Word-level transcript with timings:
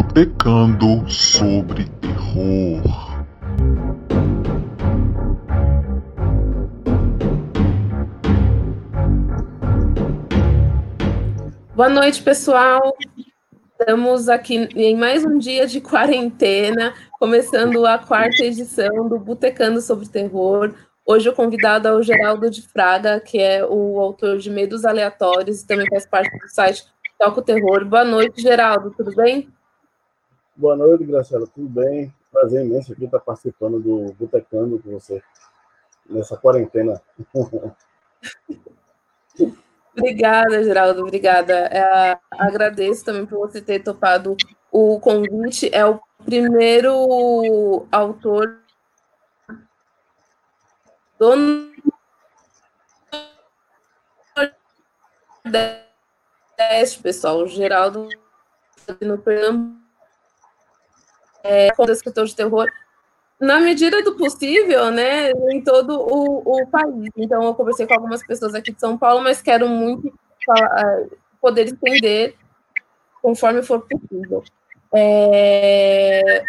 Botecando 0.00 1.10
sobre 1.10 1.86
terror. 2.00 2.82
Boa 11.74 11.88
noite, 11.88 12.22
pessoal. 12.22 12.96
Estamos 13.72 14.28
aqui 14.28 14.68
em 14.76 14.96
mais 14.96 15.24
um 15.24 15.36
dia 15.36 15.66
de 15.66 15.80
quarentena, 15.80 16.94
começando 17.18 17.84
a 17.84 17.98
quarta 17.98 18.44
edição 18.44 19.08
do 19.08 19.18
Botecando 19.18 19.80
sobre 19.80 20.06
Terror. 20.06 20.74
Hoje 21.04 21.28
o 21.28 21.34
convidado 21.34 21.88
é 21.88 21.92
o 21.92 22.04
Geraldo 22.04 22.48
de 22.48 22.62
Fraga, 22.62 23.18
que 23.18 23.40
é 23.40 23.66
o 23.66 23.98
autor 23.98 24.38
de 24.38 24.48
Medos 24.48 24.84
Aleatórios 24.84 25.60
e 25.60 25.66
também 25.66 25.86
faz 25.90 26.06
parte 26.06 26.38
do 26.38 26.48
site 26.48 26.84
Toca 27.18 27.40
o 27.40 27.42
Terror. 27.42 27.84
Boa 27.84 28.04
noite, 28.04 28.40
Geraldo, 28.40 28.94
tudo 28.96 29.12
bem? 29.16 29.57
Boa 30.58 30.74
noite, 30.74 31.04
Graciela, 31.04 31.46
tudo 31.46 31.68
bem? 31.68 32.12
Prazer 32.32 32.66
imenso 32.66 32.92
aqui 32.92 33.04
estar 33.04 33.20
participando 33.20 33.78
do 33.78 34.12
Botecando 34.14 34.82
com 34.82 34.90
você 34.90 35.22
nessa 36.04 36.36
quarentena. 36.36 37.00
Obrigada, 39.96 40.64
Geraldo, 40.64 41.02
obrigada. 41.02 41.54
É, 41.54 42.18
agradeço 42.32 43.04
também 43.04 43.24
por 43.24 43.38
você 43.38 43.62
ter 43.62 43.84
topado 43.84 44.36
o 44.72 44.98
convite. 44.98 45.70
É 45.72 45.86
o 45.86 46.00
primeiro 46.24 47.86
autor 47.92 48.58
do 51.20 51.36
Nordeste, 55.44 57.00
pessoal. 57.00 57.42
O 57.42 57.46
Geraldo 57.46 58.08
no 59.00 59.18
Pernambuco 59.18 59.77
é, 61.44 61.68
escritor 61.90 62.26
de 62.26 62.34
terror 62.34 62.68
na 63.40 63.60
medida 63.60 64.02
do 64.02 64.16
possível, 64.16 64.90
né, 64.90 65.30
em 65.50 65.62
todo 65.62 66.00
o, 66.00 66.42
o, 66.44 66.66
país. 66.66 67.10
Então, 67.16 67.42
eu 67.44 67.54
conversei 67.54 67.86
com 67.86 67.94
algumas 67.94 68.24
pessoas 68.26 68.54
aqui 68.54 68.72
de 68.72 68.80
São 68.80 68.98
Paulo, 68.98 69.22
mas 69.22 69.40
quero 69.40 69.68
muito 69.68 70.12
falar, 70.44 71.06
poder 71.40 71.68
entender 71.68 72.34
conforme 73.22 73.62
for 73.62 73.86
possível. 73.86 74.42
É... 74.94 76.42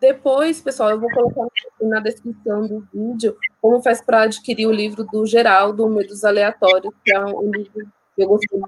Depois, 0.00 0.60
pessoal, 0.60 0.90
eu 0.90 1.00
vou 1.00 1.10
colocar 1.10 1.46
na 1.80 2.00
descrição 2.00 2.66
do 2.66 2.86
vídeo 2.92 3.36
como 3.60 3.82
faz 3.82 4.00
para 4.00 4.22
adquirir 4.22 4.66
o 4.66 4.72
livro 4.72 5.04
do 5.04 5.26
Geraldo, 5.26 5.88
Medos 5.88 6.24
Aleatórios, 6.24 6.94
que 7.04 7.12
é 7.12 7.24
um 7.24 7.50
livro 7.50 7.88
que 8.14 8.22
eu 8.22 8.28
gostei 8.28 8.60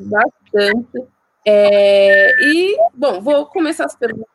bastante. 0.00 1.06
É... 1.44 2.40
E, 2.42 2.76
bom, 2.94 3.20
vou 3.20 3.46
começar 3.46 3.84
as 3.84 3.96
perguntas 3.96 4.28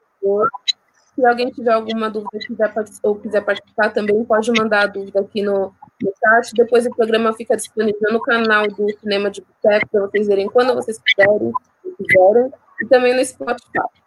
se 1.16 1.26
alguém 1.26 1.50
tiver 1.52 1.74
alguma 1.74 2.10
dúvida 2.10 2.40
quiser 2.40 2.74
ou 3.04 3.16
quiser 3.16 3.42
participar 3.42 3.90
também, 3.92 4.24
pode 4.26 4.52
mandar 4.52 4.84
a 4.84 4.88
dúvida 4.88 5.22
aqui 5.22 5.42
no, 5.42 5.74
no 6.02 6.14
chat. 6.20 6.54
Depois 6.56 6.86
o 6.86 6.96
programa 6.96 7.34
fica 7.34 7.56
disponível 7.56 8.12
no 8.12 8.22
canal 8.22 8.68
do 8.68 8.90
Cinema 9.00 9.30
de 9.30 9.42
Boteco, 9.42 9.88
para 9.92 10.02
vocês 10.02 10.28
verem 10.28 10.48
quando 10.48 10.74
vocês 10.74 11.00
quiserem, 11.00 11.52
quiserem 11.98 12.52
e 12.82 12.86
também 12.88 13.16
no 13.16 13.24
Spotify. 13.24 14.04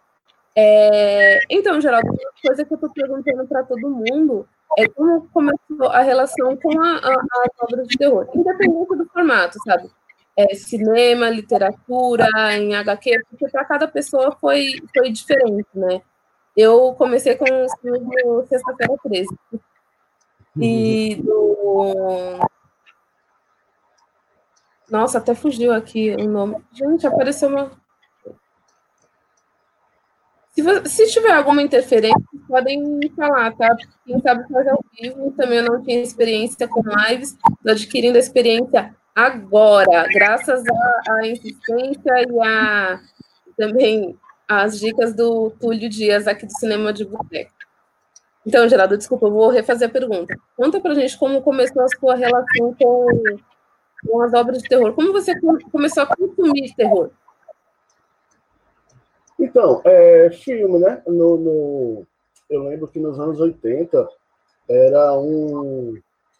É, 0.55 1.39
então, 1.49 1.79
Geraldo, 1.79 2.07
uma 2.07 2.31
coisa 2.43 2.65
que 2.65 2.73
eu 2.73 2.75
estou 2.75 2.89
perguntando 2.89 3.47
para 3.47 3.63
todo 3.63 3.89
mundo 3.89 4.47
é 4.77 4.87
como 4.87 5.27
começou 5.29 5.87
a 5.91 6.01
relação 6.01 6.57
com 6.57 6.81
a, 6.81 6.97
a, 6.97 7.11
as 7.11 7.61
obras 7.61 7.87
de 7.87 7.97
terror, 7.97 8.27
independente 8.33 8.97
do 8.97 9.05
formato, 9.05 9.57
sabe? 9.63 9.89
É, 10.35 10.53
cinema, 10.55 11.29
literatura, 11.29 12.27
em 12.55 12.75
HQ, 12.75 13.23
porque 13.29 13.47
para 13.49 13.65
cada 13.65 13.87
pessoa 13.87 14.35
foi, 14.39 14.75
foi 14.93 15.11
diferente, 15.11 15.67
né? 15.73 16.01
Eu 16.57 16.95
comecei 16.95 17.35
com 17.35 17.45
os 17.45 17.71
filmes 17.79 18.01
do 18.01 18.43
Sexta-feira 18.47 18.95
13. 19.03 19.27
E 20.59 21.15
do. 21.23 22.39
Nossa, 24.89 25.19
até 25.19 25.35
fugiu 25.35 25.71
aqui 25.71 26.15
o 26.15 26.27
nome. 26.27 26.57
Gente, 26.73 27.05
apareceu 27.05 27.49
uma. 27.49 27.71
Se, 30.51 30.89
se 30.89 31.13
tiver 31.13 31.31
alguma 31.31 31.61
interferência, 31.61 32.19
podem 32.47 32.81
me 32.81 33.07
falar, 33.11 33.55
tá? 33.55 33.77
Quem 34.03 34.19
sabe 34.19 34.51
fazer 34.51 34.71
ao 34.71 34.83
vivo. 34.99 35.31
Também 35.37 35.59
eu 35.59 35.65
não 35.65 35.83
tinha 35.83 36.01
experiência 36.01 36.67
com 36.67 36.81
lives. 36.81 37.33
Estou 37.33 37.71
adquirindo 37.71 38.17
a 38.17 38.19
experiência 38.19 38.95
agora, 39.13 40.07
graças 40.11 40.63
à 41.07 41.27
insistência 41.27 42.13
e 42.27 42.41
a 42.41 42.99
também 43.55 44.17
as 44.47 44.79
dicas 44.79 45.13
do 45.13 45.49
Túlio 45.51 45.89
Dias 45.89 46.27
aqui 46.27 46.45
do 46.45 46.57
Cinema 46.57 46.93
de 46.93 47.03
Boteco. 47.03 47.51
Então, 48.45 48.67
Geraldo, 48.69 48.97
desculpa, 48.97 49.27
eu 49.27 49.31
vou 49.31 49.49
refazer 49.49 49.89
a 49.89 49.91
pergunta. 49.91 50.33
Conta 50.55 50.79
pra 50.79 50.93
gente 50.93 51.17
como 51.17 51.41
começou 51.41 51.81
a 51.83 51.87
sua 51.89 52.15
relação 52.15 52.73
com, 52.79 53.07
com 54.07 54.21
as 54.21 54.33
obras 54.33 54.63
de 54.63 54.69
terror. 54.69 54.93
Como 54.93 55.11
você 55.11 55.33
começou 55.69 56.03
a 56.03 56.15
consumir 56.15 56.73
terror? 56.75 57.09
Então, 59.37 59.81
é, 59.83 60.31
filme, 60.31 60.79
né? 60.79 61.01
No, 61.05 61.37
no, 61.37 62.07
eu 62.49 62.63
lembro 62.63 62.87
que 62.87 62.99
nos 62.99 63.19
anos 63.19 63.39
80 63.39 64.07
era 64.69 65.13
um, 65.19 65.99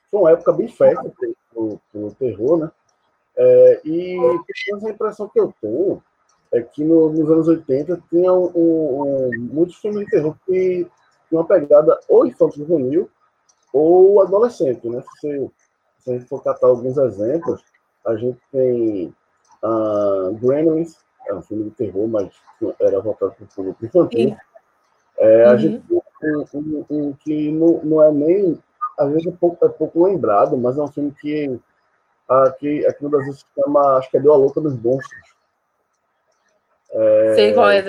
foi 0.10 0.20
uma 0.22 0.32
época 0.32 0.54
bem 0.54 0.70
festa 0.70 1.04
para 1.04 1.60
o 1.60 2.16
terror, 2.18 2.58
né? 2.58 2.72
É, 3.36 3.82
e 3.84 4.18
a 4.18 4.90
impressão 4.90 5.28
que 5.28 5.40
eu 5.40 5.54
tenho 5.62 6.02
é 6.52 6.62
que 6.62 6.84
no, 6.84 7.12
nos 7.12 7.30
anos 7.30 7.48
80 7.48 8.02
tinha 8.10 8.34
um, 8.34 8.52
um, 8.56 9.32
muitos 9.52 9.76
filmes 9.78 10.06
de 10.06 10.12
terror 10.12 10.36
que 10.46 10.88
tinham 11.28 11.42
uma 11.42 11.46
pegada 11.46 12.00
ou 12.08 12.26
infantil 12.26 12.66
juvenil 12.66 13.10
ou 13.74 14.22
adolescente, 14.22 14.88
né? 14.88 15.04
Se, 15.20 15.52
se 16.00 16.12
a 16.12 16.14
gente 16.14 16.26
for 16.26 16.42
catar 16.42 16.68
alguns 16.68 16.98
exemplos, 16.98 17.62
a 18.06 18.16
gente 18.16 18.40
tem 18.52 19.14
uh, 19.64 20.34
Gremlins, 20.42 20.96
é 21.28 21.34
um 21.34 21.42
filme 21.42 21.66
de 21.66 21.72
terror, 21.72 22.08
mas 22.08 22.30
era 22.80 23.00
voltado 23.02 23.34
para 23.34 23.44
o 23.44 23.48
público 23.48 23.86
infantil. 23.86 24.36
É, 25.20 25.46
a 25.46 25.52
uhum. 25.52 25.58
gente 25.58 25.84
tem 26.20 26.36
um, 26.36 26.46
um, 26.54 26.86
um, 26.90 27.14
que 27.14 27.52
não, 27.52 27.82
não 27.84 28.04
é 28.04 28.12
nem, 28.12 28.58
às 28.98 29.10
vezes 29.12 29.28
é 29.28 29.32
pouco, 29.32 29.66
é 29.66 29.70
pouco 29.70 30.06
lembrado, 30.06 30.58
mas 30.58 30.78
é 30.78 30.82
um 30.82 30.88
filme 30.88 31.12
que 31.12 31.60
aqui, 32.28 32.86
aqui 32.86 33.04
no 33.04 33.10
Brasil 33.10 33.34
se 33.34 33.46
chama, 33.56 33.98
acho 33.98 34.10
que 34.10 34.18
é 34.18 34.20
Deu 34.20 34.34
a 34.34 34.38
Louca 34.38 34.62
dos 34.62 34.80
Monstros. 34.80 35.37
É, 36.98 37.36
Sei 37.36 37.54
qual 37.54 37.70
é. 37.70 37.84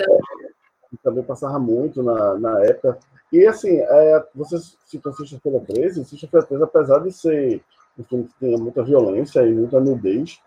Também 1.03 1.23
passava 1.23 1.59
muito 1.59 2.03
na, 2.03 2.35
na 2.35 2.63
época. 2.65 2.97
E 3.31 3.45
assim, 3.45 3.77
é, 3.79 4.23
você 4.33 4.57
citou 4.85 5.13
Sexta-feira 5.13 5.59
13, 5.67 6.05
Sexta-feira 6.05 6.45
13, 6.45 6.63
apesar 6.63 6.99
de 6.99 7.11
ser 7.11 7.61
um 7.97 8.03
filme 8.03 8.23
que 8.25 8.33
tinha 8.39 8.57
muita 8.57 8.83
violência 8.83 9.41
e 9.41 9.53
muita 9.53 9.79
nudez, 9.79 10.39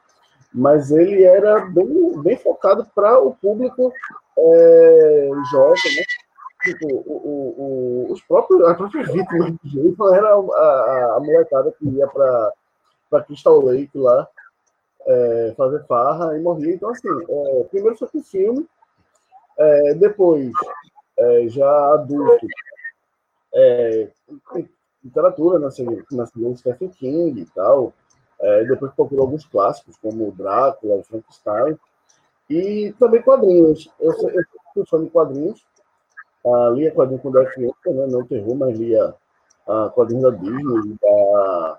mas 0.52 0.90
ele 0.90 1.22
era 1.22 1.60
bem, 1.66 2.20
bem 2.22 2.36
focado 2.36 2.86
para 2.94 3.18
o 3.20 3.34
público 3.34 3.92
é, 4.38 5.30
jovem, 5.50 5.96
né? 5.96 6.02
Tipo, 6.64 6.86
o, 6.86 8.06
o, 8.08 8.12
os 8.12 8.20
próprios, 8.22 8.62
as 8.62 8.76
próprias 8.76 9.12
vítimas 9.12 9.52
de 9.62 9.70
jeito 9.70 10.14
era 10.14 10.28
a, 10.28 10.38
a, 10.38 11.16
a 11.16 11.20
molecada 11.20 11.72
que 11.76 11.88
ia 11.88 12.06
para 12.06 13.22
Crystal 13.26 13.60
Lake 13.60 13.90
lá, 13.94 14.28
é, 15.06 15.54
fazer 15.56 15.84
farra 15.86 16.36
e 16.36 16.40
morria. 16.40 16.74
Então, 16.74 16.90
assim, 16.90 17.08
é, 17.08 17.64
primeiro 17.64 17.98
com 17.98 18.18
o 18.18 18.22
filme, 18.22 18.66
é, 19.58 19.94
depois, 19.94 20.52
é, 21.18 21.48
já 21.48 21.94
adulto, 21.94 22.46
é, 23.54 24.08
literatura, 25.04 25.58
na 25.58 25.70
segunda 25.70 26.56
Stephen 26.56 26.88
King 26.88 27.40
e 27.40 27.46
tal, 27.46 27.92
é, 28.40 28.64
depois 28.64 28.92
procurou 28.92 29.24
alguns 29.24 29.46
clássicos, 29.46 29.96
como 29.98 30.32
Drácula, 30.32 31.02
Frankenstein, 31.04 31.78
e 32.48 32.94
também 32.98 33.22
quadrinhos. 33.22 33.90
Eu 34.00 34.12
sou 34.12 34.86
fã 34.86 35.02
de 35.02 35.10
quadrinhos, 35.10 35.64
ah, 36.44 36.70
lia 36.74 36.90
quadrinhos 36.90 37.22
quando 37.22 37.38
era 37.38 37.50
criança, 37.52 37.76
né, 37.86 38.06
não 38.08 38.26
terror, 38.26 38.54
mas 38.56 38.76
lia 38.76 39.14
ah, 39.68 39.90
quadrinhos 39.94 40.24
da 40.24 40.30
Disney, 40.30 40.96
da 41.00 41.78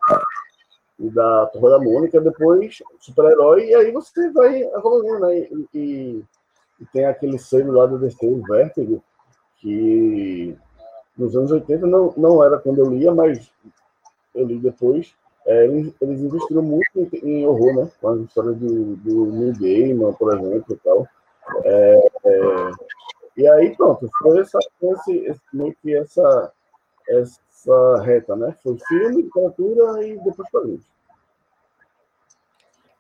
e 1.04 1.10
da 1.10 1.46
Turma 1.48 1.70
da 1.70 1.80
Mônica, 1.80 2.22
depois 2.22 2.82
super-herói, 3.00 3.66
e 3.68 3.76
aí 3.76 3.92
você 3.92 4.32
vai 4.32 4.64
evoluindo, 4.64 5.20
né? 5.20 5.40
E, 5.40 5.68
e, 5.74 6.24
e, 6.80 6.86
tem 6.94 7.06
aquele 7.06 7.38
selo 7.38 7.74
lá 7.74 7.86
do 7.86 8.00
DC, 8.00 8.26
o 8.26 8.42
Vértigo, 8.42 9.04
que 9.58 10.58
nos 11.18 11.36
anos 11.36 11.52
80 11.52 11.86
não, 11.86 12.14
não 12.16 12.44
era 12.44 12.58
quando 12.58 12.80
eu 12.80 12.90
lia, 12.90 13.14
mas 13.14 13.52
eu 14.34 14.46
li 14.46 14.58
depois. 14.60 15.14
É, 15.46 15.66
eles, 15.66 15.94
eles, 16.00 16.22
investiram 16.22 16.62
muito 16.62 16.88
em, 16.96 17.42
em, 17.42 17.46
horror, 17.46 17.76
né? 17.76 17.92
Com 18.00 18.08
as 18.08 18.22
histórias 18.22 18.56
do, 18.56 18.96
do 18.96 19.26
New 19.26 19.54
Gaiman, 19.60 20.14
por 20.14 20.34
exemplo, 20.34 20.74
e 20.74 20.76
tal. 20.78 21.08
É, 21.66 22.08
é, 22.24 22.72
e 23.36 23.48
aí, 23.48 23.76
pronto, 23.76 24.10
foi 24.22 24.40
essa, 24.40 24.58
esse, 24.82 25.18
esse, 25.18 25.42
meio 25.52 25.76
que 25.82 25.94
essa, 25.94 26.54
essa 27.10 28.02
reta, 28.02 28.38
né? 28.38 28.56
Foi 28.64 28.78
filme, 28.88 29.24
literatura 29.24 30.08
e 30.08 30.18
depois 30.20 30.50
quadrinhos. 30.50 30.93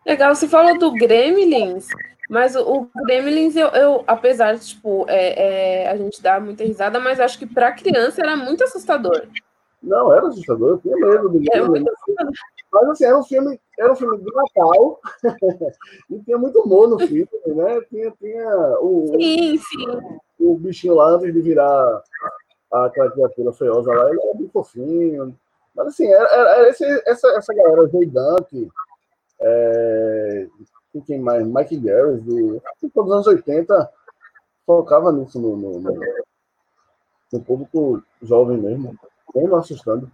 Legal, 0.05 0.35
você 0.35 0.47
falou 0.47 0.77
do 0.77 0.91
Gremlins, 0.91 1.88
mas 2.29 2.55
o, 2.55 2.61
o 2.61 2.89
Gremlins, 3.05 3.55
eu, 3.55 3.67
eu, 3.69 4.03
apesar 4.07 4.55
de, 4.55 4.67
tipo, 4.67 5.05
é, 5.07 5.83
é, 5.83 5.89
a 5.89 5.95
gente 5.95 6.21
dar 6.21 6.41
muita 6.41 6.63
risada, 6.63 7.00
mas 7.00 7.19
acho 7.19 7.39
que 7.39 7.45
para 7.45 7.71
criança 7.71 8.21
era 8.21 8.35
muito 8.35 8.63
assustador. 8.63 9.27
Não, 9.81 10.13
era 10.13 10.27
assustador, 10.27 10.69
eu 10.69 10.77
tinha 10.79 10.95
medo 10.95 11.29
do 11.29 11.39
Gremlins. 11.39 11.85
Mas 12.71 12.89
assim, 12.89 13.05
era 13.05 13.19
um 13.19 13.23
filme, 13.23 13.59
era 13.77 13.94
um 13.94 13.95
filme 13.95 14.17
de 14.17 14.31
Natal 14.33 15.00
e 16.09 16.19
tinha 16.21 16.38
muito 16.38 16.59
humor 16.61 16.89
no 16.89 17.00
filme, 17.00 17.27
né? 17.45 17.81
Tinha, 17.89 18.11
tinha 18.19 18.77
o, 18.81 19.13
sim, 19.15 19.57
sim. 19.57 20.19
o 20.39 20.57
bichinho 20.57 20.95
lá 20.95 21.09
antes 21.09 21.31
de 21.31 21.39
virar 21.41 22.01
aquela 22.71 23.11
criatura 23.11 23.53
feiosa 23.53 23.94
lá, 23.94 24.09
ele 24.09 24.19
era 24.23 24.33
bem 24.33 24.50
fofinho. 24.50 25.35
Mas 25.75 25.88
assim, 25.88 26.07
era, 26.07 26.27
era 26.29 26.69
esse, 26.69 26.83
essa, 27.05 27.27
essa 27.38 27.53
galera 27.53 27.85
Zeidante, 27.88 28.67
é, 29.44 30.48
quem 31.06 31.19
mais? 31.19 31.45
Mike 31.45 31.78
Garris, 31.78 32.22
do, 32.24 32.62
todos 32.94 33.10
os 33.10 33.16
anos 33.16 33.28
80, 33.28 33.90
focava 34.66 35.12
nisso 35.12 35.40
no, 35.40 35.57
no, 35.57 35.80
no, 35.80 36.00
no 37.31 37.42
público 37.42 38.04
jovem 38.22 38.57
mesmo, 38.57 38.98
mesmo 39.36 39.56
assustando. 39.56 40.12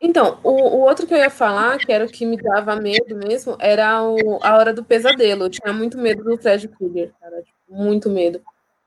Então, 0.00 0.38
o, 0.42 0.50
o, 0.50 0.80
outro 0.80 1.06
que 1.06 1.14
eu 1.14 1.18
ia 1.18 1.30
falar, 1.30 1.78
que 1.78 1.90
era 1.90 2.04
o 2.04 2.08
que 2.08 2.26
me 2.26 2.36
dava 2.36 2.76
medo 2.76 3.16
mesmo, 3.16 3.56
era 3.58 4.02
o, 4.02 4.38
a 4.42 4.56
Hora 4.56 4.72
do 4.72 4.84
Pesadelo. 4.84 5.44
Eu 5.44 5.50
tinha 5.50 5.72
muito 5.72 5.96
medo 5.96 6.22
do 6.22 6.36
Fred 6.36 6.68
Krueger, 6.68 7.12
cara. 7.18 7.42
Tipo, 7.42 7.56
muito 7.68 8.10
medo. 8.10 8.42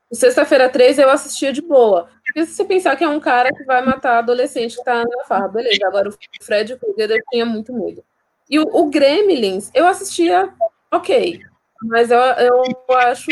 O 0.09 0.15
Sexta-feira 0.15 0.69
3 0.69 0.99
eu 0.99 1.09
assistia 1.09 1.51
de 1.51 1.61
boa. 1.61 2.09
Porque 2.23 2.45
se 2.45 2.53
você 2.53 2.63
pensar 2.63 2.95
que 2.95 3.03
é 3.03 3.09
um 3.09 3.19
cara 3.19 3.49
que 3.51 3.63
vai 3.63 3.83
matar 3.83 4.19
adolescente 4.19 4.77
que 4.77 4.83
tá 4.83 5.03
na 5.03 5.25
farra, 5.25 5.47
beleza. 5.47 5.79
Agora 5.85 6.09
o 6.09 6.13
Fred 6.41 6.75
Krueger 6.77 7.11
eu 7.11 7.23
tinha 7.31 7.45
muito 7.45 7.73
medo. 7.73 8.03
E 8.49 8.59
o, 8.59 8.63
o 8.63 8.89
Gremlins, 8.89 9.69
eu 9.73 9.85
assistia 9.87 10.53
ok. 10.91 11.39
Mas 11.83 12.11
eu, 12.11 12.19
eu 12.19 12.97
acho 12.97 13.29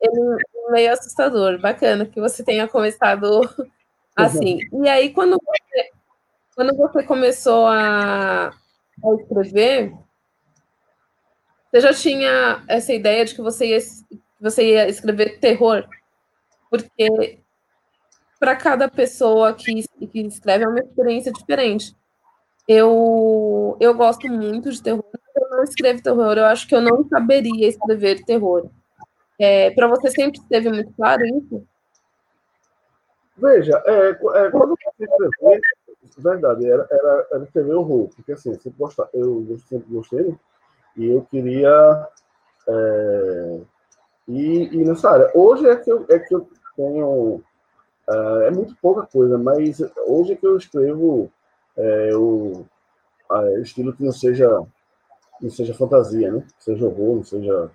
ele 0.00 0.36
meio 0.70 0.92
assustador. 0.92 1.58
Bacana 1.60 2.06
que 2.06 2.20
você 2.20 2.42
tenha 2.42 2.68
começado 2.68 3.40
assim. 4.16 4.60
E 4.72 4.88
aí, 4.88 5.12
quando 5.12 5.38
você 5.44 5.90
quando 6.54 6.76
você 6.76 7.02
começou 7.02 7.66
a, 7.66 8.48
a 8.48 9.14
escrever, 9.20 9.92
você 11.68 11.80
já 11.80 11.92
tinha 11.92 12.64
essa 12.68 12.92
ideia 12.92 13.24
de 13.24 13.34
que 13.34 13.42
você 13.42 13.66
ia, 13.66 13.78
você 14.40 14.70
ia 14.70 14.88
escrever 14.88 15.40
terror? 15.40 15.84
Porque 16.70 17.40
para 18.38 18.54
cada 18.54 18.88
pessoa 18.88 19.52
que, 19.52 19.82
que 20.06 20.20
escreve 20.20 20.64
é 20.64 20.68
uma 20.68 20.78
experiência 20.78 21.32
diferente. 21.32 21.96
Eu, 22.66 23.76
eu 23.78 23.94
gosto 23.94 24.26
muito 24.28 24.70
de 24.70 24.82
terror, 24.82 25.04
eu 25.36 25.50
não 25.50 25.64
escrevo 25.64 26.02
terror, 26.02 26.38
eu 26.38 26.46
acho 26.46 26.66
que 26.66 26.74
eu 26.74 26.80
não 26.80 27.06
saberia 27.08 27.68
escrever 27.68 28.24
terror. 28.24 28.70
É, 29.38 29.70
para 29.70 29.88
você 29.88 30.10
sempre 30.10 30.40
esteve 30.40 30.70
muito 30.70 30.92
claro 30.94 31.22
isso? 31.26 31.66
Veja, 33.36 33.82
é, 33.84 34.10
é, 34.10 34.50
quando 34.50 34.76
você 34.76 34.88
escrever, 35.02 35.60
verdade, 36.18 36.70
era, 36.70 36.86
era, 36.90 37.26
era 37.32 37.44
escrever 37.44 37.74
horror, 37.74 38.08
porque 38.14 38.32
assim, 38.32 38.54
sempre, 38.54 38.78
gostava, 38.78 39.10
eu 39.12 39.58
sempre 39.68 39.92
gostei, 39.92 40.34
e 40.96 41.06
eu 41.10 41.22
queria 41.22 42.08
é, 42.68 43.60
ir, 44.28 44.72
ir, 44.72 44.86
nessa 44.86 45.10
área. 45.10 45.30
Hoje 45.34 45.68
é 45.68 45.76
que 45.76 45.90
eu, 45.90 46.06
é 46.08 46.18
que 46.18 46.34
eu 46.34 46.48
tenho, 46.76 47.42
é, 48.08 48.46
é 48.46 48.50
muito 48.50 48.76
pouca 48.80 49.06
coisa, 49.06 49.36
mas 49.36 49.80
hoje 50.06 50.32
é 50.32 50.36
que 50.36 50.46
eu 50.46 50.56
escrevo 50.56 51.30
é, 51.76 52.16
o 52.16 52.64
é, 53.32 53.60
estilo 53.60 53.92
que 53.92 54.02
não 54.02 54.12
seja, 54.12 54.48
não 55.40 55.50
seja 55.50 55.74
fantasia, 55.74 56.32
né? 56.32 56.44
Seja 56.58 56.86
horror, 56.86 57.16
não 57.16 57.24
seja 57.24 57.70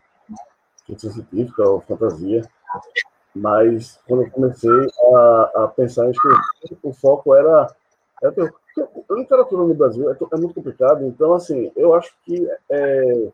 ficção 0.85 1.11
científica 1.11 1.67
ou 1.67 1.81
fantasia. 1.81 2.41
Mas 3.35 3.99
quando 4.07 4.23
eu 4.23 4.31
comecei 4.31 4.69
a, 5.13 5.51
a 5.55 5.67
pensar 5.67 6.07
em 6.07 6.11
escrever, 6.11 6.39
o 6.81 6.93
foco 6.93 7.35
era 7.35 7.67
é, 8.23 8.27
a 8.27 9.13
literatura 9.13 9.63
no 9.63 9.73
Brasil 9.73 10.11
é, 10.11 10.13
é, 10.13 10.37
muito 10.37 10.53
complicado, 10.53 11.05
então, 11.05 11.33
assim, 11.33 11.71
eu 11.75 11.93
acho 11.93 12.13
que, 12.23 12.49
é, 12.69 13.31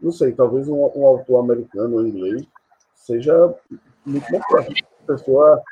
não 0.00 0.12
sei, 0.12 0.32
talvez 0.32 0.68
um, 0.68 0.76
um 0.94 1.06
autor 1.06 1.40
americano 1.40 1.96
ou 1.96 2.06
inglês 2.06 2.46
seja 2.94 3.54
muito 4.04 4.30
mais 4.30 4.44
fácil. 4.50 4.86
A 5.02 5.06
pessoa 5.06 5.62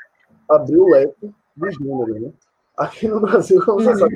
abriu 0.49 0.83
o 0.83 0.89
leque 0.89 1.33
dos 1.55 1.79
números, 1.79 2.21
né? 2.21 2.31
Aqui 2.77 3.07
no 3.07 3.19
Brasil, 3.19 3.63
como 3.63 3.81
você 3.81 4.03
uhum. 4.03 4.09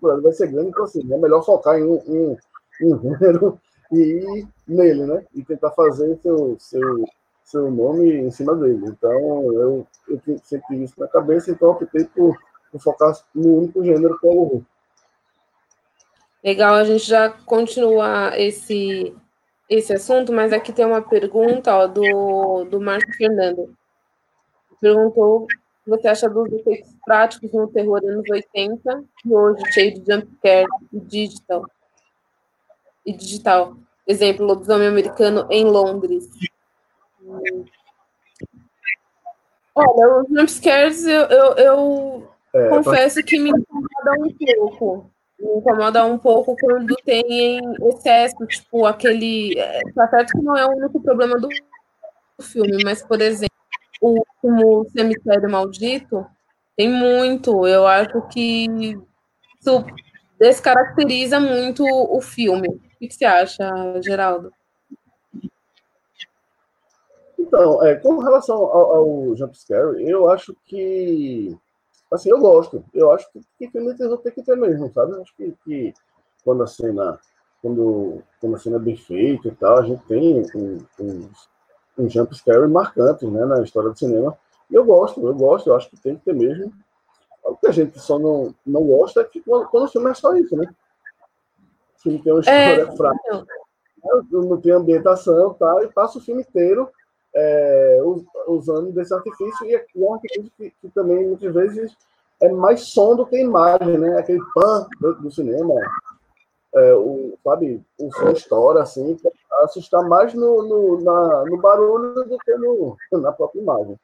Sabe, 0.00 0.22
vai 0.22 0.32
ser 0.32 0.48
grande, 0.48 0.68
então, 0.68 0.84
assim, 0.84 1.12
é 1.12 1.18
melhor 1.18 1.44
focar 1.44 1.78
em 1.78 1.84
um, 1.84 2.36
um, 2.80 2.96
número 2.96 3.60
e 3.92 3.98
ir 3.98 4.48
nele, 4.66 5.06
né? 5.06 5.24
E 5.34 5.42
tentar 5.44 5.70
fazer 5.72 6.18
seu, 6.22 6.56
seu, 6.58 7.04
seu 7.44 7.70
nome 7.70 8.12
em 8.12 8.30
cima 8.30 8.54
dele. 8.54 8.84
Então, 8.86 9.52
eu, 9.52 9.86
eu 10.08 10.20
sempre 10.42 10.66
tive 10.68 10.84
isso 10.84 10.98
na 10.98 11.08
cabeça, 11.08 11.50
então 11.50 11.70
optei 11.70 12.04
por 12.04 12.36
vou 12.72 12.80
focar 12.80 13.12
no 13.34 13.58
único 13.58 13.84
gênero 13.84 14.18
que 14.18 14.26
é 14.26 14.30
o 14.30 14.38
horror. 14.38 14.62
Legal, 16.44 16.74
a 16.74 16.84
gente 16.84 17.04
já 17.04 17.30
continua 17.30 18.38
esse, 18.38 19.14
esse 19.68 19.92
assunto, 19.92 20.32
mas 20.32 20.52
aqui 20.52 20.72
tem 20.72 20.84
uma 20.84 21.02
pergunta 21.02 21.74
ó, 21.74 21.86
do, 21.86 22.64
do 22.64 22.80
Márcio 22.80 23.12
Fernando. 23.14 23.74
Perguntou 24.80 25.46
você 25.88 26.08
acha 26.08 26.28
dos 26.28 26.52
efeitos 26.52 26.94
práticos 27.04 27.52
no 27.52 27.68
terror 27.68 28.00
anos 28.04 28.28
80 28.30 29.04
e 29.24 29.34
hoje 29.34 29.62
cheio 29.72 29.94
de 29.94 30.12
jumpscare 30.12 30.66
e 30.92 31.00
digital. 31.00 31.64
E 33.04 33.12
digital. 33.12 33.76
Exemplo, 34.06 34.46
lobisomem 34.46 34.88
americano 34.88 35.46
em 35.50 35.64
Londres. 35.64 36.28
Olha, 39.74 40.22
os 40.22 40.28
jumpscares 40.28 41.04
eu, 41.04 41.22
eu, 41.26 41.54
eu 41.56 42.28
é, 42.52 42.68
Confesso 42.68 43.22
que 43.22 43.38
me 43.38 43.50
incomoda 43.50 44.12
um 44.18 44.32
pouco. 44.32 45.10
Me 45.38 45.58
incomoda 45.58 46.04
um 46.04 46.18
pouco 46.18 46.56
quando 46.58 46.96
tem 47.04 47.60
excesso, 47.82 48.46
tipo, 48.46 48.86
aquele. 48.86 49.58
É, 49.58 49.80
tá 49.94 50.08
certo 50.08 50.32
que 50.32 50.42
não 50.42 50.56
é 50.56 50.66
o 50.66 50.70
único 50.70 51.00
problema 51.00 51.38
do 51.38 51.48
filme, 52.42 52.82
mas, 52.84 53.02
por 53.02 53.20
exemplo, 53.20 53.57
o 54.00 54.20
último 54.20 54.88
Cemitério 54.90 55.50
Maldito 55.50 56.26
tem 56.76 56.88
muito. 56.88 57.66
Eu 57.66 57.86
acho 57.86 58.20
que 58.28 58.66
isso 59.60 59.84
descaracteriza 60.38 61.40
muito 61.40 61.84
o 61.84 62.20
filme. 62.20 62.68
O 62.68 62.98
que 62.98 63.10
você 63.10 63.24
acha, 63.24 63.68
Geraldo? 64.02 64.52
Então, 67.38 67.84
é, 67.84 67.94
com 67.96 68.18
relação 68.18 68.56
ao, 68.56 68.96
ao 68.96 69.36
jumpscare, 69.36 70.08
eu 70.08 70.30
acho 70.30 70.54
que 70.64 71.56
Assim, 72.10 72.30
eu 72.30 72.38
gosto. 72.38 72.82
Eu 72.94 73.12
acho 73.12 73.30
que, 73.30 73.40
que 73.58 73.70
filme 73.70 73.92
de 73.92 74.18
tem 74.22 74.32
que 74.32 74.42
ter 74.42 74.56
mesmo, 74.56 74.90
sabe? 74.92 75.12
Eu 75.12 75.22
acho 75.22 75.36
que, 75.36 75.54
que 75.64 75.94
quando 76.42 76.62
a 76.62 76.66
cena 76.66 77.18
quando, 77.60 78.22
quando 78.40 78.56
a 78.56 78.58
cena 78.58 78.76
é 78.76 78.80
bem 78.80 78.96
feita 78.96 79.48
e 79.48 79.54
tal, 79.54 79.78
a 79.78 79.82
gente 79.82 80.02
tem 80.06 80.42
um, 80.54 80.84
um, 81.00 81.28
um 81.98 82.08
jump 82.08 82.34
scare 82.36 82.66
marcante 82.68 83.26
né, 83.26 83.44
na 83.44 83.62
história 83.62 83.90
do 83.90 83.98
cinema. 83.98 84.36
E 84.70 84.74
eu 84.74 84.84
gosto, 84.84 85.26
eu 85.26 85.34
gosto, 85.34 85.68
eu 85.68 85.76
acho 85.76 85.90
que 85.90 86.00
tem 86.00 86.16
que 86.16 86.24
ter 86.24 86.34
mesmo. 86.34 86.72
O 87.44 87.56
que 87.56 87.66
a 87.66 87.72
gente 87.72 87.98
só 87.98 88.18
não, 88.18 88.54
não 88.66 88.84
gosta 88.84 89.20
é 89.20 89.24
que 89.24 89.40
quando, 89.40 89.66
quando 89.68 89.84
o 89.84 89.88
filme 89.88 90.10
é 90.10 90.14
só 90.14 90.34
isso, 90.34 90.56
né? 90.56 90.68
O 91.96 92.02
filme 92.02 92.22
tem 92.22 92.32
uma 92.32 92.40
história 92.40 92.82
é, 92.82 92.96
fraca, 92.96 93.34
né? 93.34 93.44
não 94.30 94.60
tem 94.60 94.72
ambientação 94.72 95.54
tá, 95.54 95.82
e 95.82 95.88
passa 95.88 96.18
o 96.18 96.20
filme 96.20 96.42
inteiro 96.42 96.88
é, 97.34 98.00
usando 98.46 98.92
desse 98.92 99.14
artifício, 99.14 99.66
e 99.66 99.74
é 99.74 99.84
um 99.96 100.14
artifício 100.14 100.52
que, 100.56 100.72
que, 100.80 100.88
também 100.90 101.26
muitas 101.26 101.52
vezes 101.52 101.96
é 102.40 102.48
mais 102.50 102.88
som 102.88 103.16
do 103.16 103.26
que 103.26 103.38
imagem, 103.38 103.98
né? 103.98 104.18
Aquele 104.18 104.40
pan 104.54 104.86
dentro 105.00 105.22
do 105.22 105.30
cinema, 105.30 105.74
é, 106.74 106.94
o, 106.94 107.38
sabe, 107.42 107.82
o 107.98 108.12
som 108.12 108.30
estoura, 108.30 108.82
assim, 108.82 109.16
assustar 109.62 110.02
mais 110.08 110.34
no, 110.34 110.62
no, 110.62 111.00
na, 111.02 111.44
no 111.44 111.56
barulho 111.58 112.14
do 112.24 112.38
que 112.38 112.54
no, 112.56 112.96
na 113.20 113.32
própria 113.32 113.60
imagem. 113.60 113.96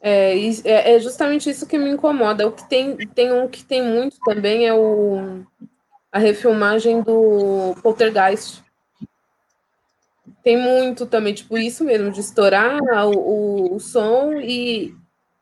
É, 0.00 0.36
é, 0.64 0.94
é 0.94 0.98
justamente 1.00 1.50
isso 1.50 1.66
que 1.66 1.76
me 1.76 1.90
incomoda. 1.90 2.46
O 2.46 2.52
que 2.52 2.68
tem, 2.68 2.96
tem 3.08 3.32
um 3.32 3.48
que 3.48 3.64
tem 3.64 3.82
muito 3.82 4.16
também 4.24 4.66
é 4.66 4.72
o, 4.72 5.44
a 6.12 6.18
refilmagem 6.18 7.02
do 7.02 7.74
Poltergeist 7.82 8.62
tem 10.48 10.56
muito 10.56 11.04
também, 11.04 11.34
tipo, 11.34 11.58
isso 11.58 11.84
mesmo, 11.84 12.10
de 12.10 12.20
estourar 12.20 12.78
o, 13.06 13.12
o, 13.12 13.76
o 13.76 13.80
som 13.80 14.32
e, 14.34 14.94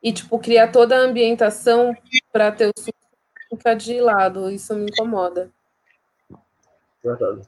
e, 0.02 0.12
tipo, 0.12 0.36
criar 0.38 0.72
toda 0.72 0.96
a 0.96 1.00
ambientação 1.00 1.96
para 2.32 2.50
ter 2.50 2.66
o 2.66 2.80
som 2.80 2.90
ficar 3.50 3.74
de 3.74 4.00
lado. 4.00 4.50
Isso 4.50 4.74
me 4.74 4.86
incomoda. 4.86 5.50
Verdade. 7.02 7.42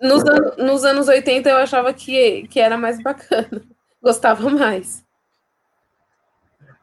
Nos, 0.00 0.24
an 0.24 0.54
nos 0.58 0.84
anos 0.84 1.06
80 1.06 1.48
eu 1.48 1.56
achava 1.56 1.94
que, 1.94 2.48
que 2.48 2.58
era 2.58 2.76
mais 2.76 3.00
bacana. 3.02 3.62
Gostava 4.02 4.50
mais. 4.50 5.04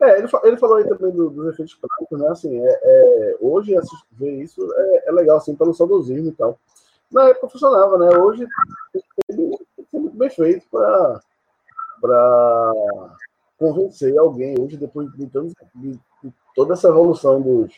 É, 0.01 0.17
ele, 0.17 0.29
ele 0.43 0.57
falou 0.57 0.77
aí 0.77 0.87
também 0.87 1.11
do, 1.11 1.29
dos 1.29 1.49
efeitos 1.49 1.75
práticos, 1.75 2.17
né? 2.17 2.29
Assim, 2.29 2.57
é, 2.57 2.79
é 2.81 3.37
hoje 3.41 3.75
ver 4.13 4.41
isso 4.41 4.73
é, 4.73 5.09
é, 5.09 5.11
legal, 5.11 5.37
assim, 5.37 5.53
pelo 5.53 5.73
saudosismo 5.73 6.29
e 6.29 6.31
tal. 6.31 6.57
Na 7.11 7.27
época 7.27 7.49
funcionava, 7.49 7.97
né? 7.97 8.17
Hoje 8.17 8.47
tem 8.93 9.03
que 9.91 9.99
muito 9.99 10.15
bem 10.15 10.29
feito 10.29 10.65
para 10.69 11.21
convencer 13.57 14.17
alguém 14.17 14.55
hoje, 14.57 14.77
depois 14.77 15.11
de, 15.11 15.25
de, 15.25 15.53
de, 15.75 15.99
toda 16.55 16.73
essa 16.73 16.87
evolução 16.87 17.41
dos, 17.41 17.73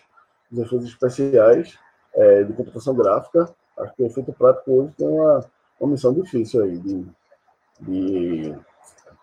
dos 0.51 0.65
efeitos 0.65 0.87
especiais, 0.89 1.79
é, 2.13 2.43
de 2.43 2.53
computação 2.53 2.93
gráfica, 2.93 3.53
acho 3.79 3.95
que 3.95 4.03
o 4.03 4.07
efeito 4.07 4.33
prático 4.33 4.71
hoje 4.71 4.93
tem 4.97 5.07
uma, 5.07 5.45
uma 5.79 5.91
missão 5.91 6.13
difícil 6.13 6.63
aí 6.63 6.77
de, 6.77 7.05
de 7.79 8.55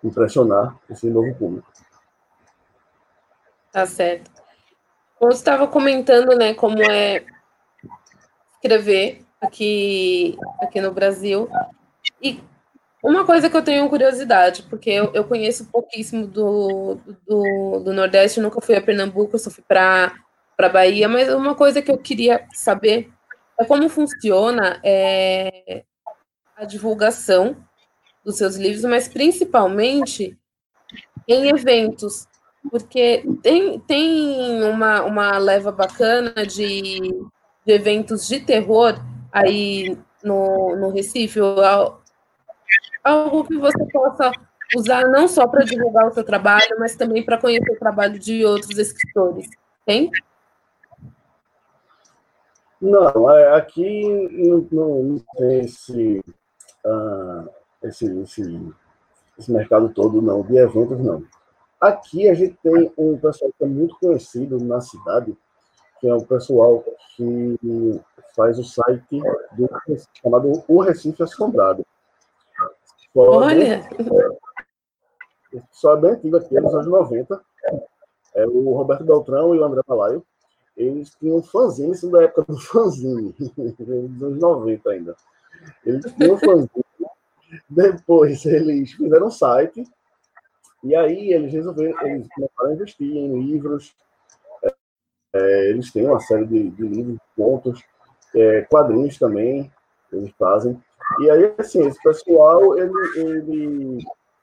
impressionar 0.02 0.76
esse 0.88 1.08
novo 1.11 1.35
público. 1.35 1.70
Tá 3.70 3.87
certo. 3.87 4.30
Você 5.20 5.38
estava 5.38 5.66
comentando, 5.66 6.37
né, 6.37 6.54
como 6.54 6.80
é 6.82 7.25
escrever 8.54 9.25
aqui, 9.40 10.37
aqui 10.61 10.80
no 10.80 10.92
Brasil. 10.92 11.49
E 12.23 12.40
uma 13.02 13.25
coisa 13.25 13.49
que 13.49 13.56
eu 13.56 13.62
tenho 13.62 13.88
curiosidade, 13.88 14.64
porque 14.64 14.90
eu, 14.90 15.12
eu 15.14 15.25
conheço 15.25 15.66
pouquíssimo 15.66 16.26
do, 16.26 16.99
do, 17.26 17.80
do, 17.80 17.92
Nordeste, 17.92 18.40
nunca 18.40 18.61
fui 18.61 18.75
a 18.75 18.82
Pernambuco, 18.82 19.38
só 19.38 19.50
fui 19.50 19.62
para 19.66 20.12
Bahia, 20.67 21.09
mas 21.09 21.33
uma 21.33 21.55
coisa 21.55 21.81
que 21.81 21.88
eu 21.88 21.99
queria 21.99 22.45
saber 22.53 23.12
é 23.57 23.65
como 23.65 23.88
funciona 23.88 24.81
é, 24.83 25.85
a 26.57 26.65
divulgação 26.65 27.57
dos 28.25 28.38
seus 28.38 28.57
livros, 28.57 28.83
mas 28.85 29.07
principalmente 29.07 30.37
em 31.29 31.49
eventos, 31.49 32.27
porque 32.69 33.23
tem, 33.41 33.79
tem 33.81 34.65
uma, 34.65 35.05
uma 35.05 35.38
leva 35.38 35.71
bacana 35.71 36.33
de, 36.45 36.99
de 37.65 37.73
eventos 37.73 38.27
de 38.27 38.41
terror 38.41 38.99
aí 39.31 39.97
no, 40.25 40.75
no 40.75 40.91
Recife, 40.91 41.38
algo 43.05 43.45
que 43.45 43.57
você 43.57 43.85
possa 43.93 44.33
usar 44.77 45.05
não 45.09 45.29
só 45.29 45.47
para 45.47 45.65
divulgar 45.65 46.09
o 46.09 46.12
seu 46.12 46.25
trabalho, 46.25 46.77
mas 46.79 46.97
também 46.97 47.23
para 47.25 47.38
conhecer 47.38 47.71
o 47.73 47.79
trabalho 47.79 48.19
de 48.19 48.45
outros 48.45 48.77
escritores. 48.77 49.49
Tem? 49.87 50.11
Não, 52.80 53.30
é, 53.30 53.56
aqui 53.56 54.02
não, 54.70 55.02
não 55.02 55.18
tem 55.37 55.61
esse, 55.61 56.23
uh, 56.87 57.49
esse, 57.82 58.06
esse, 58.20 58.73
esse 59.38 59.52
mercado 59.52 59.88
todo, 59.88 60.23
não, 60.23 60.42
de 60.42 60.56
eventos, 60.56 60.99
não. 61.00 61.25
Aqui 61.80 62.28
a 62.28 62.35
gente 62.35 62.56
tem 62.62 62.92
um 62.97 63.18
pessoal 63.18 63.52
que 63.56 63.64
é 63.64 63.68
muito 63.68 63.97
conhecido 63.99 64.58
na 64.64 64.80
cidade, 64.80 65.37
que 66.00 66.08
é 66.08 66.14
o 66.14 66.25
pessoal 66.25 66.85
que 67.16 68.00
faz 68.35 68.58
o 68.58 68.64
site 68.64 69.20
do, 69.52 69.68
chamado 70.23 70.64
O 70.68 70.80
Recife 70.80 71.23
Assombrado. 71.23 71.85
Olha! 73.14 73.88
Só 75.73 75.94
é 75.94 76.00
bem 76.00 76.11
antigo 76.12 76.37
aqui, 76.37 76.54
nos 76.61 76.75
anos 76.75 76.87
90. 76.87 77.40
É, 78.35 78.47
o 78.47 78.73
Roberto 78.75 79.04
Beltrão 79.04 79.54
e 79.54 79.58
o 79.58 79.64
André 79.64 79.82
Palaio, 79.85 80.25
eles 80.78 81.12
tinham 81.16 81.42
fanzine, 81.42 81.90
isso 81.90 82.08
da 82.08 82.23
época 82.23 82.52
do 82.52 82.61
fanzine, 82.61 83.35
dos 83.37 84.23
anos 84.23 84.38
90 84.38 84.90
ainda. 84.90 85.16
Eles 85.85 86.04
tinham 86.14 86.38
fanzine. 86.38 86.70
Depois 87.68 88.47
eles 88.47 88.92
fizeram 88.92 89.26
um 89.26 89.30
site, 89.30 89.85
e 90.85 90.94
aí 90.94 91.32
eles 91.32 91.52
resolveram, 91.52 92.00
eles 92.06 92.28
começaram 92.32 92.70
a 92.70 92.75
investir 92.75 93.16
em 93.16 93.40
livros. 93.40 93.94
É, 95.32 95.70
eles 95.70 95.92
têm 95.92 96.06
uma 96.06 96.20
série 96.20 96.47
de, 96.47 96.70
de 96.70 96.82
livros, 96.82 97.18
contos, 97.37 97.85
é, 98.35 98.62
quadrinhos 98.62 99.18
também, 99.18 99.70
eles 100.12 100.30
fazem. 100.38 100.80
E 101.20 101.30
aí, 101.30 101.54
assim, 101.58 101.87
esse 101.87 102.00
pessoal, 102.02 102.78
ele, 102.78 102.92
ele, 103.16 103.99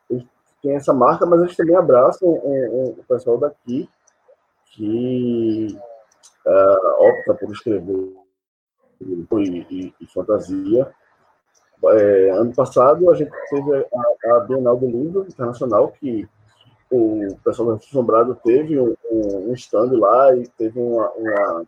ele 0.10 0.28
tem 0.62 0.76
essa 0.76 0.94
marca, 0.94 1.26
mas 1.26 1.42
eles 1.42 1.56
também 1.56 1.76
abraçam 1.76 2.28
o, 2.28 2.90
o 3.00 3.04
pessoal 3.08 3.38
daqui 3.38 3.88
que 4.72 5.80
uh, 6.46 7.04
opta 7.04 7.34
por 7.34 7.52
escrever 7.52 8.14
e, 9.02 9.28
e, 9.70 9.94
e 10.00 10.08
fantasia. 10.08 10.92
É, 11.84 12.30
ano 12.32 12.54
passado, 12.54 13.10
a 13.12 13.16
gente 13.16 13.32
teve 13.50 13.76
a, 13.76 14.38
a, 14.38 14.40
Bienal 14.42 14.78
do 14.78 14.88
Livro 14.88 15.26
Internacional, 15.28 15.90
que 15.92 16.28
o 16.90 17.36
pessoal 17.44 17.70
do 17.70 17.76
Assombrado 17.76 18.40
teve 18.44 18.80
um, 18.80 18.96
um, 19.12 19.54
stand 19.54 19.92
lá 19.92 20.36
e 20.36 20.48
teve 20.58 20.80
uma, 20.80 21.12
uma, 21.12 21.66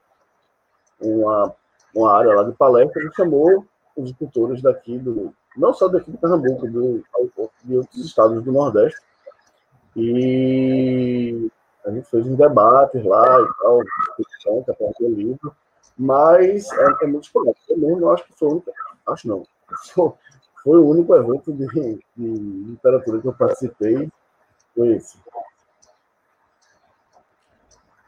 uma, 1.02 1.56
uma 1.94 2.14
área 2.14 2.34
lá 2.36 2.44
de 2.44 2.54
palestra 2.54 3.02
que 3.02 3.16
chamou 3.16 3.66
os 3.96 4.12
escritores 4.12 4.62
daqui, 4.62 4.98
do, 4.98 5.34
não 5.58 5.74
só 5.74 5.88
daqui 5.88 6.12
de 6.12 6.18
Pernambuco, 6.18 6.68
do, 6.68 7.04
de 7.64 7.78
outros 7.78 8.06
estados 8.06 8.42
do 8.44 8.52
Nordeste. 8.52 9.00
E 9.96 11.50
a 11.88 11.92
gente 11.92 12.10
fez 12.10 12.26
uns 12.26 12.38
debates 12.38 13.04
lá 13.04 13.42
e 13.42 13.64
tal, 13.64 13.82
discussão, 14.18 14.66
é 14.68 15.04
o 15.04 15.10
livro, 15.10 15.56
mas 15.98 16.70
é, 16.72 17.04
é 17.04 17.08
muito 17.08 17.24
esporádico. 17.24 17.64
Eu 17.70 17.78
mesmo 17.78 18.10
acho 18.12 18.26
que 18.26 18.34
foi 18.38 18.50
o 18.50 18.52
único, 18.52 18.72
acho 19.08 19.28
não, 19.28 19.44
foi 20.64 20.78
o 20.78 20.88
único 20.88 21.16
evento 21.16 21.54
de, 21.54 21.66
de 22.16 22.28
literatura 22.72 23.22
que 23.22 23.28
eu 23.28 23.34
participei, 23.34 24.10
foi 24.76 24.96
esse. 24.96 25.18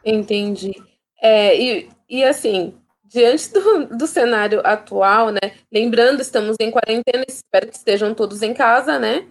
Entendi. 0.04 0.74
É, 1.22 1.58
e, 1.58 1.90
e 2.08 2.24
assim, 2.24 2.78
diante 3.04 3.52
do, 3.52 3.86
do 3.96 4.06
cenário 4.06 4.60
atual, 4.64 5.30
né? 5.30 5.54
Lembrando, 5.72 6.20
estamos 6.20 6.56
em 6.60 6.70
quarentena, 6.70 7.24
espero 7.26 7.68
que 7.68 7.76
estejam 7.76 8.14
todos 8.14 8.42
em 8.42 8.54
casa, 8.54 8.98
né? 8.98 9.26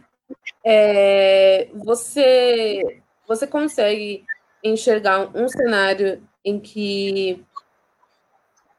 É, 0.64 1.70
você, 1.74 3.02
você 3.28 3.48
consegue 3.48 4.26
enxergar 4.64 5.30
um 5.36 5.48
cenário 5.48 6.22
em 6.44 6.60
que 6.60 7.46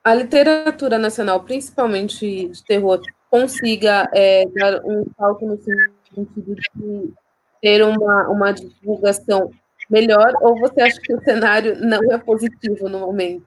a 0.03 0.15
literatura 0.15 0.99
nacional, 0.99 1.43
principalmente 1.43 2.49
de 2.49 2.65
terror, 2.65 3.01
consiga 3.31 4.09
é, 4.13 4.45
dar 4.47 4.83
um 4.85 5.05
salto 5.17 5.47
no 5.47 5.59
sentido 5.63 6.55
de 6.75 7.13
ter 7.61 7.83
uma, 7.83 8.29
uma 8.29 8.53
divulgação 8.53 9.51
melhor, 9.89 10.33
ou 10.41 10.59
você 10.59 10.81
acha 10.83 11.01
que 11.01 11.15
o 11.15 11.23
cenário 11.23 11.77
não 11.81 12.01
é 12.13 12.19
positivo 12.19 12.89
no 12.89 13.01
momento? 13.01 13.47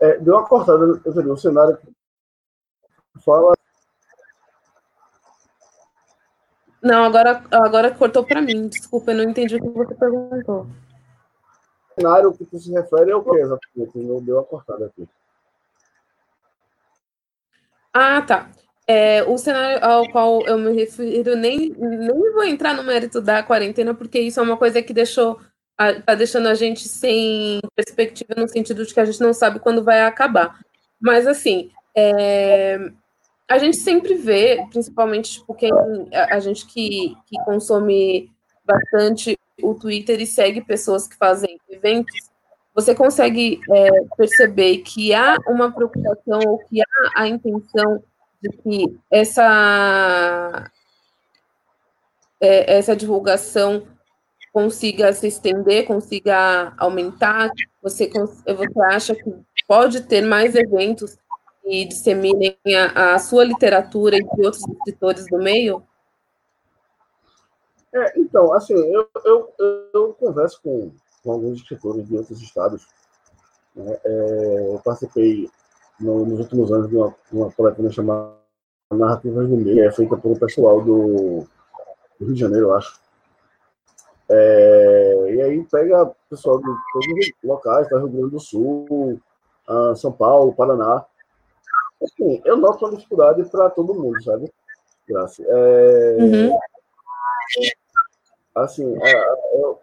É, 0.00 0.18
deu 0.18 0.34
uma 0.34 0.46
cortada, 0.46 0.84
eu 1.04 1.12
vi, 1.12 1.28
o 1.28 1.36
cenário 1.36 1.78
fala. 3.24 3.59
Não, 6.82 7.04
agora, 7.04 7.42
agora 7.50 7.90
cortou 7.90 8.24
para 8.24 8.40
mim. 8.40 8.68
Desculpa, 8.68 9.12
eu 9.12 9.16
não 9.16 9.24
entendi 9.24 9.56
o 9.56 9.60
que 9.60 9.68
você 9.68 9.94
perguntou. 9.94 10.66
O 11.90 11.94
cenário 12.00 12.32
que 12.32 12.58
se 12.58 12.72
refere 12.72 13.10
é 13.10 13.16
o 13.16 13.22
que 13.22 13.36
exatamente? 13.36 13.98
Não 13.98 14.22
deu 14.22 14.36
uma 14.36 14.44
cortada 14.44 14.86
aqui. 14.86 15.06
Ah, 17.92 18.22
tá. 18.22 18.50
É, 18.86 19.22
o 19.24 19.36
cenário 19.36 19.84
ao 19.84 20.08
qual 20.10 20.42
eu 20.46 20.58
me 20.58 20.72
refiro, 20.72 21.36
nem, 21.36 21.70
nem 21.70 22.32
vou 22.32 22.44
entrar 22.44 22.74
no 22.74 22.82
mérito 22.82 23.20
da 23.20 23.42
quarentena, 23.42 23.94
porque 23.94 24.18
isso 24.18 24.40
é 24.40 24.42
uma 24.42 24.56
coisa 24.56 24.82
que 24.82 24.92
deixou 24.92 25.38
está 25.88 26.14
deixando 26.14 26.48
a 26.48 26.54
gente 26.54 26.86
sem 26.88 27.60
perspectiva 27.74 28.34
no 28.36 28.48
sentido 28.48 28.84
de 28.84 28.92
que 28.92 29.00
a 29.00 29.04
gente 29.04 29.20
não 29.20 29.32
sabe 29.32 29.58
quando 29.58 29.82
vai 29.82 30.02
acabar. 30.02 30.60
Mas 31.00 31.26
assim, 31.26 31.70
é, 31.96 32.90
a 33.50 33.58
gente 33.58 33.78
sempre 33.78 34.14
vê, 34.14 34.64
principalmente 34.70 35.32
tipo, 35.32 35.52
quem 35.54 35.72
a, 36.14 36.36
a 36.36 36.38
gente 36.38 36.64
que, 36.66 37.16
que 37.26 37.36
consome 37.44 38.30
bastante 38.64 39.36
o 39.60 39.74
Twitter 39.74 40.20
e 40.20 40.26
segue 40.26 40.60
pessoas 40.60 41.08
que 41.08 41.16
fazem 41.16 41.58
eventos, 41.68 42.30
você 42.72 42.94
consegue 42.94 43.60
é, 43.68 43.88
perceber 44.16 44.78
que 44.78 45.12
há 45.12 45.36
uma 45.48 45.72
preocupação 45.72 46.38
ou 46.46 46.58
que 46.60 46.80
há 46.80 47.22
a 47.22 47.26
intenção 47.26 48.00
de 48.40 48.50
que 48.50 49.00
essa, 49.10 50.70
é, 52.40 52.76
essa 52.78 52.94
divulgação 52.94 53.82
consiga 54.52 55.12
se 55.12 55.26
estender, 55.26 55.86
consiga 55.86 56.72
aumentar? 56.78 57.50
Você, 57.82 58.08
você 58.08 58.80
acha 58.82 59.16
que 59.16 59.34
pode 59.66 60.02
ter 60.02 60.20
mais 60.20 60.54
eventos 60.54 61.18
que 61.62 61.84
disseminem 61.86 62.56
a, 62.94 63.14
a 63.14 63.18
sua 63.18 63.44
literatura 63.44 64.16
e 64.16 64.22
de 64.22 64.44
outros 64.44 64.66
escritores 64.66 65.26
do 65.26 65.38
meio? 65.38 65.82
É, 67.92 68.18
então, 68.18 68.52
assim, 68.52 68.74
eu, 68.74 69.08
eu, 69.24 69.52
eu 69.92 70.14
converso 70.14 70.60
com, 70.62 70.92
com, 71.22 71.32
alguns 71.32 71.58
escritores 71.58 72.06
de 72.06 72.16
outros 72.16 72.40
estados. 72.40 72.86
Né? 73.74 73.98
É, 74.04 74.74
eu 74.74 74.80
participei 74.84 75.50
no, 75.98 76.24
nos 76.24 76.40
últimos 76.40 76.72
anos 76.72 76.88
de 76.88 76.96
uma, 76.96 77.14
uma 77.32 77.50
coletânea 77.50 77.90
chamada 77.90 78.40
Narrativas 78.92 79.48
do 79.48 79.56
Meio, 79.56 79.84
é 79.84 79.92
feita 79.92 80.16
por 80.16 80.32
um 80.32 80.38
pessoal 80.38 80.80
do, 80.80 81.46
do 82.18 82.26
Rio 82.26 82.34
de 82.34 82.40
Janeiro, 82.40 82.66
eu 82.66 82.74
acho 82.74 82.98
É, 84.28 85.34
e 85.34 85.42
aí 85.42 85.64
pega 85.64 86.10
pessoal 86.28 86.58
de 86.58 86.64
todos 86.64 87.06
os 87.06 87.32
locais, 87.44 87.88
tá? 87.88 87.98
Rio 87.98 88.08
Grande 88.08 88.30
do 88.30 88.40
Sul, 88.40 89.20
uh, 89.68 89.94
São 89.94 90.10
Paulo, 90.10 90.54
Paraná. 90.54 91.04
Assim, 92.02 92.40
eu 92.44 92.56
noto 92.56 92.84
uma 92.84 92.96
dificuldade 92.96 93.44
para 93.50 93.70
todo 93.70 93.94
mundo, 93.94 94.22
sabe? 94.22 94.50
Graças. 95.06 95.44
É, 95.46 96.16
uhum. 96.18 96.58
Assim, 98.54 98.96
é, 99.02 99.28
eu, 99.54 99.78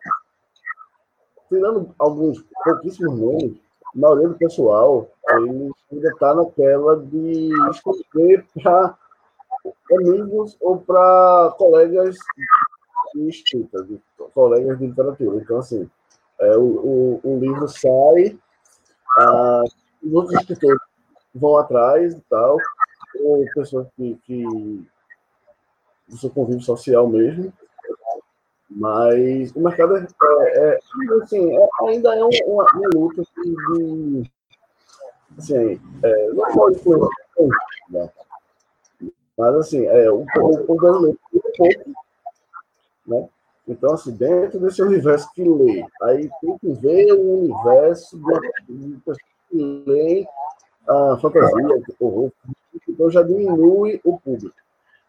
tirando 1.50 1.93
alguns 2.00 2.43
pouquíssimos 2.63 3.19
nomes, 3.19 3.57
a 3.95 4.00
maioria 4.00 4.29
do 4.29 4.38
pessoal 4.38 5.09
ele 5.31 5.71
ainda 5.91 6.09
está 6.09 6.33
naquela 6.33 6.97
de 6.97 7.50
escolher 7.71 8.45
para 8.53 8.97
amigos 9.91 10.57
ou 10.62 10.79
para 10.79 11.53
colegas 11.57 12.15
de 13.13 13.29
escrita, 13.29 13.83
de 13.83 14.00
colegas 14.33 14.77
de 14.79 14.88
literatura. 14.88 15.38
Então, 15.38 15.57
assim, 15.59 15.89
é, 16.39 16.55
o, 16.57 16.62
o, 16.62 17.19
o, 17.24 17.39
livro 17.39 17.67
sai, 17.67 18.38
ah, 19.17 19.63
os 20.03 20.13
outros 20.13 20.39
escritores 20.39 20.79
vão 21.34 21.57
atrás 21.57 22.13
e 22.13 22.22
tal, 22.29 22.57
ou 23.19 23.46
pessoas 23.53 23.88
que, 23.96 24.15
que 24.25 24.43
do 26.07 26.17
seu 26.17 26.29
convívio 26.29 26.62
social 26.62 27.07
mesmo, 27.07 27.51
mas 28.69 29.51
o 29.55 29.62
mercado 29.62 29.98
é, 29.98 30.01
é, 30.01 30.69
é 30.69 30.79
assim, 31.22 31.55
é, 31.55 31.69
ainda 31.84 32.15
é 32.15 32.24
uma, 32.24 32.65
uma 32.74 32.89
luta 32.93 33.24
de, 33.24 34.29
assim, 35.38 35.79
é, 36.03 36.27
não 36.29 36.53
pode 36.53 36.77
influenciar, 36.77 37.10
né? 37.89 38.10
mas 39.38 39.55
assim, 39.55 39.86
é, 39.86 40.10
o, 40.12 40.22
um 40.22 40.25
pouco, 40.65 41.15
né? 43.07 43.29
Então, 43.67 43.93
assim, 43.93 44.12
dentro 44.12 44.60
desse 44.60 44.81
universo 44.81 45.29
que 45.34 45.43
lê, 45.43 45.86
aí 46.01 46.29
tem 46.41 46.57
que 46.57 46.74
ver 46.74 47.12
o 47.13 47.39
universo 47.39 48.17
de 48.67 48.98
pessoas 48.98 49.17
que 49.50 49.84
lê 49.86 50.25
a 50.88 51.17
fantasia, 51.17 51.84
horror, 52.00 52.32
então 52.88 53.10
já 53.10 53.22
diminui 53.22 54.00
o 54.03 54.20
público. 54.20 54.56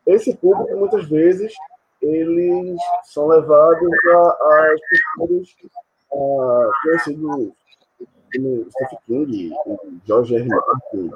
Esse 0.07 0.35
público, 0.37 0.77
muitas 0.77 1.09
vezes, 1.09 1.53
eles 2.01 2.81
são 3.05 3.27
levados 3.29 3.91
a, 4.11 4.75
escritores 4.75 5.57
conhecidos 6.83 7.53
como 8.35 8.67
Stephen 8.71 8.99
King, 9.07 9.53
George 10.07 10.37
R. 10.37 10.49
Martin, 10.49 11.11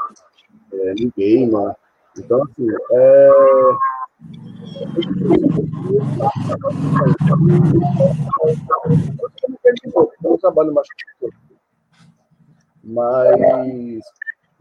é, 0.73 0.95
Neil 0.95 1.13
Gaiman. 1.17 1.77
Então, 2.19 2.43
assim, 2.43 2.69
é... 2.93 3.31
Eu 10.25 10.39
trabalho 10.39 10.73
mais 10.73 10.87
mas 12.85 14.05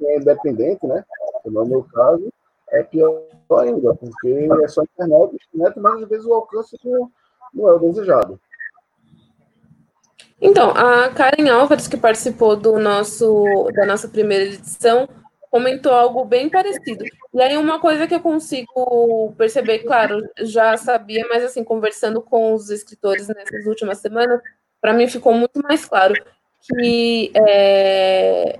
é 0.05 0.17
independente, 0.17 0.85
né? 0.85 1.03
No 1.45 1.65
meu 1.65 1.83
caso, 1.83 2.31
é 2.71 2.83
pior 2.83 3.23
ainda, 3.59 3.93
porque 3.95 4.49
é 4.63 4.67
só 4.67 4.83
internet, 4.83 5.35
internet 5.53 5.79
mas 5.79 6.03
às 6.03 6.09
vezes 6.09 6.25
o 6.25 6.33
alcance 6.33 6.77
não, 6.83 7.69
é 7.69 7.73
o 7.73 7.79
desejado. 7.79 8.39
Então, 10.39 10.71
a 10.71 11.09
Karen 11.09 11.49
Álvares, 11.49 11.87
que 11.87 11.97
participou 11.97 12.55
do 12.55 12.79
nosso, 12.79 13.69
da 13.75 13.85
nossa 13.85 14.07
primeira 14.07 14.45
edição, 14.45 15.07
comentou 15.51 15.91
algo 15.91 16.25
bem 16.25 16.49
parecido. 16.49 17.03
E 17.33 17.41
aí, 17.41 17.57
uma 17.57 17.79
coisa 17.79 18.07
que 18.07 18.15
eu 18.15 18.21
consigo 18.21 19.33
perceber, 19.37 19.79
claro, 19.79 20.19
já 20.39 20.75
sabia, 20.77 21.27
mas 21.29 21.43
assim, 21.43 21.63
conversando 21.63 22.21
com 22.21 22.53
os 22.53 22.69
escritores 22.69 23.27
nessas 23.27 23.65
últimas 23.67 23.99
semanas, 23.99 24.41
para 24.79 24.93
mim 24.93 25.07
ficou 25.07 25.33
muito 25.33 25.61
mais 25.61 25.85
claro 25.85 26.15
que 26.61 27.31
é, 27.35 28.59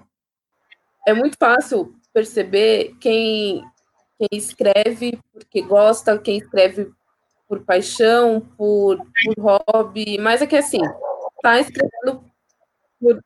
é 1.08 1.14
muito 1.14 1.38
fácil 1.38 1.94
perceber 2.14 2.96
quem 3.00 3.64
quem 4.18 4.38
escreve 4.38 5.18
porque 5.34 5.62
gosta, 5.62 6.18
quem 6.20 6.38
escreve 6.38 6.92
por 7.48 7.66
paixão, 7.66 8.40
por, 8.56 8.98
por 8.98 9.62
hobby, 9.68 10.18
mas 10.20 10.42
é 10.42 10.48
que 10.48 10.56
assim, 10.56 10.80
tá 11.42 11.60
escrevendo 11.60 12.24
por, 13.00 13.20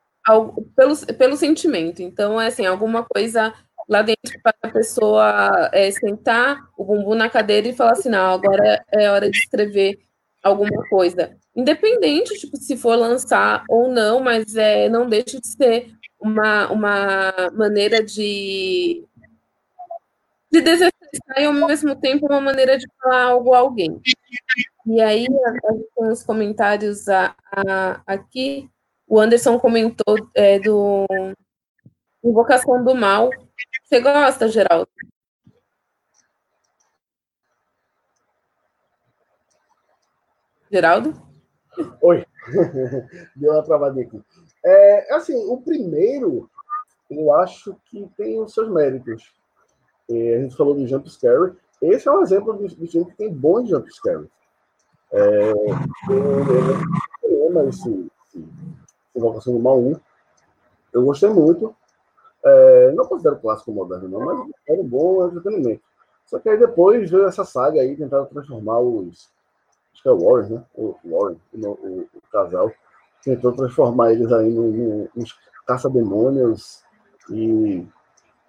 pelo, 0.74 0.96
pelo 1.18 1.36
sentimento. 1.36 2.02
Então, 2.02 2.40
é 2.40 2.46
assim, 2.46 2.66
alguma 2.66 3.04
coisa 3.04 3.54
lá 3.88 4.02
dentro 4.02 4.40
para 4.42 4.54
a 4.62 4.70
pessoa 4.70 5.70
é, 5.72 5.90
sentar 5.90 6.58
o 6.76 6.84
bumbum 6.84 7.14
na 7.14 7.30
cadeira 7.30 7.68
e 7.68 7.76
falar 7.76 7.92
assim, 7.92 8.08
não, 8.08 8.34
agora 8.34 8.84
é 8.90 9.10
hora 9.10 9.30
de 9.30 9.36
escrever 9.36 9.98
alguma 10.42 10.88
coisa. 10.88 11.36
Independente, 11.54 12.38
tipo, 12.38 12.56
se 12.56 12.76
for 12.76 12.96
lançar 12.96 13.64
ou 13.68 13.88
não, 13.88 14.20
mas 14.20 14.56
é, 14.56 14.88
não 14.88 15.08
deixa 15.08 15.40
de 15.40 15.46
ser 15.46 15.92
uma, 16.20 16.70
uma 16.70 17.50
maneira 17.52 18.02
de 18.02 19.06
de 20.50 20.60
desestressar 20.60 21.38
e 21.38 21.44
ao 21.44 21.52
mesmo 21.52 21.94
tempo 21.96 22.26
uma 22.26 22.40
maneira 22.40 22.78
de 22.78 22.86
falar 23.00 23.24
algo 23.24 23.52
a 23.54 23.58
alguém. 23.58 24.00
E 24.86 25.00
aí, 25.00 25.26
com 25.94 26.08
os 26.08 26.22
comentários 26.22 27.08
a, 27.08 27.34
a, 27.52 28.02
aqui, 28.06 28.70
o 29.06 29.20
Anderson 29.20 29.58
comentou 29.58 30.16
é, 30.34 30.58
do 30.58 31.06
Invocação 32.24 32.84
do 32.84 32.94
Mal. 32.94 33.30
Você 33.84 34.00
gosta, 34.00 34.48
Geraldo? 34.48 34.88
Geraldo? 40.70 41.14
Oi, 42.02 42.24
deu 43.36 43.52
uma 43.52 43.62
travadinha 43.62 44.06
aqui. 44.06 44.20
É, 44.66 45.14
assim, 45.14 45.36
o 45.46 45.58
primeiro, 45.58 46.50
eu 47.08 47.32
acho 47.32 47.76
que 47.84 48.10
tem 48.16 48.40
os 48.40 48.52
seus 48.52 48.68
méritos. 48.68 49.32
É, 50.10 50.36
a 50.36 50.42
gente 50.42 50.56
falou 50.56 50.74
de 50.74 50.88
jump 50.88 51.08
scare. 51.08 51.54
Esse 51.80 52.08
é 52.08 52.10
um 52.10 52.22
exemplo 52.22 52.58
de, 52.58 52.74
de 52.74 52.86
filme 52.88 53.08
que 53.08 53.16
tem 53.16 53.32
bons 53.32 53.68
jump 53.68 53.88
scares. 53.92 54.26
É, 55.12 55.52
eu, 57.30 57.68
esse, 57.68 58.10
Invocação 59.14 59.52
do 59.54 59.60
Mal 59.60 59.78
1. 59.78 59.94
Eu 60.92 61.04
gostei 61.04 61.30
muito. 61.30 61.74
É, 62.44 62.92
não 62.92 63.06
considero 63.06 63.38
clássico 63.38 63.70
moderno, 63.70 64.08
não, 64.08 64.20
mas 64.20 64.50
era 64.68 64.80
um 64.80 64.86
bom 64.86 65.28
entretenimento. 65.28 65.82
Só 66.26 66.40
que 66.40 66.48
aí 66.48 66.58
depois 66.58 67.08
veio 67.08 67.26
essa 67.26 67.44
saga 67.44 67.80
aí, 67.80 67.96
tentaram 67.96 68.26
transformar 68.26 68.80
os. 68.80 69.30
Acho 69.92 70.02
que 70.02 70.08
é 70.08 70.12
o 70.12 70.18
Warren, 70.18 70.54
né? 70.54 70.64
O 70.74 70.96
Warren, 71.04 71.40
o, 71.54 71.68
o, 71.68 72.08
o 72.14 72.20
casal. 72.32 72.72
Tentou 73.26 73.50
transformar 73.50 74.12
eles 74.12 74.32
aí 74.32 74.54
nos 75.16 75.36
caça-demônios 75.66 76.84
e 77.28 77.84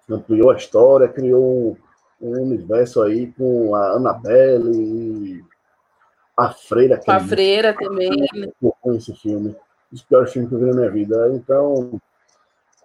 ampliou 0.08 0.52
a 0.52 0.56
história, 0.56 1.08
criou 1.08 1.76
um, 2.22 2.42
universo 2.42 3.02
aí 3.02 3.32
com 3.32 3.74
a 3.74 3.96
Annabelle 3.96 4.70
e 4.70 5.44
a 6.36 6.52
Freira. 6.52 7.00
A 7.08 7.18
Freira 7.18 7.74
também. 7.74 8.12
Com 8.60 8.94
esse 8.94 9.12
filme. 9.16 9.48
Um 9.50 9.56
dos 9.90 10.02
piores 10.02 10.32
filmes 10.32 10.48
que 10.48 10.54
eu 10.54 10.60
vi 10.60 10.66
na 10.66 10.76
minha 10.76 10.90
vida. 10.92 11.28
Então, 11.34 12.00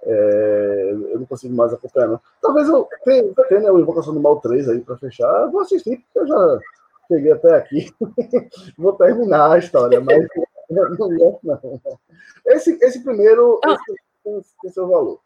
é, 0.02 0.90
eu 1.12 1.20
não 1.20 1.28
consigo 1.28 1.56
mais 1.56 1.74
acompanhar, 1.74 2.08
não. 2.08 2.22
Talvez 2.42 2.68
eu 2.70 2.90
tenha, 3.06 3.24
tenha 3.48 3.62
né, 3.62 3.72
o 3.72 3.80
Invocação 3.80 4.16
do 4.16 4.20
Mal 4.20 4.40
3 4.42 4.68
aí 4.68 4.82
para 4.82 4.98
fechar. 4.98 5.44
Eu 5.44 5.52
vou 5.52 5.62
assistir, 5.62 5.98
porque 5.98 6.20
eu 6.22 6.28
já 6.28 6.60
cheguei 7.08 7.32
até 7.34 7.56
aqui. 7.56 7.94
vou 8.80 8.94
terminar 8.94 9.52
a 9.52 9.60
história, 9.60 10.02
mas 10.02 10.26
não 10.70 11.18
gosto, 11.18 11.40
não. 11.44 12.00
Esse, 12.46 12.78
esse 12.82 13.04
primeiro 13.04 13.60
ah. 13.64 13.74
esse 13.74 14.02
tem, 14.24 14.42
tem 14.62 14.72
seu 14.72 14.88
valor. 14.88 15.20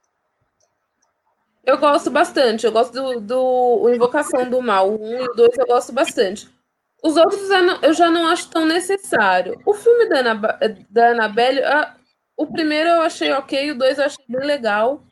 Eu 1.63 1.77
gosto 1.77 2.09
bastante. 2.09 2.65
Eu 2.65 2.71
gosto 2.71 2.93
do, 2.93 3.19
do 3.19 3.89
Invocação 3.93 4.49
do 4.49 4.61
Mal. 4.61 4.89
O 4.89 5.03
1 5.03 5.21
e 5.21 5.27
o 5.27 5.33
2 5.33 5.57
eu 5.57 5.67
gosto 5.67 5.91
bastante. 5.91 6.49
Os 7.03 7.15
outros 7.15 7.41
eu 7.83 7.93
já 7.93 8.09
não 8.09 8.27
acho 8.27 8.49
tão 8.49 8.65
necessário. 8.65 9.61
O 9.65 9.73
filme 9.73 10.09
da, 10.09 10.19
Ana, 10.19 10.59
da 10.89 11.09
Annabelle, 11.09 11.63
a, 11.63 11.95
o 12.35 12.47
primeiro 12.47 12.89
eu 12.89 13.01
achei 13.01 13.31
ok, 13.31 13.71
o 13.71 13.77
dois 13.77 13.97
eu 13.97 14.05
achei 14.05 14.25
bem 14.27 14.45
legal. 14.45 15.03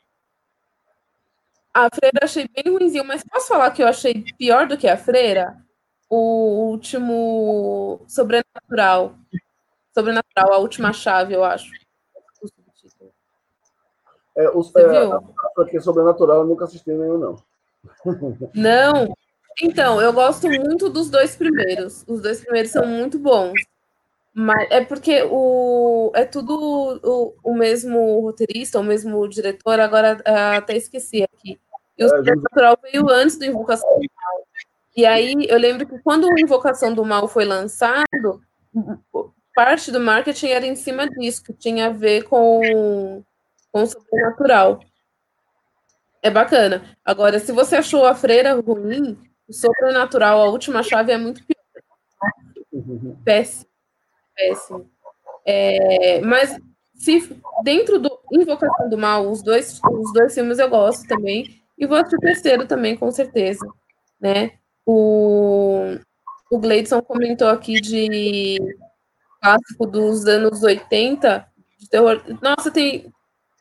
A 1.72 1.88
Freira 1.94 2.18
eu 2.20 2.24
achei 2.24 2.48
bem 2.48 2.72
ruimzinho, 2.72 3.04
mas 3.04 3.22
posso 3.22 3.48
falar 3.48 3.70
que 3.70 3.82
eu 3.82 3.88
achei 3.88 4.24
pior 4.38 4.66
do 4.66 4.78
que 4.78 4.88
a 4.88 4.96
Freira? 4.96 5.56
O 6.08 6.70
último 6.70 8.04
Sobrenatural. 8.08 9.14
Sobrenatural, 9.96 10.52
a 10.52 10.58
última 10.58 10.92
chave, 10.92 11.32
eu 11.32 11.42
acho. 11.42 11.72
É, 14.36 14.50
os, 14.50 14.70
Você 14.70 14.80
é, 14.82 14.88
viu? 14.88 15.12
A, 15.14 15.16
a, 15.16 15.80
sobrenatural 15.80 16.40
eu 16.40 16.46
nunca 16.46 16.66
assisti 16.66 16.90
nenhum, 16.90 17.16
não. 17.16 17.36
Não. 18.54 19.16
Então, 19.62 19.98
eu 19.98 20.12
gosto 20.12 20.50
muito 20.50 20.90
dos 20.90 21.08
dois 21.08 21.34
primeiros. 21.34 22.04
Os 22.06 22.20
dois 22.20 22.42
primeiros 22.42 22.72
são 22.72 22.86
muito 22.86 23.18
bons. 23.18 23.54
Mas 24.34 24.70
é 24.70 24.84
porque 24.84 25.22
o, 25.30 26.12
é 26.14 26.26
tudo 26.26 27.00
o, 27.02 27.34
o 27.42 27.54
mesmo 27.54 28.20
roteirista, 28.20 28.78
o 28.78 28.84
mesmo 28.84 29.26
diretor, 29.26 29.80
agora 29.80 30.20
ah, 30.26 30.56
até 30.58 30.76
esqueci 30.76 31.22
aqui. 31.22 31.58
E 31.96 32.04
o 32.04 32.06
é, 32.06 32.10
Sobrenatural 32.10 32.78
veio 32.82 33.08
antes 33.08 33.38
do 33.38 33.46
Invocação 33.46 33.88
do 33.88 34.00
Mal. 34.14 34.46
E 34.94 35.06
aí 35.06 35.34
eu 35.48 35.58
lembro 35.58 35.86
que 35.86 35.98
quando 36.00 36.28
o 36.28 36.38
Invocação 36.38 36.92
do 36.92 37.02
Mal 37.02 37.26
foi 37.26 37.46
lançado, 37.46 38.42
parte 39.56 39.90
do 39.90 39.98
marketing 39.98 40.48
era 40.48 40.66
em 40.66 40.76
cima 40.76 41.08
disso, 41.08 41.42
que 41.42 41.52
tinha 41.54 41.86
a 41.86 41.90
ver 41.90 42.24
com, 42.24 43.24
com 43.72 43.82
o 43.82 43.86
sobrenatural. 43.86 44.80
É 46.22 46.28
bacana. 46.28 46.96
Agora, 47.02 47.38
se 47.38 47.52
você 47.52 47.76
achou 47.76 48.04
a 48.04 48.14
freira 48.14 48.52
ruim, 48.60 49.18
o 49.48 49.52
sobrenatural, 49.54 50.42
a 50.42 50.50
última 50.50 50.82
chave 50.82 51.10
é 51.10 51.16
muito 51.16 51.42
pior. 51.46 51.56
Péssimo. 53.24 53.70
Péssimo. 54.34 54.90
É, 55.46 56.20
mas 56.20 56.58
se 56.94 57.34
dentro 57.64 57.98
do 57.98 58.10
Invocação 58.30 58.90
do 58.90 58.98
Mal, 58.98 59.26
os 59.30 59.42
dois, 59.42 59.80
os 59.90 60.12
dois 60.12 60.34
filmes 60.34 60.58
eu 60.58 60.68
gosto 60.68 61.08
também. 61.08 61.62
E 61.78 61.86
vou 61.86 61.96
assistir 61.96 62.16
o 62.16 62.20
terceiro 62.20 62.66
também, 62.66 62.94
com 62.94 63.10
certeza. 63.10 63.66
Né? 64.20 64.52
O, 64.84 65.96
o 66.50 66.58
Gleidson 66.58 67.00
comentou 67.00 67.48
aqui 67.48 67.80
de 67.80 68.58
clássico 69.46 69.86
dos 69.86 70.26
anos 70.26 70.62
80, 70.62 71.46
de 71.78 71.88
terror. 71.88 72.20
Nossa, 72.42 72.70
tem. 72.70 73.12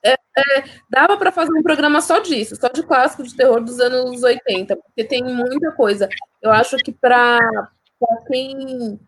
É, 0.04 0.14
é, 0.14 0.64
dava 0.90 1.18
para 1.18 1.32
fazer 1.32 1.52
um 1.52 1.64
programa 1.64 2.00
só 2.02 2.20
disso, 2.20 2.56
só 2.56 2.68
de 2.70 2.84
clássico 2.84 3.24
de 3.24 3.36
terror 3.36 3.64
dos 3.64 3.80
anos 3.80 4.22
80, 4.22 4.76
porque 4.76 5.04
tem 5.04 5.24
muita 5.24 5.72
coisa. 5.72 6.08
Eu 6.42 6.52
acho 6.52 6.78
que 6.78 6.92
para 6.92 7.40
quem 8.28 9.00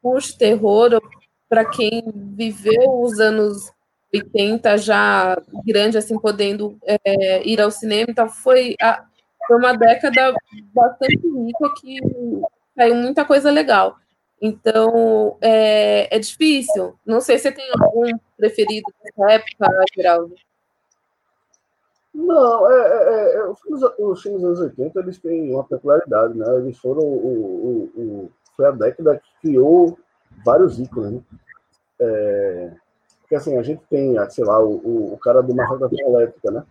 curte 0.00 0.38
terror, 0.38 1.00
para 1.48 1.64
quem 1.64 2.04
viveu 2.36 3.00
os 3.00 3.18
anos 3.18 3.72
80 4.12 4.76
já 4.78 5.36
grande, 5.66 5.98
assim, 5.98 6.18
podendo 6.18 6.78
é, 6.84 7.44
ir 7.44 7.60
ao 7.60 7.70
cinema, 7.70 8.06
então 8.10 8.28
foi, 8.28 8.76
a, 8.80 9.04
foi 9.48 9.56
uma 9.56 9.76
década 9.76 10.34
bastante 10.72 11.16
rica 11.16 11.74
que 11.80 11.98
saiu 12.76 12.94
muita 12.94 13.24
coisa 13.24 13.50
legal. 13.50 13.96
Então, 14.46 15.38
é, 15.40 16.14
é 16.14 16.18
difícil. 16.18 16.94
Não 17.06 17.18
sei 17.22 17.38
se 17.38 17.44
você 17.44 17.52
tem 17.52 17.64
algum 17.80 18.10
preferido 18.36 18.92
dessa 19.02 19.32
época, 19.32 19.84
Geraldo. 19.96 20.34
Não, 22.12 22.70
é, 22.70 22.76
é, 22.76 23.36
é, 23.36 23.48
os, 23.48 23.82
os 23.98 24.22
filmes 24.22 24.42
dos 24.42 24.60
anos 24.60 24.76
80 24.76 25.00
eles 25.00 25.18
têm 25.18 25.50
uma 25.50 25.64
peculiaridade, 25.64 26.36
né? 26.36 26.44
Eles 26.58 26.76
foram 26.76 27.00
o, 27.00 27.90
o, 27.96 28.00
o 28.00 28.30
foi 28.54 28.66
a 28.66 28.70
década 28.70 29.16
que 29.16 29.48
criou 29.48 29.98
vários 30.44 30.78
ícones, 30.78 31.12
né? 31.12 31.20
É, 32.00 32.70
porque 33.22 33.36
assim, 33.36 33.56
a 33.56 33.62
gente 33.62 33.80
tem, 33.88 34.14
sei 34.28 34.44
lá, 34.44 34.62
o, 34.62 35.14
o 35.14 35.18
cara 35.22 35.42
do 35.42 35.54
Marreta 35.54 35.88
Elétrica, 35.90 36.50
né? 36.50 36.64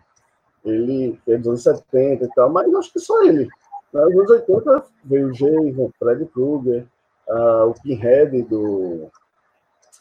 Ele 0.63 1.19
é 1.27 1.37
dos 1.37 1.47
anos 1.47 1.63
70 1.63 2.23
e 2.23 2.29
tal, 2.35 2.51
mas 2.51 2.71
acho 2.75 2.93
que 2.93 2.99
só 2.99 3.23
ele. 3.23 3.49
Nos 3.91 4.13
anos 4.13 4.29
80 4.29 4.85
veio 5.05 5.29
o 5.29 5.31
Jason, 5.31 5.91
Fred 5.97 6.25
Krueger, 6.27 6.85
uh, 7.27 7.69
o 7.69 7.73
Pinhead 7.81 8.41
do, 8.43 9.09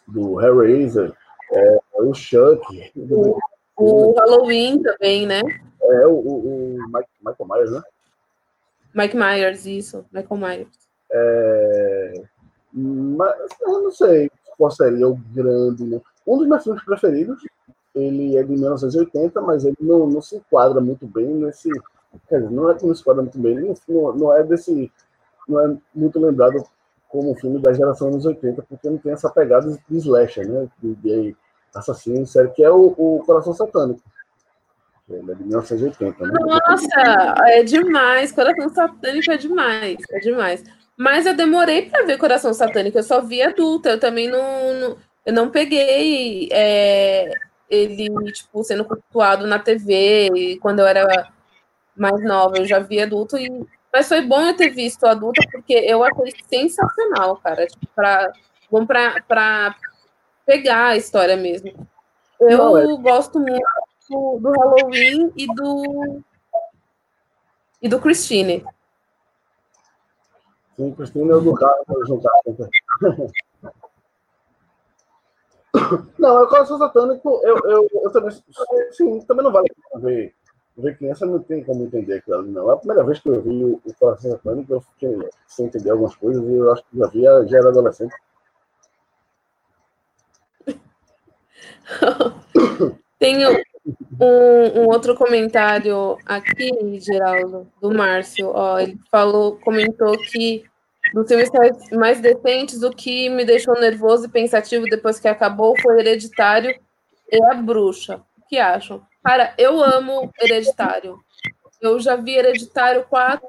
do 0.06 0.40
Hellraiser, 0.40 1.12
é, 1.52 1.78
o 1.94 2.14
Chuck. 2.14 2.92
O, 2.96 3.38
o 3.76 4.14
Halloween 4.14 4.82
também, 4.82 5.26
né? 5.26 5.40
É, 5.82 6.06
o, 6.06 6.12
o, 6.12 6.74
o 6.74 6.92
Mike, 6.92 7.10
Michael 7.24 7.48
Myers, 7.48 7.72
né? 7.72 7.82
Mike 8.94 9.16
Myers, 9.16 9.66
isso, 9.66 10.04
Michael 10.12 10.40
Myers. 10.40 10.78
É, 11.10 12.22
mas 12.72 13.34
eu 13.60 13.82
não 13.82 13.90
sei 13.90 14.30
qual 14.56 14.70
seria 14.70 15.08
o 15.08 15.16
grande. 15.34 15.84
Né? 15.84 16.00
Um 16.26 16.38
dos 16.38 16.46
meus 16.46 16.62
filmes 16.62 16.84
preferidos, 16.84 17.42
ele 17.94 18.36
é 18.36 18.42
de 18.42 18.52
1980, 18.52 19.40
mas 19.40 19.64
ele 19.64 19.76
não, 19.80 20.06
não 20.06 20.22
se 20.22 20.36
enquadra 20.36 20.80
muito 20.80 21.06
bem 21.06 21.26
nesse 21.26 21.70
Quer 22.28 22.40
dizer, 22.40 22.50
não 22.50 22.70
é 22.70 22.74
que 22.74 22.86
não 22.86 22.94
se 22.94 23.04
muito 23.06 23.38
bem, 23.38 23.74
não, 23.88 24.12
não 24.12 24.34
é 24.34 24.42
desse. 24.42 24.92
Não 25.48 25.60
é 25.60 25.76
muito 25.94 26.20
lembrado 26.20 26.64
como 27.12 27.30
um 27.30 27.34
filme 27.36 27.60
da 27.60 27.72
geração 27.72 28.08
anos 28.08 28.24
80, 28.24 28.62
porque 28.62 28.88
não 28.88 28.96
tem 28.96 29.12
essa 29.12 29.30
pegada 29.30 29.70
de 29.70 29.96
slasher, 29.98 30.48
né? 30.48 30.66
De, 30.82 30.94
de 30.96 31.36
assassino, 31.74 32.26
sério, 32.26 32.52
que 32.52 32.64
é 32.64 32.70
o, 32.70 32.94
o 32.96 33.22
Coração 33.24 33.52
Satânico. 33.52 34.00
Ele 35.08 35.30
é 35.30 35.34
de 35.34 35.44
1980, 35.44 36.26
né? 36.26 36.32
Nossa, 36.40 37.34
é 37.48 37.62
demais. 37.62 38.32
Coração 38.32 38.68
Satânico 38.70 39.30
é 39.30 39.36
demais. 39.36 39.98
É 40.10 40.18
demais. 40.20 40.64
Mas 40.96 41.26
eu 41.26 41.36
demorei 41.36 41.90
para 41.90 42.06
ver 42.06 42.16
Coração 42.16 42.54
Satânico, 42.54 42.98
eu 42.98 43.02
só 43.02 43.20
vi 43.20 43.42
adulta. 43.42 43.90
Eu 43.90 44.00
também 44.00 44.28
não. 44.28 44.74
não 44.74 44.96
eu 45.24 45.32
não 45.32 45.50
peguei 45.50 46.48
é, 46.50 47.30
ele, 47.70 48.08
tipo, 48.32 48.64
sendo 48.64 48.84
cultuado 48.84 49.46
na 49.46 49.58
TV, 49.58 50.58
quando 50.60 50.80
eu 50.80 50.86
era 50.86 51.32
mais 51.96 52.22
nova, 52.24 52.58
eu 52.58 52.66
já 52.66 52.80
vi 52.80 53.00
adulto, 53.00 53.38
e... 53.38 53.48
mas 53.92 54.08
foi 54.08 54.22
bom 54.22 54.40
eu 54.40 54.56
ter 54.56 54.70
visto 54.70 55.04
adulta, 55.04 55.42
porque 55.52 55.74
eu 55.74 56.02
achei 56.02 56.32
sensacional, 56.48 57.36
cara, 57.36 57.66
tipo, 57.66 57.86
pra, 57.94 58.32
bom 58.70 58.86
pra, 58.86 59.20
pra 59.22 59.76
pegar 60.46 60.86
a 60.88 60.96
história 60.96 61.36
mesmo. 61.36 61.86
Eu 62.40 62.58
Não, 62.58 62.78
é... 62.78 62.96
gosto 62.96 63.38
muito 63.38 63.62
do, 64.08 64.38
do, 64.38 64.50
Halloween 64.50 65.30
e 65.36 65.46
do 65.46 66.22
e 67.82 67.88
do 67.88 68.00
Christine. 68.00 68.64
Sim, 70.76 70.94
Christine 70.94 71.30
é 71.30 71.34
o 71.34 71.40
do 71.40 71.54
carro, 71.54 71.84
juntar. 72.06 72.32
Não, 76.18 76.38
é 76.38 76.42
o 76.42 76.48
coração 76.48 76.78
satânico, 76.78 77.40
eu, 77.44 77.58
eu, 77.64 77.88
eu 78.04 78.10
também, 78.10 78.30
sim, 78.92 79.20
também 79.22 79.44
não 79.44 79.52
vale 79.52 79.70
ver 79.96 80.34
ver 80.76 80.96
criança 80.96 81.26
não 81.26 81.38
tem 81.38 81.62
como 81.62 81.84
entender 81.84 82.14
aquilo 82.14 82.42
não. 82.42 82.70
É 82.70 82.74
a 82.74 82.78
primeira 82.78 83.04
vez 83.04 83.18
que 83.20 83.28
eu 83.28 83.42
vi 83.42 83.64
o, 83.64 83.80
o 83.84 83.94
Coração 83.94 84.30
Satânico, 84.30 84.72
eu 84.72 84.80
fiquei 84.80 85.28
sem 85.46 85.66
entender 85.66 85.90
algumas 85.90 86.14
coisas 86.16 86.42
e 86.42 86.54
eu 86.54 86.72
acho 86.72 86.82
que 86.84 86.98
já 86.98 87.06
via, 87.08 87.46
já 87.46 87.58
era 87.58 87.68
adolescente. 87.68 88.14
Tenho 93.18 93.50
um, 94.20 94.80
um, 94.80 94.86
outro 94.88 95.14
comentário 95.14 96.16
aqui, 96.24 96.98
Geraldo, 97.00 97.68
do 97.80 97.92
Márcio. 97.92 98.48
Ó, 98.48 98.78
ele 98.78 98.98
falou, 99.10 99.58
comentou 99.58 100.16
que 100.18 100.64
dos 101.12 101.28
filmes 101.28 101.50
mais 101.92 102.20
decentes, 102.20 102.82
o 102.82 102.90
que 102.90 103.28
me 103.28 103.44
deixou 103.44 103.74
nervoso 103.78 104.26
e 104.26 104.30
pensativo 104.30 104.86
depois 104.86 105.20
que 105.20 105.28
acabou 105.28 105.78
foi 105.80 106.00
Hereditário 106.00 106.74
e 107.30 107.44
A 107.50 107.54
Bruxa. 107.54 108.22
O 108.38 108.48
que 108.48 108.58
acham? 108.58 109.02
Cara, 109.22 109.54
eu 109.56 109.82
amo 109.82 110.32
Hereditário. 110.40 111.20
Eu 111.80 111.98
já 112.00 112.16
vi 112.16 112.36
Hereditário 112.36 113.04
quatro 113.04 113.48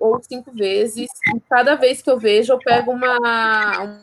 ou 0.00 0.22
cinco 0.22 0.52
vezes. 0.52 1.08
E 1.34 1.40
cada 1.48 1.74
vez 1.74 2.02
que 2.02 2.10
eu 2.10 2.18
vejo, 2.18 2.52
eu 2.52 2.58
pego 2.58 2.92
uma. 2.92 4.00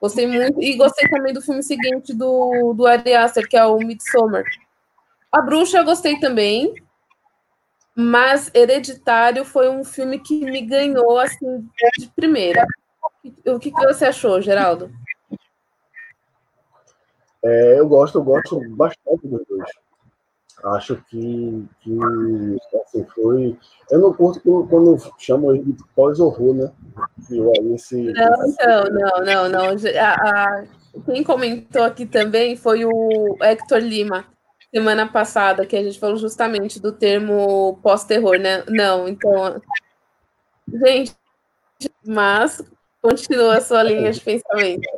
Gostei 0.00 0.26
muito. 0.26 0.62
E 0.62 0.76
gostei 0.76 1.08
também 1.08 1.32
do 1.32 1.40
filme 1.40 1.62
seguinte 1.62 2.12
do, 2.12 2.72
do 2.74 2.86
Ari 2.86 3.14
Aster, 3.14 3.48
que 3.48 3.56
é 3.56 3.64
o 3.64 3.78
Midsommar. 3.78 4.44
A 5.32 5.40
Bruxa 5.40 5.78
eu 5.78 5.84
gostei 5.84 6.18
também. 6.18 6.74
Mas 7.96 8.50
Hereditário 8.52 9.44
foi 9.44 9.68
um 9.68 9.84
filme 9.84 10.18
que 10.18 10.44
me 10.44 10.62
ganhou 10.62 11.16
assim 11.18 11.68
de 11.98 12.08
primeira. 12.08 12.66
O 13.46 13.58
que, 13.58 13.70
que 13.70 13.86
você 13.86 14.06
achou, 14.06 14.40
Geraldo? 14.40 14.90
É, 17.44 17.78
eu 17.78 17.86
gosto, 17.86 18.18
eu 18.18 18.24
gosto 18.24 18.60
bastante 18.70 19.28
dos 19.28 19.46
dois. 19.46 19.83
Acho 20.62 20.96
que, 21.08 21.66
que 21.80 21.98
assim, 22.82 23.04
foi. 23.14 23.58
Eu 23.90 23.98
não 23.98 24.14
curto 24.14 24.40
quando, 24.70 24.96
chamam 25.18 25.54
ele 25.54 25.72
de 25.72 25.84
pós-horror, 25.94 26.54
né? 26.54 26.72
Esse, 27.20 27.40
não, 27.40 27.74
esse... 27.74 28.66
não, 28.66 28.84
não, 28.84 29.24
não, 29.24 29.48
não. 29.48 29.76
A, 30.00 30.14
a, 30.14 30.64
quem 31.04 31.22
comentou 31.22 31.82
aqui 31.82 32.06
também 32.06 32.56
foi 32.56 32.84
o 32.84 33.36
Hector 33.42 33.78
Lima, 33.78 34.24
semana 34.72 35.06
passada, 35.06 35.66
que 35.66 35.76
a 35.76 35.82
gente 35.82 35.98
falou 35.98 36.16
justamente 36.16 36.80
do 36.80 36.92
termo 36.92 37.78
pós-terror, 37.82 38.38
né? 38.38 38.64
Não, 38.68 39.08
então. 39.08 39.60
Gente, 40.66 41.14
mas 42.06 42.62
continua 43.02 43.58
a 43.58 43.60
sua 43.60 43.82
linha 43.82 44.10
de 44.12 44.20
pensamento. 44.20 44.88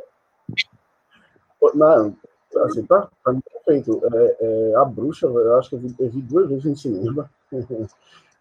Não, 1.73 2.15
assim, 2.55 2.83
tá, 2.85 3.09
tá 3.23 3.35
perfeito. 3.65 4.01
É, 4.13 4.37
é, 4.39 4.75
a 4.75 4.85
Bruxa, 4.85 5.27
eu 5.27 5.57
acho 5.57 5.69
que 5.69 5.75
eu 5.75 5.79
vi, 5.79 5.95
eu 5.99 6.09
vi 6.09 6.21
duas 6.21 6.49
vezes 6.49 6.65
no 6.65 6.75
cinema. 6.75 7.29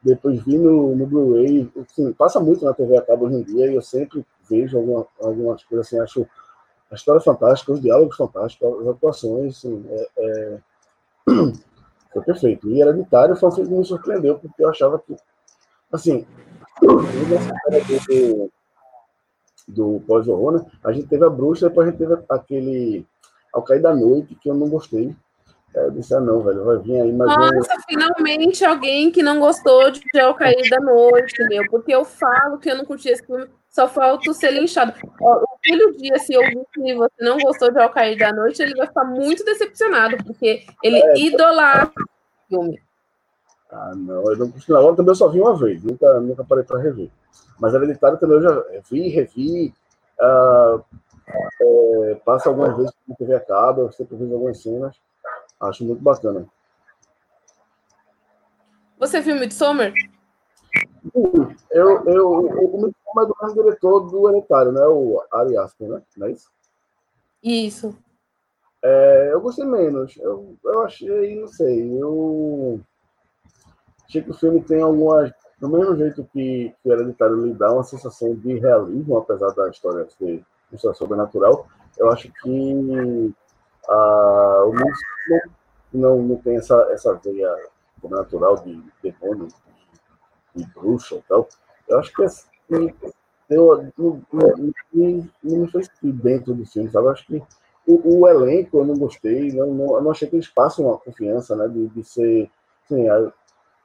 Depois 0.03 0.41
vi 0.45 0.57
no, 0.57 0.95
no 0.95 1.07
Blu-ray. 1.07 1.71
Assim, 1.81 2.13
passa 2.13 2.39
muito 2.39 2.65
na 2.65 2.73
TV 2.73 2.97
a 2.97 3.03
cabo 3.03 3.27
hoje 3.27 3.37
em 3.37 3.43
dia 3.43 3.71
e 3.71 3.75
eu 3.75 3.83
sempre 3.83 4.25
vejo 4.49 4.79
alguma, 4.79 5.07
algumas 5.21 5.65
coisas 5.65 5.87
assim, 5.87 5.99
acho 5.99 6.27
a 6.91 6.95
história 6.95 7.21
fantástica, 7.21 7.73
os 7.73 7.81
diálogos 7.81 8.17
fantásticos, 8.17 8.81
as 8.81 8.87
atuações, 8.87 9.57
assim, 9.57 9.85
é, 9.91 10.09
é... 10.19 10.59
foi 12.13 12.23
perfeito. 12.23 12.71
E 12.71 12.81
Hereditário 12.81 13.37
foi 13.37 13.49
um 13.49 13.53
filme 13.53 13.71
que 13.71 13.77
me 13.77 13.85
surpreendeu, 13.85 14.39
porque 14.39 14.63
eu 14.63 14.69
achava 14.69 14.99
que, 15.01 15.17
assim, 15.93 16.25
do, 16.81 18.51
do 19.69 20.01
pós-horror, 20.07 20.53
né? 20.53 20.71
a 20.85 20.93
gente 20.93 21.09
teve 21.09 21.25
a 21.25 21.31
bruxa, 21.31 21.69
depois 21.69 21.89
a 21.89 21.91
gente 21.91 21.99
teve 21.99 22.17
aquele 22.29 23.05
ao 23.57 23.63
cair 23.63 23.81
da 23.81 23.95
noite, 23.95 24.35
que 24.35 24.51
eu 24.51 24.55
não 24.55 24.69
gostei. 24.69 25.17
É, 25.75 25.87
eu 25.87 25.91
disse, 25.91 26.15
ah, 26.15 26.21
não, 26.21 26.43
velho, 26.43 26.63
vai 26.65 26.79
vir 26.79 27.01
aí 27.01 27.13
mais 27.13 27.35
Nossa, 27.35 27.75
um... 27.75 27.81
finalmente 27.89 28.65
alguém 28.65 29.11
que 29.11 29.23
não 29.23 29.41
gostou 29.41 29.91
de 29.91 30.21
Ao 30.21 30.35
Cair 30.35 30.71
da 30.71 30.81
Noite, 30.81 31.43
meu, 31.49 31.65
porque 31.71 31.95
eu 31.95 32.05
falo 32.05 32.59
que 32.59 32.71
eu 32.71 32.77
não 32.77 32.85
curti 32.85 33.09
esse 33.09 33.25
filme, 33.25 33.47
só 33.69 33.89
falta 33.89 34.33
ser 34.33 34.53
linchado. 34.53 34.93
O 35.21 35.47
Filho 35.63 35.97
Dia, 35.97 36.19
se 36.19 36.37
ouvir 36.37 36.65
que 36.73 36.95
você 36.95 37.25
não 37.25 37.39
gostou 37.39 37.71
de 37.71 37.79
Ao 37.79 37.91
Cair 37.91 38.19
da 38.19 38.33
Noite, 38.33 38.63
ele 38.63 38.75
vai 38.75 38.87
ficar 38.87 39.05
muito 39.05 39.45
decepcionado, 39.45 40.17
porque 40.25 40.65
ele 40.83 40.99
é, 40.99 41.19
idolatra 41.19 42.03
o 42.03 42.49
filme. 42.49 42.81
Ah, 43.71 43.93
não, 43.95 44.23
eu 44.31 44.37
não 44.37 44.51
costumo. 44.51 44.79
Agora 44.79 44.97
também 44.97 45.11
eu 45.11 45.17
só 45.17 45.29
vi 45.29 45.41
uma 45.41 45.57
vez, 45.57 45.83
nunca, 45.83 46.21
nunca 46.21 46.45
parei 46.45 46.65
para 46.65 46.81
rever. 46.81 47.11
Mas 47.59 47.75
Hereditário 47.75 48.19
também 48.19 48.37
eu 48.37 48.43
já 48.43 48.65
vi, 48.91 49.09
revi. 49.09 49.75
Uh, 50.19 50.83
é, 51.29 52.15
passa 52.25 52.49
algumas 52.49 52.77
vezes 52.77 52.93
na 53.07 53.15
TV 53.17 53.35
acaba, 53.35 53.83
eu 53.83 53.93
sempre 53.93 54.17
vejo 54.17 54.33
algumas 54.33 54.63
cenas. 54.63 54.97
Acho 55.61 55.85
muito 55.85 56.03
bacana. 56.03 56.47
Você 58.99 59.21
viu 59.21 59.37
Midsommar? 59.37 59.93
Eu, 61.15 61.55
eu, 61.71 62.07
eu, 62.07 62.31
o 62.31 62.83
Midsommar 62.83 63.25
é 63.25 63.27
do 63.27 63.37
mesmo 63.43 63.63
diretor 63.63 64.01
do 64.01 64.29
Hereditário, 64.29 64.73
né? 64.73 64.87
O 64.87 65.23
Ari 65.33 65.57
Aster, 65.57 65.89
né? 65.89 66.03
Não 66.17 66.27
é 66.27 66.33
isso? 66.33 66.51
Isso. 67.43 67.97
É, 68.83 69.31
eu 69.33 69.41
gostei 69.41 69.65
menos. 69.65 70.17
Eu, 70.19 70.57
eu 70.65 70.83
achei, 70.83 71.41
não 71.41 71.49
sei, 71.49 72.01
eu 72.01 72.81
achei 74.05 74.23
que 74.23 74.31
o 74.31 74.35
filme 74.35 74.63
tem 74.63 74.83
algumas. 74.83 75.33
Do 75.59 75.71
mesmo 75.71 75.97
jeito 75.97 76.23
que, 76.33 76.75
que 76.83 76.89
o 76.89 76.93
Hereditário 76.93 77.47
lhe 77.47 77.55
dá 77.55 77.73
uma 77.73 77.83
sensação 77.83 78.35
de 78.35 78.59
realismo, 78.59 79.17
apesar 79.17 79.55
da 79.55 79.71
história 79.71 80.07
ser 80.11 80.45
história 80.73 80.97
sobrenatural, 80.97 81.67
eu 81.99 82.11
acho 82.11 82.31
que 82.43 83.35
ah, 83.89 84.65
o 84.67 84.73
mundo 84.73 85.53
não, 85.93 86.23
não 86.23 86.37
tem 86.37 86.57
essa, 86.57 86.75
essa 86.91 87.15
veia 87.15 87.55
sobrenatural 88.01 88.57
de 88.59 88.83
demônio, 89.03 89.49
de, 90.55 90.65
de 90.65 90.73
bruxa 90.73 91.17
e 91.17 91.23
tal. 91.23 91.49
Eu 91.89 91.99
acho 91.99 92.13
que 92.13 92.25
assim, 92.25 92.95
eu, 93.49 93.93
não, 93.97 94.23
não, 94.33 94.73
não 95.43 95.59
me 95.59 95.71
fez 95.71 95.91
dentro 96.03 96.55
do 96.55 96.67
filme, 96.67 96.91
sabe? 96.91 97.07
Eu 97.07 97.11
acho 97.11 97.27
que 97.27 97.43
o, 97.87 98.21
o, 98.21 98.29
elenco 98.29 98.79
eu 98.79 98.85
não 98.85 98.97
gostei, 98.97 99.53
não, 99.53 99.73
não, 99.73 100.03
não 100.03 100.11
achei 100.11 100.29
que 100.29 100.35
eles 100.35 100.49
passam 100.49 100.87
uma 100.87 100.99
confiança, 100.99 101.55
né, 101.55 101.69
de, 101.69 101.87
de 101.89 102.03
ser, 102.03 102.51
assim, 102.85 103.07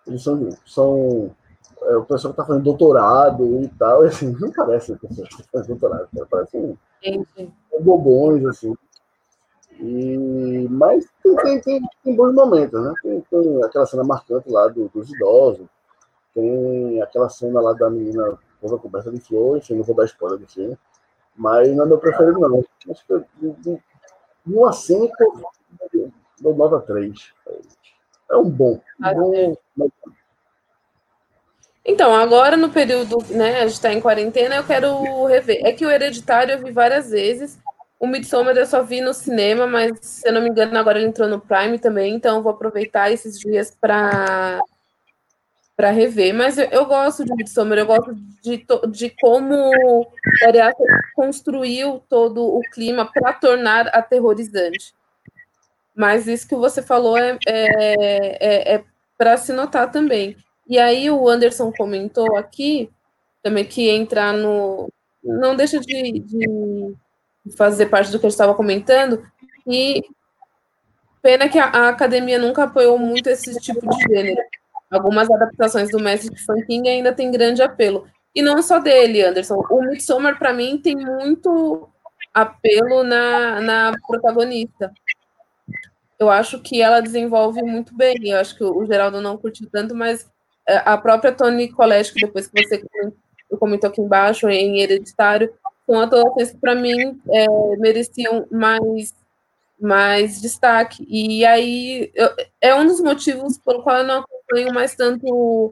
eles 0.07 0.23
são, 0.23 0.49
são 0.65 1.35
é, 1.83 1.97
o 1.97 2.05
pessoal 2.05 2.33
que 2.33 2.39
está 2.39 2.45
fazendo 2.45 2.63
doutorado 2.63 3.63
e 3.63 3.67
tal, 3.69 4.03
e 4.03 4.07
assim, 4.07 4.35
não 4.39 4.51
parece 4.51 4.95
pessoas 4.97 5.29
que 5.29 5.43
fazem 5.51 5.75
doutorado, 5.75 6.09
parecem 6.29 6.77
bobões, 7.79 8.45
assim. 8.45 8.75
E, 9.79 10.67
mas 10.69 11.05
tem, 11.23 11.61
tem, 11.61 11.81
tem, 12.03 12.15
bons 12.15 12.33
momentos, 12.33 12.79
né? 12.79 12.93
Tem, 13.01 13.21
tem, 13.21 13.63
aquela 13.63 13.85
cena 13.87 14.03
marcante 14.03 14.49
lá 14.49 14.67
do, 14.67 14.89
dos 14.89 15.11
idosos, 15.11 15.65
tem 16.35 17.01
aquela 17.01 17.29
cena 17.29 17.59
lá 17.59 17.73
da 17.73 17.89
menina 17.89 18.37
toda 18.61 18.77
coberta 18.77 19.11
de 19.11 19.19
flor, 19.19 19.57
enfim, 19.57 19.75
não 19.75 19.83
vou 19.83 19.95
dar 19.95 20.05
spoiler 20.05 20.37
do 20.37 20.47
filme, 20.47 20.77
mas 21.35 21.75
não 21.75 21.85
é 21.85 21.87
meu 21.87 21.97
preferido, 21.97 22.39
não. 22.39 22.63
Acho 22.91 23.05
que 23.07 23.25
de, 23.39 23.51
de, 23.53 23.83
de 24.45 24.55
1 24.55 24.65
a 24.65 24.71
5, 24.71 25.13
dou 26.39 26.55
nota 26.55 26.79
3. 26.81 27.33
É 28.29 28.37
um 28.37 28.49
bom. 28.49 28.79
Um 28.99 29.57
bom 29.75 29.91
então, 31.83 32.13
agora 32.13 32.55
no 32.55 32.69
período, 32.69 33.17
né, 33.29 33.57
a 33.57 33.61
gente 33.61 33.73
está 33.73 33.91
em 33.91 33.99
quarentena, 33.99 34.55
eu 34.55 34.63
quero 34.63 35.25
rever. 35.25 35.61
É 35.65 35.71
que 35.71 35.85
o 35.85 35.89
Hereditário 35.89 36.53
eu 36.53 36.63
vi 36.63 36.71
várias 36.71 37.09
vezes. 37.09 37.57
O 37.99 38.07
Midsommar 38.07 38.55
eu 38.55 38.65
só 38.65 38.83
vi 38.83 39.01
no 39.01 39.13
cinema, 39.13 39.65
mas 39.67 39.91
se 40.01 40.27
eu 40.27 40.33
não 40.33 40.41
me 40.41 40.49
engano, 40.49 40.77
agora 40.77 40.99
ele 40.99 41.07
entrou 41.07 41.27
no 41.27 41.39
Prime 41.39 41.79
também, 41.79 42.15
então 42.15 42.41
vou 42.41 42.51
aproveitar 42.51 43.11
esses 43.11 43.39
dias 43.39 43.75
para 43.79 44.59
para 45.75 45.89
rever. 45.89 46.33
Mas 46.33 46.59
eu, 46.59 46.65
eu, 46.65 46.85
gosto 46.85 47.25
de 47.25 47.33
Midsommar, 47.33 47.77
eu 47.79 47.87
gosto 47.87 48.13
de, 48.43 48.65
de 48.91 49.09
como 49.19 49.55
o 49.55 50.07
Ariasta 50.45 50.83
construiu 51.15 52.03
todo 52.07 52.43
o 52.43 52.61
clima 52.71 53.05
para 53.11 53.33
tornar 53.33 53.87
aterrorizante. 53.87 54.93
Mas 55.95 56.27
isso 56.27 56.47
que 56.47 56.55
você 56.55 56.83
falou 56.83 57.17
é, 57.17 57.37
é, 57.47 57.95
é, 58.39 58.75
é 58.75 58.83
para 59.17 59.37
se 59.37 59.51
notar 59.53 59.91
também. 59.91 60.37
E 60.67 60.79
aí 60.79 61.09
o 61.09 61.27
Anderson 61.27 61.71
comentou 61.71 62.37
aqui 62.37 62.89
também 63.43 63.65
que 63.65 63.89
entrar 63.89 64.33
no. 64.33 64.89
Não 65.23 65.55
deixa 65.55 65.79
de, 65.79 66.19
de 66.19 66.95
fazer 67.55 67.87
parte 67.87 68.11
do 68.11 68.19
que 68.19 68.25
eu 68.25 68.29
estava 68.29 68.55
comentando, 68.55 69.25
e 69.65 70.03
pena 71.21 71.47
que 71.49 71.59
a, 71.59 71.65
a, 71.65 71.89
academia 71.89 72.39
nunca 72.39 72.63
apoiou 72.63 72.97
muito 72.97 73.27
esse 73.27 73.53
tipo 73.59 73.87
de 73.87 73.97
gênero. 74.03 74.41
Algumas 74.89 75.29
adaptações 75.29 75.89
do 75.89 75.99
mestre 75.99 76.37
Stephen 76.37 76.65
King 76.65 76.89
ainda 76.89 77.13
tem 77.13 77.31
grande 77.31 77.61
apelo. 77.61 78.07
E 78.35 78.41
não 78.41 78.61
só 78.61 78.79
dele, 78.79 79.21
Anderson. 79.21 79.55
O 79.69 79.81
Midsommar, 79.83 80.37
para 80.37 80.53
mim, 80.53 80.77
tem 80.77 80.95
muito 80.95 81.89
apelo 82.33 83.03
na, 83.03 83.61
na 83.61 83.91
protagonista. 84.07 84.91
Eu 86.19 86.29
acho 86.29 86.59
que 86.59 86.81
ela 86.81 87.01
desenvolve 87.01 87.61
muito 87.61 87.95
bem. 87.95 88.15
Eu 88.23 88.39
acho 88.39 88.55
que 88.57 88.63
o 88.63 88.85
Geraldo 88.85 89.21
não 89.21 89.37
curtiu 89.37 89.67
tanto, 89.71 89.95
mas 89.95 90.29
a 90.79 90.97
própria 90.97 91.31
Toni 91.31 91.69
Collette, 91.69 92.13
que 92.13 92.25
depois 92.25 92.47
que 92.47 92.63
você 92.63 92.83
comentou 93.57 93.89
aqui 93.89 94.01
embaixo, 94.01 94.49
em 94.49 94.79
Hereditário, 94.79 95.53
são 95.85 95.99
atuações 95.99 96.51
que, 96.51 96.57
para 96.57 96.75
mim, 96.75 97.19
é, 97.29 97.47
mereciam 97.77 98.47
mais, 98.49 99.13
mais 99.79 100.41
destaque. 100.41 101.05
E 101.09 101.45
aí, 101.45 102.11
eu, 102.13 102.29
é 102.61 102.75
um 102.75 102.85
dos 102.85 103.01
motivos 103.01 103.57
pelo 103.57 103.83
qual 103.83 103.97
eu 103.97 104.03
não 104.03 104.19
acompanho 104.19 104.73
mais 104.73 104.95
tanto 104.95 105.25
o, 105.27 105.71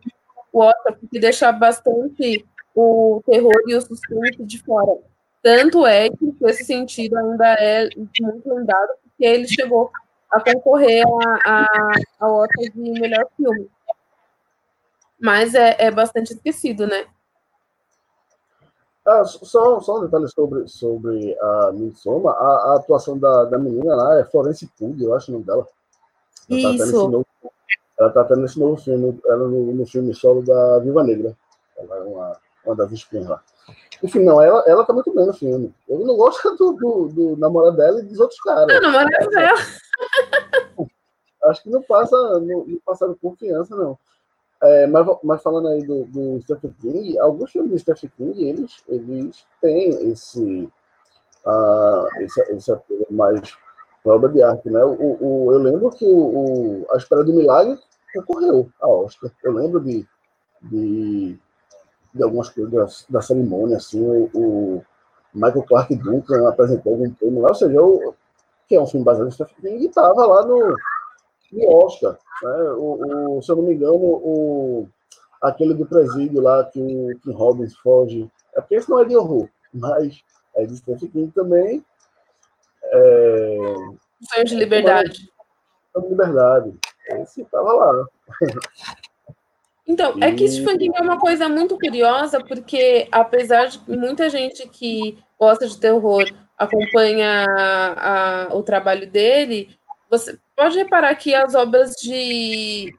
Oscar, 0.51 0.97
porque 0.99 1.19
deixa 1.19 1.51
bastante 1.51 2.45
o 2.75 3.21
terror 3.25 3.61
e 3.67 3.75
o 3.75 3.81
suspense 3.81 4.43
de 4.43 4.61
fora. 4.63 4.97
Tanto 5.41 5.85
é 5.85 6.09
que, 6.09 6.35
nesse 6.41 6.65
sentido, 6.65 7.17
ainda 7.17 7.53
é 7.53 7.89
muito 8.19 8.53
lembrado, 8.53 8.89
porque 9.03 9.25
ele 9.25 9.47
chegou 9.47 9.89
a 10.31 10.41
concorrer 10.41 11.03
a, 11.05 11.39
a, 11.45 11.91
a 12.19 12.31
Oscar 12.31 12.65
de 12.73 12.99
melhor 12.99 13.25
filme 13.37 13.69
mas 15.19 15.53
é, 15.53 15.75
é 15.79 15.91
bastante 15.91 16.33
esquecido, 16.33 16.87
né? 16.87 17.05
Ah, 19.05 19.23
só, 19.23 19.79
só 19.79 19.97
um 19.97 20.05
detalhe 20.05 20.27
sobre, 20.27 20.67
sobre 20.67 21.35
a 21.39 21.71
Midsommar, 21.73 22.35
a, 22.35 22.45
a 22.45 22.75
atuação 22.75 23.17
da, 23.17 23.45
da 23.45 23.57
menina 23.57 23.95
lá 23.95 24.19
é 24.19 24.25
Florence 24.25 24.69
Pugh, 24.77 24.95
eu 25.01 25.15
acho 25.15 25.31
o 25.31 25.33
nome 25.33 25.45
dela. 25.45 25.67
Ela 26.49 26.61
tá 26.61 26.69
Isso. 26.85 27.05
Tá 27.05 27.09
novo, 27.09 27.27
ela 27.97 28.09
tá 28.11 28.21
até 28.21 28.35
nesse 28.35 28.59
novo 28.59 28.77
filme, 28.77 29.19
ela 29.25 29.47
no, 29.47 29.73
no 29.73 29.85
filme 29.85 30.13
solo 30.13 30.43
da 30.43 30.79
Viva 30.79 31.03
Negra. 31.03 31.35
Ela 31.77 31.97
é 31.97 32.01
uma, 32.01 32.37
uma 32.65 32.75
das 32.75 32.91
espinhas 32.91 33.27
lá. 33.27 33.43
Enfim, 34.03 34.19
não, 34.19 34.41
ela, 34.41 34.63
ela 34.67 34.85
tá 34.85 34.93
muito 34.93 35.13
bem 35.13 35.25
no 35.25 35.33
filme. 35.33 35.73
Eu 35.87 35.99
não 35.99 36.15
gosto 36.15 36.49
do, 36.55 36.73
do, 36.73 37.07
do 37.07 37.37
namorado 37.37 37.77
dela 37.77 37.99
e 37.99 38.03
dos 38.03 38.19
outros 38.19 38.39
caras. 38.41 38.67
Não, 38.67 38.91
namorado 38.91 39.29
dela. 39.29 39.59
Acho 41.45 41.63
que 41.63 41.69
não 41.69 41.81
passa, 41.81 42.15
não, 42.39 42.65
não 42.65 42.79
passaram 42.85 43.15
confiança, 43.15 43.75
não. 43.75 43.97
É, 44.61 44.87
mas, 44.87 45.07
mas, 45.23 45.41
falando 45.41 45.69
aí 45.69 45.81
do, 45.85 46.03
do 46.05 46.41
Stephen 46.41 46.73
King, 46.81 47.17
alguns 47.19 47.51
filmes 47.51 47.71
do 47.71 47.79
Stephen 47.79 48.11
King, 48.17 48.43
eles, 48.43 48.83
eles 48.89 49.45
têm 49.61 49.89
esse, 50.11 50.69
uh, 51.45 52.21
esse, 52.21 52.41
esse 52.51 52.71
apelo 52.71 53.07
mais 53.09 53.57
obra 54.05 54.29
de 54.29 54.43
arte, 54.43 54.69
né? 54.69 54.83
O, 54.83 55.17
o, 55.19 55.53
eu 55.53 55.59
lembro 55.59 55.89
que 55.91 56.05
o, 56.05 56.81
o, 56.81 56.87
A 56.91 56.97
Espera 56.97 57.23
do 57.23 57.33
Milagre 57.33 57.79
concorreu 58.13 58.69
a 58.81 58.87
Oscar. 58.87 59.31
Eu 59.43 59.53
lembro 59.53 59.79
de, 59.79 60.05
de, 60.63 61.39
de 62.13 62.23
algumas 62.23 62.49
coisas 62.49 62.71
da, 63.09 63.17
da 63.17 63.21
cerimônia, 63.21 63.77
assim, 63.77 64.05
o, 64.05 64.29
o, 64.33 64.85
Michael 65.33 65.63
Clark 65.63 65.95
Duncan 65.95 66.49
apresentou 66.49 66.93
algum 66.93 67.11
prêmio 67.11 67.41
lá, 67.41 67.49
ou 67.49 67.55
seja, 67.55 67.81
o, 67.81 68.13
que 68.67 68.75
é 68.75 68.81
um 68.81 68.87
filme 68.87 69.05
baseado 69.05 69.27
no 69.27 69.31
Stephen 69.31 69.55
King, 69.61 69.85
e 69.85 69.87
estava 69.87 70.25
lá 70.25 70.45
no, 70.45 70.75
no 71.51 71.85
Oscar. 71.85 72.17
Né? 72.43 72.63
O, 72.77 73.37
o, 73.37 73.41
se 73.41 73.51
eu 73.51 73.55
não 73.55 73.63
me 73.63 73.73
engano, 73.73 73.95
o, 73.95 74.87
aquele 75.41 75.73
do 75.73 75.85
presídio 75.85 76.41
lá 76.41 76.63
que 76.65 76.79
o 76.79 77.19
Kim 77.19 77.31
Robbins 77.31 77.75
foge. 77.77 78.29
É 78.55 78.61
porque 78.61 78.75
esse 78.75 78.89
não 78.89 78.99
é 78.99 79.05
de 79.05 79.15
horror, 79.15 79.47
mas 79.73 80.21
é 80.55 80.65
de 80.65 80.77
Stephen 80.77 81.09
King 81.09 81.31
também. 81.31 81.83
É... 82.83 83.57
Sonho 84.33 84.45
de 84.45 84.55
liberdade. 84.55 85.31
Sonho 85.93 86.05
de 86.05 86.09
liberdade. 86.11 86.79
Esse 87.09 87.41
estava 87.41 87.73
lá. 87.73 88.05
Então, 89.87 90.13
é 90.21 90.31
que 90.31 90.47
Stephen 90.47 90.77
King 90.77 90.97
é 90.97 91.01
uma 91.01 91.19
coisa 91.19 91.49
muito 91.49 91.75
curiosa, 91.77 92.43
porque 92.43 93.07
apesar 93.11 93.67
de 93.67 93.79
muita 93.87 94.29
gente 94.29 94.67
que 94.69 95.17
gosta 95.39 95.67
de 95.67 95.79
terror 95.79 96.25
acompanha 96.57 97.45
a, 97.47 98.43
a, 98.51 98.55
o 98.55 98.61
trabalho 98.61 99.09
dele, 99.09 99.69
você 100.09 100.37
pode 100.59 100.77
reparar 100.77 101.15
que 101.15 101.33
as 101.33 101.55
obras 101.55 101.93
de, 101.95 102.93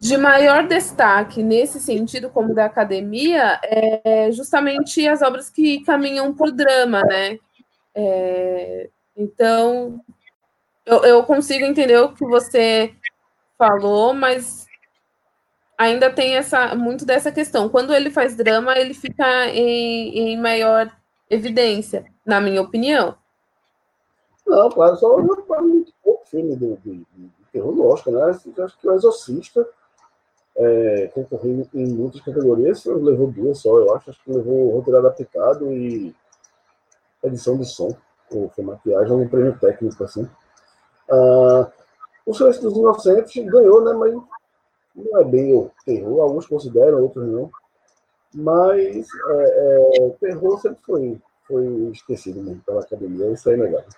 de 0.00 0.16
maior 0.16 0.66
destaque 0.66 1.42
nesse 1.42 1.78
sentido, 1.78 2.30
como 2.30 2.54
da 2.54 2.64
academia, 2.64 3.60
é 3.62 4.32
justamente 4.32 5.06
as 5.06 5.20
obras 5.20 5.50
que 5.50 5.84
caminham 5.84 6.34
o 6.38 6.50
drama, 6.50 7.02
né? 7.02 7.38
É, 7.94 8.88
então, 9.14 10.00
eu, 10.86 11.04
eu 11.04 11.22
consigo 11.24 11.66
entender 11.66 11.98
o 11.98 12.14
que 12.14 12.24
você 12.24 12.94
falou, 13.58 14.14
mas 14.14 14.66
ainda 15.76 16.10
tem 16.10 16.34
essa 16.34 16.74
muito 16.74 17.04
dessa 17.04 17.30
questão. 17.30 17.68
Quando 17.68 17.92
ele 17.92 18.08
faz 18.08 18.34
drama, 18.34 18.78
ele 18.78 18.94
fica 18.94 19.48
em, 19.48 20.32
em 20.32 20.40
maior 20.40 20.90
evidência, 21.28 22.06
na 22.24 22.40
minha 22.40 22.62
opinião. 22.62 23.18
Não, 24.46 24.70
claro, 24.70 24.96
só 24.96 25.18
filme 26.30 26.56
de, 26.56 26.76
de, 26.76 26.94
de 26.98 27.30
terror 27.52 27.78
Oscar, 27.86 28.14
né? 28.14 28.22
Acho 28.24 28.78
que 28.78 28.88
o 28.88 28.92
Exorcista 28.92 29.68
é, 30.56 31.10
concorreu 31.14 31.66
em 31.72 31.86
muitas 31.86 32.20
categorias, 32.20 32.84
levou 32.84 33.30
duas 33.30 33.58
só, 33.58 33.76
eu 33.78 33.94
acho. 33.94 34.10
Acho 34.10 34.22
que 34.22 34.32
levou 34.32 34.70
roteiro 34.70 34.98
adaptado 34.98 35.72
e 35.72 36.14
edição 37.22 37.56
de 37.56 37.64
som, 37.64 37.96
ou 38.30 38.48
foi 38.50 38.64
maquiagem, 38.64 39.12
um 39.12 39.28
prêmio 39.28 39.58
técnico, 39.58 40.02
assim. 40.04 40.28
Ah, 41.10 41.70
o 42.26 42.34
Silêncio 42.34 42.62
dos 42.62 42.76
Inocentes 42.76 43.44
ganhou, 43.46 43.82
né? 43.84 43.92
Mas 43.94 44.14
não 44.94 45.20
é 45.20 45.24
bem 45.24 45.54
o 45.54 45.70
terror, 45.84 46.20
alguns 46.20 46.46
consideram, 46.46 47.02
outros 47.02 47.26
não. 47.26 47.50
Mas 48.34 49.06
é, 49.30 50.06
é, 50.06 50.10
terror 50.20 50.60
sempre 50.60 50.78
foi, 50.84 51.20
foi 51.46 51.64
esquecido 51.92 52.42
mesmo 52.42 52.60
pela 52.62 52.82
academia, 52.82 53.30
isso 53.30 53.48
é 53.48 53.54
inegável. 53.54 53.88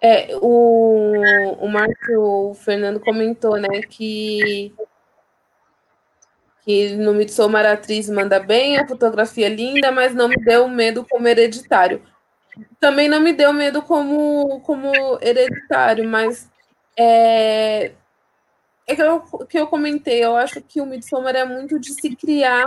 É, 0.00 0.36
o, 0.36 1.12
o 1.60 1.68
Márcio 1.68 2.54
Fernando 2.54 3.00
comentou, 3.00 3.56
né, 3.56 3.82
que, 3.88 4.72
que 6.64 6.94
no 6.96 7.12
Midsommar 7.12 7.66
a 7.66 7.72
atriz 7.72 8.08
manda 8.08 8.38
bem, 8.38 8.78
a 8.78 8.86
fotografia 8.86 9.46
é 9.46 9.50
linda, 9.50 9.90
mas 9.90 10.14
não 10.14 10.28
me 10.28 10.36
deu 10.36 10.68
medo 10.68 11.04
como 11.04 11.26
hereditário. 11.26 12.00
Também 12.78 13.08
não 13.08 13.20
me 13.20 13.32
deu 13.32 13.52
medo 13.52 13.82
como, 13.82 14.60
como 14.60 14.92
hereditário, 15.20 16.08
mas 16.08 16.48
é, 16.96 17.92
é 18.86 18.94
que 18.94 19.02
eu, 19.02 19.20
que 19.48 19.58
eu 19.58 19.66
comentei, 19.66 20.24
eu 20.24 20.36
acho 20.36 20.60
que 20.62 20.80
o 20.80 20.86
Midsommar 20.86 21.34
é 21.34 21.44
muito 21.44 21.78
de 21.80 21.92
se 21.92 22.14
criar 22.14 22.64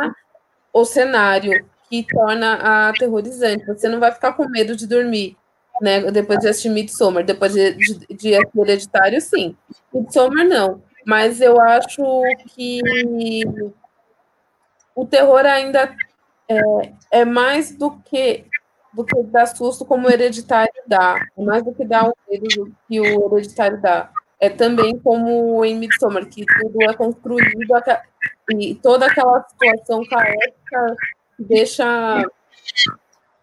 o 0.73 0.83
cenário 0.83 1.65
que 1.89 2.05
torna 2.07 2.89
aterrorizante. 2.89 3.65
Você 3.65 3.87
não 3.87 3.99
vai 3.99 4.11
ficar 4.11 4.33
com 4.33 4.47
medo 4.49 4.75
de 4.75 4.85
dormir 4.85 5.37
né? 5.81 6.11
Depois 6.11 6.39
de 6.39 6.47
assistir 6.47 6.69
Midsommar, 6.69 7.23
depois 7.23 7.53
de, 7.53 7.73
de, 7.73 8.15
de 8.15 8.35
assistir 8.35 8.59
Hereditário, 8.59 9.21
sim. 9.21 9.55
Midsommar, 9.93 10.45
não. 10.45 10.81
Mas 11.05 11.41
eu 11.41 11.59
acho 11.59 12.03
que 12.49 12.81
o 14.95 15.05
terror 15.05 15.45
ainda 15.45 15.95
é, 16.47 16.59
é 17.11 17.25
mais 17.25 17.75
do 17.75 17.91
que 18.01 18.45
do 18.93 19.05
que 19.05 19.23
dar 19.23 19.45
susto 19.45 19.85
como 19.85 20.07
o 20.07 20.11
hereditário 20.11 20.73
dá, 20.85 21.15
é 21.37 21.41
mais 21.41 21.63
do 21.63 21.73
que 21.73 21.85
dar 21.85 22.09
o 22.09 22.13
medo 22.29 22.75
que 22.89 22.99
o 22.99 23.37
hereditário 23.37 23.79
dá. 23.81 24.11
É 24.37 24.49
também 24.49 24.99
como 24.99 25.63
em 25.63 25.77
Midsommar, 25.77 26.25
que 26.25 26.45
tudo 26.45 26.83
é 26.83 26.93
construído 26.93 27.57
e 28.59 28.75
toda 28.75 29.05
aquela 29.05 29.45
situação 29.47 30.03
caótica 30.03 30.95
deixa 31.39 32.25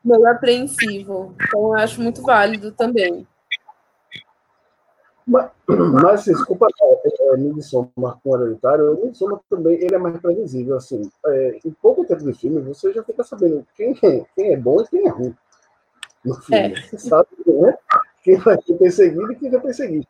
meio 0.08 0.26
apreensivo. 0.26 1.34
Então, 1.40 1.62
eu 1.62 1.74
acho 1.76 2.00
muito 2.00 2.22
válido 2.22 2.72
também. 2.72 3.26
Mas, 5.28 5.50
mas 5.66 6.04
assim, 6.20 6.32
desculpa, 6.32 6.66
é, 6.80 7.34
é, 7.34 7.36
Midsommar 7.36 8.18
com 8.24 8.34
Hereditário, 8.34 8.94
o 8.94 9.04
Midsommar 9.04 9.38
também 9.50 9.74
ele 9.74 9.94
é 9.94 9.98
mais 9.98 10.18
previsível. 10.18 10.74
Assim, 10.74 11.02
é, 11.26 11.58
em 11.66 11.70
pouco 11.70 12.06
tempo 12.06 12.24
de 12.24 12.32
filme, 12.32 12.62
você 12.62 12.94
já 12.94 13.04
fica 13.04 13.22
sabendo 13.22 13.62
quem 13.76 13.90
é, 14.02 14.24
quem 14.34 14.54
é 14.54 14.56
bom 14.56 14.80
e 14.80 14.88
quem 14.88 15.06
é 15.06 15.10
ruim 15.10 15.36
no 16.24 16.34
filme. 16.34 16.72
É. 16.72 16.80
Você 16.80 16.98
sabe 16.98 17.28
né? 17.46 17.76
quem 18.22 18.36
vai 18.36 18.58
ser 18.62 18.74
perseguido 18.78 19.30
e 19.30 19.36
quem 19.36 19.50
vai 19.50 19.60
perseguir. 19.60 20.08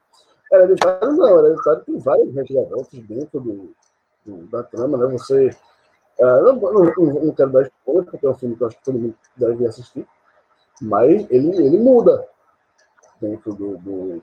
Hereditário 0.53 1.13
não, 1.13 1.45
Hereditário 1.45 1.83
tem 1.83 1.99
vários 1.99 2.33
reviravoltas 2.33 3.01
dentro 3.01 3.41
do, 3.41 3.75
do, 4.25 4.47
da 4.47 4.63
trama, 4.63 4.99
né? 4.99 5.07
Você 5.19 5.51
Uh, 6.19 6.43
não, 6.43 6.55
não, 6.55 7.25
não, 7.25 7.33
quero 7.33 7.51
dar 7.51 7.63
spoiler, 7.63 8.05
porque 8.05 8.27
é 8.27 8.31
um 8.31 8.35
filme 8.35 8.57
que 8.57 8.63
eu 8.63 8.67
acho 8.67 8.77
que 8.77 8.85
todo 8.85 8.99
mundo 8.99 9.15
deve 9.37 9.67
assistir, 9.67 10.07
mas 10.83 11.27
ele, 11.31 11.57
ele 11.57 11.79
muda 11.79 12.27
dentro 13.21 13.55
do, 13.55 13.79
do, 13.79 14.23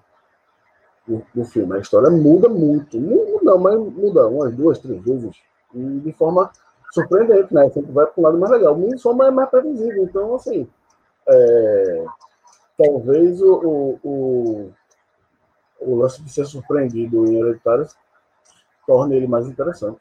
do, 1.08 1.26
do 1.34 1.46
filme. 1.46 1.76
A 1.76 1.80
história 1.80 2.10
muda 2.10 2.50
muito. 2.50 3.00
Não, 3.00 3.42
não, 3.42 3.58
mas 3.58 3.80
muda 3.80 4.28
umas 4.28 4.54
duas, 4.54 4.80
três 4.80 5.02
vezes, 5.04 5.38
e 5.74 6.00
de 6.00 6.12
forma 6.14 6.52
surpreendente, 6.92 7.54
né? 7.54 7.70
Sempre 7.70 7.92
vai 7.92 8.06
para 8.06 8.20
um 8.20 8.24
lado 8.24 8.38
mais 8.38 8.52
legal. 8.52 8.78
O 8.78 8.98
só 8.98 9.12
é 9.12 9.32
mais 9.32 9.50
previsível, 9.50 10.04
então, 10.04 10.36
assim, 10.36 10.68
é, 11.28 12.06
talvez 12.78 13.42
o, 13.42 13.54
o, 13.54 14.00
o, 14.04 14.74
o 15.80 15.96
lance 15.96 16.22
de 16.22 16.30
ser 16.30 16.46
surpreendido 16.46 17.26
em 17.26 17.40
Hereditário 17.40 17.88
torne 18.86 19.16
ele 19.16 19.28
mais 19.28 19.48
interessante. 19.48 20.00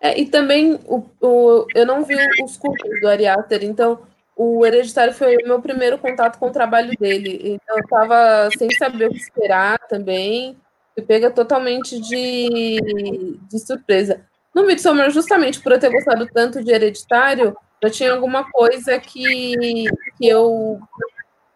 É, 0.00 0.18
e 0.18 0.26
também 0.26 0.78
o, 0.86 1.04
o, 1.20 1.66
eu 1.74 1.84
não 1.84 2.04
vi 2.04 2.14
os 2.42 2.56
cursos 2.56 3.00
do 3.00 3.08
Ari 3.08 3.26
Aster, 3.26 3.64
então 3.64 4.00
o 4.36 4.64
Hereditário 4.64 5.12
foi 5.12 5.36
o 5.36 5.48
meu 5.48 5.60
primeiro 5.60 5.98
contato 5.98 6.38
com 6.38 6.46
o 6.46 6.52
trabalho 6.52 6.92
dele. 6.98 7.40
Então 7.42 7.76
eu 7.76 7.82
estava 7.82 8.48
sem 8.56 8.70
saber 8.76 9.06
o 9.08 9.10
que 9.10 9.18
esperar 9.18 9.78
também. 9.88 10.56
E 10.96 11.02
pega 11.02 11.30
totalmente 11.30 12.00
de, 12.00 13.38
de 13.48 13.58
surpresa. 13.58 14.24
No 14.54 14.64
Midsommar, 14.66 15.10
justamente 15.10 15.60
por 15.60 15.72
eu 15.72 15.78
ter 15.78 15.90
gostado 15.90 16.26
tanto 16.32 16.62
de 16.62 16.72
Hereditário, 16.72 17.56
já 17.82 17.90
tinha 17.90 18.12
alguma 18.12 18.48
coisa 18.50 18.98
que, 18.98 19.86
que 20.16 20.28
eu 20.28 20.80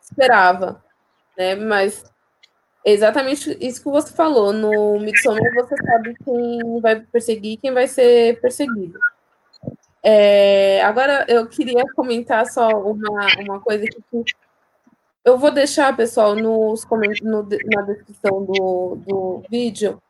esperava, 0.00 0.83
né? 1.37 1.55
Mas 1.57 2.05
exatamente 2.85 3.57
isso 3.61 3.83
que 3.83 3.90
você 3.90 4.12
falou. 4.12 4.53
No 4.53 4.99
Midsommar 5.01 5.55
você 5.55 5.75
sabe 5.85 6.16
quem 6.25 6.81
vai 6.81 7.01
perseguir 7.01 7.59
quem 7.59 7.73
vai 7.73 7.87
ser 7.87 8.40
perseguido. 8.40 8.99
É, 10.03 10.83
agora 10.83 11.25
eu 11.29 11.47
queria 11.47 11.83
comentar 11.95 12.45
só 12.47 12.68
uma, 12.68 13.27
uma 13.38 13.61
coisa 13.61 13.87
que 13.87 14.25
eu 15.25 15.38
vou 15.38 15.53
deixar, 15.53 15.97
pessoal, 15.97 16.35
nos 16.35 16.85
no, 17.23 17.49
na 17.66 17.83
descrição 17.83 18.45
do, 18.45 18.97
do 19.07 19.42
vídeo 19.49 20.03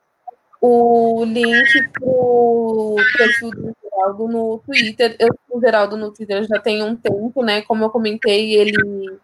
o 0.63 1.25
link 1.25 1.89
para 1.93 2.09
o 2.09 2.95
perfil 3.17 3.51
do 3.51 3.77
Geraldo 3.83 4.29
no 4.29 4.59
Twitter. 4.65 5.17
Eu, 5.19 5.29
o 5.51 5.61
Geraldo 5.61 5.97
no 5.97 6.13
Twitter 6.13 6.45
já 6.45 6.61
tem 6.61 6.83
um 6.85 6.95
tempo, 6.95 7.43
né? 7.43 7.63
Como 7.63 7.85
eu 7.85 7.91
comentei, 7.91 8.55
ele 8.55 9.19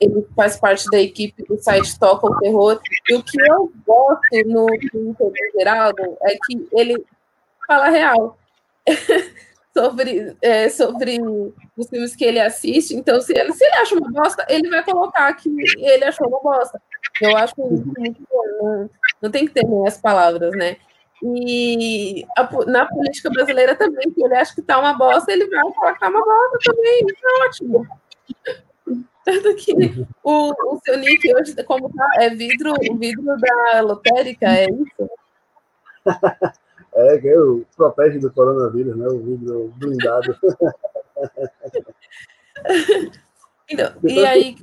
ele 0.00 0.26
faz 0.36 0.56
parte 0.56 0.88
da 0.90 1.00
equipe 1.00 1.44
do 1.44 1.58
site 1.58 1.98
Toca 1.98 2.26
o 2.26 2.38
Terror. 2.38 2.80
E 3.08 3.14
o 3.14 3.22
que 3.22 3.40
eu 3.40 3.72
gosto 3.86 4.46
no 4.46 4.66
Twitter 4.66 5.26
do 5.26 5.58
Geraldo 5.58 6.16
é 6.22 6.36
que 6.46 6.68
ele 6.72 7.04
fala 7.66 7.88
real 7.88 8.38
sobre, 9.76 10.36
é, 10.40 10.68
sobre 10.68 11.18
os 11.76 11.88
filmes 11.88 12.14
que 12.14 12.24
ele 12.24 12.40
assiste. 12.40 12.94
Então, 12.94 13.20
se 13.20 13.36
ele, 13.36 13.52
se 13.52 13.64
ele 13.64 13.74
acha 13.74 13.94
uma 13.96 14.10
bosta, 14.10 14.46
ele 14.48 14.68
vai 14.68 14.84
colocar 14.84 15.32
que 15.34 15.48
ele 15.78 16.04
achou 16.04 16.28
uma 16.28 16.40
bosta. 16.40 16.80
Eu 17.20 17.36
acho 17.36 17.54
muito 17.58 18.22
bom. 18.30 18.44
Não, 18.62 18.90
não 19.22 19.30
tem 19.30 19.46
que 19.46 19.52
ter 19.52 19.66
as 19.86 19.98
palavras, 19.98 20.52
né? 20.52 20.76
E 21.20 22.24
a, 22.36 22.48
na 22.66 22.86
política 22.86 23.28
brasileira 23.30 23.74
também, 23.74 24.08
se 24.12 24.22
ele 24.22 24.34
acha 24.36 24.54
que 24.54 24.62
tá 24.62 24.78
uma 24.78 24.92
bosta, 24.92 25.32
ele 25.32 25.48
vai 25.48 25.72
falar 25.72 25.94
que 25.94 26.00
tá 26.00 26.08
uma 26.08 26.24
bosta 26.24 26.58
também. 26.64 27.06
Isso 27.06 27.26
é 27.26 27.44
ótimo. 27.44 27.86
Tanto 29.28 29.54
que 29.56 29.74
o, 30.24 30.50
o 30.50 30.80
seu 30.82 30.96
nick 30.96 31.30
hoje, 31.34 31.54
como 31.64 31.92
tá, 31.92 32.08
é 32.14 32.30
vidro, 32.30 32.72
vidro 32.98 33.36
da 33.36 33.82
lotérica, 33.82 34.46
é 34.46 34.64
isso? 34.64 35.10
É, 36.94 37.18
que 37.18 37.28
é 37.28 37.38
o 37.38 37.66
protege 37.76 38.18
do 38.18 38.32
coronavírus, 38.32 38.96
né? 38.96 39.06
O 39.06 39.18
vidro 39.20 39.70
blindado. 39.76 40.34
Então, 43.70 43.92
e 44.02 44.24
aí. 44.24 44.56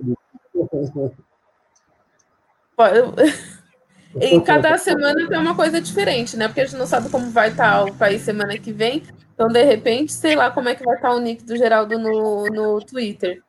Em 4.19 4.41
cada 4.41 4.75
semana 4.79 5.29
tem 5.29 5.37
uma 5.37 5.55
coisa 5.55 5.79
diferente, 5.79 6.35
né? 6.35 6.47
Porque 6.47 6.61
a 6.61 6.65
gente 6.65 6.79
não 6.79 6.87
sabe 6.87 7.09
como 7.09 7.29
vai 7.29 7.51
estar 7.51 7.85
o 7.85 7.93
país 7.93 8.23
semana 8.23 8.57
que 8.57 8.73
vem. 8.73 9.03
Então, 9.33 9.47
de 9.47 9.63
repente, 9.63 10.11
sei 10.11 10.35
lá 10.35 10.49
como 10.49 10.67
é 10.67 10.73
que 10.75 10.83
vai 10.83 10.95
estar 10.95 11.13
o 11.13 11.19
nick 11.19 11.43
do 11.43 11.55
Geraldo 11.55 11.99
no, 11.99 12.47
no 12.47 12.83
Twitter. 12.83 13.44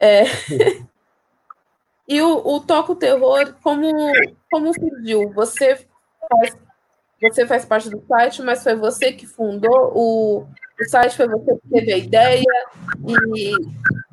É. 0.00 0.22
e 2.08 2.22
o, 2.22 2.36
o 2.36 2.60
Toco 2.60 2.94
Terror, 2.94 3.54
como, 3.62 3.90
como 4.50 4.72
surgiu? 4.74 5.32
Você 5.32 5.86
faz, 6.28 6.56
você 7.20 7.46
faz 7.46 7.64
parte 7.64 7.90
do 7.90 8.04
site, 8.06 8.42
mas 8.42 8.62
foi 8.62 8.76
você 8.76 9.12
que 9.12 9.26
fundou 9.26 9.92
o, 9.94 10.40
o 10.40 10.84
site, 10.88 11.16
foi 11.16 11.28
você 11.28 11.56
que 11.56 11.68
teve 11.68 11.92
a 11.92 11.98
ideia, 11.98 12.66
e 13.06 13.52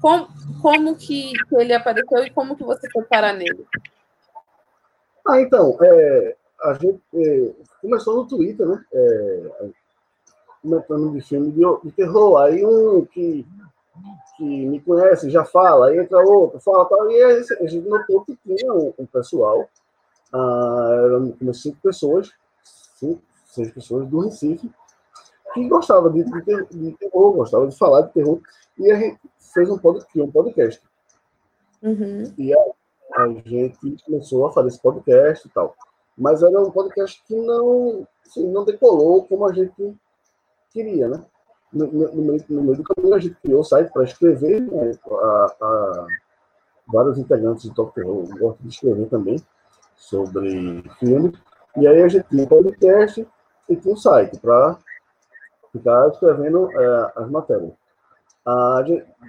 com, 0.01 0.27
como 0.61 0.95
que, 0.95 1.33
que 1.33 1.55
ele 1.55 1.73
apareceu 1.73 2.25
e 2.25 2.29
como 2.31 2.55
que 2.55 2.63
você 2.63 2.89
foi 2.91 3.03
parar 3.03 3.33
nele? 3.33 3.65
Ah, 5.27 5.41
então, 5.41 5.77
é, 5.81 6.36
a 6.63 6.73
gente 6.73 7.01
é, 7.15 7.51
começou 7.81 8.15
no 8.15 8.27
Twitter, 8.27 8.67
né? 8.67 8.83
É, 8.93 9.69
comentando 10.61 11.11
de 11.13 11.21
filme 11.21 11.51
de, 11.51 11.61
de 11.83 11.91
terror. 11.91 12.41
Aí 12.41 12.65
um 12.65 13.05
que 13.05 13.45
que 14.38 14.43
me 14.43 14.79
conhece 14.79 15.29
já 15.29 15.45
fala, 15.45 15.88
aí 15.88 15.99
entra 15.99 16.19
outro, 16.19 16.59
fala 16.59 16.86
tal, 16.86 17.09
e 17.09 17.23
a 17.23 17.67
gente 17.67 17.88
notou 17.88 18.25
que 18.25 18.38
tinha 18.45 18.73
um, 18.73 18.93
um 18.97 19.05
pessoal 19.05 19.67
ah, 20.33 21.01
eram 21.05 21.31
como 21.31 21.53
cinco 21.53 21.77
pessoas, 21.81 22.31
cinco, 22.99 23.21
seis 23.47 23.71
pessoas 23.71 24.07
do 24.07 24.19
Recife, 24.19 24.69
que 25.53 25.69
gostavam 25.69 26.11
de, 26.11 26.23
de, 26.23 26.65
de 26.65 26.91
terror, 26.97 27.33
gostavam 27.33 27.67
de 27.69 27.77
falar 27.77 28.01
de 28.01 28.13
terror, 28.13 28.41
e 28.77 28.91
a 28.91 28.95
gente 28.99 29.19
fez 29.53 29.69
um 29.69 29.77
podcast. 29.77 30.21
Um 30.21 30.31
podcast. 30.31 30.81
Uhum. 31.81 32.33
E 32.38 32.53
a, 32.53 32.59
a 33.17 33.27
gente 33.45 34.03
começou 34.05 34.45
a 34.47 34.51
fazer 34.51 34.67
esse 34.67 34.81
podcast 34.81 35.47
e 35.47 35.51
tal. 35.51 35.75
Mas 36.17 36.43
era 36.43 36.61
um 36.61 36.71
podcast 36.71 37.23
que 37.25 37.36
não, 37.36 38.05
assim, 38.25 38.45
não 38.51 38.65
decolou 38.65 39.25
como 39.25 39.45
a 39.47 39.53
gente 39.53 39.95
queria, 40.71 41.07
né? 41.07 41.25
No, 41.76 41.88
no, 41.88 42.23
meio, 42.23 42.43
no 42.47 42.63
meio 42.63 42.78
do 42.78 42.84
caminho, 42.84 43.13
a 43.13 43.19
gente 43.19 43.36
criou 43.36 43.59
o 43.59 43.63
site 43.63 43.91
para 43.91 44.05
escrever, 44.05 44.61
né? 44.61 44.91
a, 45.11 45.55
a, 45.61 46.07
vários 46.88 47.17
integrantes 47.17 47.65
do 47.65 47.76
Top 47.76 47.93
Terror 47.93 48.26
gostam 48.39 48.57
de 48.61 48.69
escrever 48.69 49.07
também 49.09 49.36
sobre 49.95 50.84
filme. 50.99 51.34
E 51.78 51.86
aí 51.86 52.01
a 52.01 52.07
gente 52.07 52.28
tinha 52.30 52.43
um 52.43 52.47
podcast 52.47 53.28
e 53.69 53.76
tinha 53.76 53.93
um 53.93 53.97
site 53.97 54.39
para 54.39 54.78
ficar 55.73 56.07
escrevendo 56.09 56.69
é, 56.71 57.11
as 57.17 57.30
matérias. 57.30 57.73
Ah, 58.45 58.82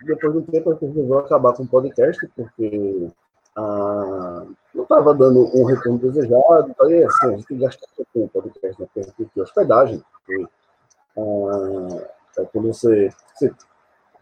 depois 0.04 0.32
de 0.32 0.38
um 0.38 0.42
tempo, 0.42 0.70
a 0.70 0.72
gente 0.74 0.86
resolveu 0.86 1.18
acabar 1.18 1.54
com 1.54 1.62
o 1.62 1.68
podcast, 1.68 2.26
porque 2.36 3.10
ah, 3.56 4.44
não 4.74 4.82
estava 4.82 5.14
dando 5.14 5.40
um 5.56 5.64
retorno 5.64 5.98
desejado. 5.98 6.68
Então, 6.68 6.90
e 6.90 7.02
assim, 7.02 7.26
a 7.34 7.36
gente 7.36 7.54
gastou 7.56 8.06
com 8.12 8.24
o 8.24 8.28
podcast, 8.28 8.80
né? 8.80 8.86
porque 8.92 9.00
a 9.00 9.24
gente 9.24 9.40
hospedagem. 9.40 10.04
Porque, 10.12 10.46
ah, 11.18 12.15
é 12.38 12.44
quando 12.46 12.68
você, 12.68 13.10
você, 13.34 13.52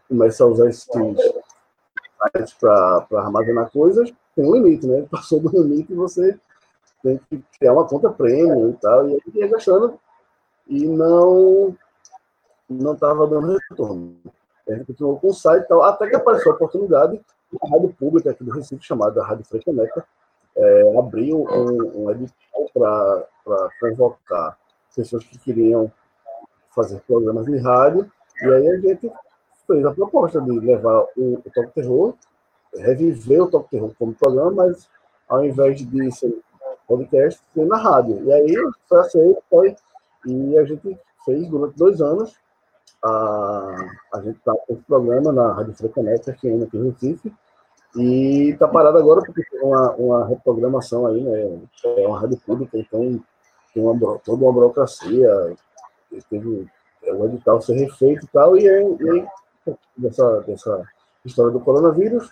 começa 0.07 0.43
a 0.43 0.47
usar 0.47 0.69
esses 0.69 0.83
sites 0.83 2.53
para 2.59 3.07
armazenar 3.13 3.71
coisas, 3.71 4.13
tem 4.35 4.45
um 4.45 4.53
limite, 4.55 4.85
né? 4.85 5.05
Passou 5.11 5.39
do 5.39 5.49
limite 5.49 5.91
e 5.91 5.95
você 5.95 6.37
tem 7.03 7.19
que 7.29 7.43
criar 7.57 7.73
uma 7.73 7.87
conta 7.87 8.09
premium 8.09 8.69
e 8.69 8.73
tal. 8.73 9.09
E 9.09 9.13
aí 9.13 9.21
ia 9.33 9.47
gastando 9.47 9.99
e 10.67 10.87
não 10.87 11.75
não 12.67 12.93
estava 12.93 13.27
dando 13.27 13.57
retorno. 13.69 14.15
A 14.67 14.73
gente 14.73 14.85
continuou 14.87 15.19
com 15.19 15.27
o 15.27 15.33
site 15.33 15.63
e 15.63 15.67
tal, 15.67 15.83
até 15.83 16.09
que 16.09 16.15
apareceu 16.15 16.51
a 16.51 16.55
oportunidade 16.55 17.21
uma 17.61 17.77
rádio 17.77 17.93
pública 17.93 18.31
aqui 18.31 18.43
do 18.43 18.51
Recife, 18.51 18.85
chamada 18.85 19.23
Rádio 19.23 19.45
Frecaneca, 19.45 20.05
é, 20.55 20.97
abriu 20.97 21.43
um, 21.43 22.03
um 22.03 22.11
edital 22.11 22.69
para 22.73 23.69
convocar 23.79 24.57
pessoas 24.95 25.23
que 25.25 25.37
queriam 25.37 25.91
fazer 26.75 26.99
programas 27.07 27.45
de 27.45 27.57
rádio, 27.57 28.09
e 28.41 28.45
aí 28.45 28.69
a 28.69 28.79
gente 28.79 29.11
fez 29.65 29.85
a 29.85 29.93
proposta 29.93 30.41
de 30.41 30.51
levar 30.59 31.05
o, 31.15 31.35
o 31.35 31.51
Top 31.53 31.71
Terror, 31.73 32.13
reviver 32.75 33.41
o 33.41 33.47
Top 33.47 33.69
Terror 33.69 33.91
como 33.97 34.13
programa, 34.13 34.51
mas 34.51 34.89
ao 35.27 35.43
invés 35.43 35.79
de 35.79 36.11
ser 36.11 36.35
podcast, 36.87 37.41
ser 37.53 37.65
na 37.65 37.77
rádio. 37.77 38.23
E 38.23 38.33
aí 38.33 38.53
foi 38.87 38.99
aceito, 38.99 39.41
foi, 39.49 39.75
e 40.25 40.57
a 40.57 40.65
gente 40.65 40.97
fez 41.25 41.47
durante 41.47 41.77
dois 41.77 42.01
anos. 42.01 42.35
A, 43.03 43.75
a 44.13 44.21
gente 44.21 44.37
está 44.37 44.53
com 44.53 44.73
esse 44.73 44.81
programa 44.83 45.31
na 45.31 45.53
Rádio 45.53 45.73
Frecaneca, 45.75 46.31
aqui 46.31 46.47
em 46.47 46.89
Recife, 46.89 47.31
e 47.95 48.49
está 48.49 48.67
parado 48.67 48.97
agora 48.97 49.21
porque 49.21 49.43
tem 49.49 49.61
uma, 49.61 49.91
uma 49.91 50.27
reprogramação 50.27 51.05
aí, 51.05 51.23
né? 51.23 51.59
É 51.85 52.07
uma 52.07 52.19
rádio 52.19 52.37
pública, 52.45 52.77
então 52.77 53.21
tem 53.73 53.83
uma, 53.83 54.19
toda 54.19 54.43
uma 54.43 54.53
burocracia, 54.53 55.55
teve 56.23 56.67
é, 57.03 57.13
o 57.13 57.25
edital 57.25 57.61
ser 57.61 57.75
refeito 57.75 58.25
e 58.25 58.29
tal, 58.29 58.57
e 58.57 58.67
aí, 58.67 59.25
dessa, 59.97 60.41
dessa 60.41 60.83
história 61.23 61.51
do 61.51 61.59
coronavírus, 61.59 62.31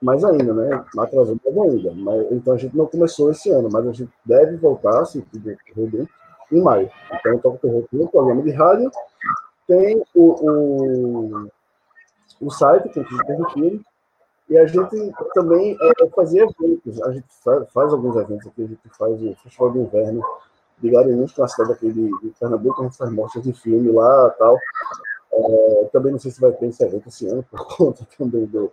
mais 0.00 0.24
ainda, 0.24 0.52
né? 0.52 0.84
Atrasou 0.98 1.38
mais 1.44 1.56
ainda. 1.56 1.92
Mas, 1.94 2.32
então 2.32 2.54
a 2.54 2.56
gente 2.56 2.76
não 2.76 2.86
começou 2.86 3.30
esse 3.30 3.50
ano, 3.50 3.68
mas 3.72 3.86
a 3.86 3.92
gente 3.92 4.12
deve 4.24 4.56
voltar, 4.56 5.04
se 5.04 5.22
tudo 5.22 5.56
correr 5.74 5.86
bem, 5.86 6.08
em 6.50 6.60
maio. 6.60 6.90
Então, 7.12 7.38
Toca 7.38 7.58
Terror 7.58 7.84
tem 7.90 8.06
programa 8.06 8.42
de 8.42 8.50
rádio, 8.50 8.90
tem 9.66 10.02
o, 10.14 10.50
o, 10.50 11.48
o 12.40 12.50
site, 12.50 12.88
que 12.88 13.00
é 13.00 13.24
permitido, 13.24 13.84
e 14.50 14.58
a 14.58 14.66
gente 14.66 15.12
também 15.32 15.78
é, 15.80 16.08
fazia 16.08 16.42
eventos. 16.42 17.00
A 17.02 17.12
gente 17.12 17.26
faz, 17.42 17.70
faz, 17.72 17.92
alguns 17.92 18.16
eventos 18.16 18.46
aqui. 18.46 18.64
A 18.64 18.66
gente 18.66 18.80
faz 18.98 19.22
o 19.22 19.34
Festival 19.36 19.70
de 19.70 19.78
Inverno 19.78 20.22
de 20.78 20.90
Garanhuns, 20.90 21.32
que 21.32 21.40
é 21.40 21.42
uma 21.42 21.48
cidade 21.48 21.72
aqui 21.72 21.92
de, 21.92 22.08
de 22.20 22.34
Pernambuco. 22.38 22.80
A 22.80 22.84
gente 22.84 22.96
faz 22.96 23.10
mostras 23.10 23.44
de 23.44 23.52
filme 23.52 23.90
lá 23.90 24.30
tal. 24.30 24.58
É, 25.32 25.88
também 25.92 26.12
não 26.12 26.18
sei 26.18 26.30
se 26.30 26.40
vai 26.40 26.52
ter 26.52 26.66
esse 26.66 26.84
evento 26.84 27.08
esse 27.08 27.26
ano, 27.26 27.42
por 27.50 27.76
conta 27.76 28.06
também 28.18 28.44
do, 28.46 28.72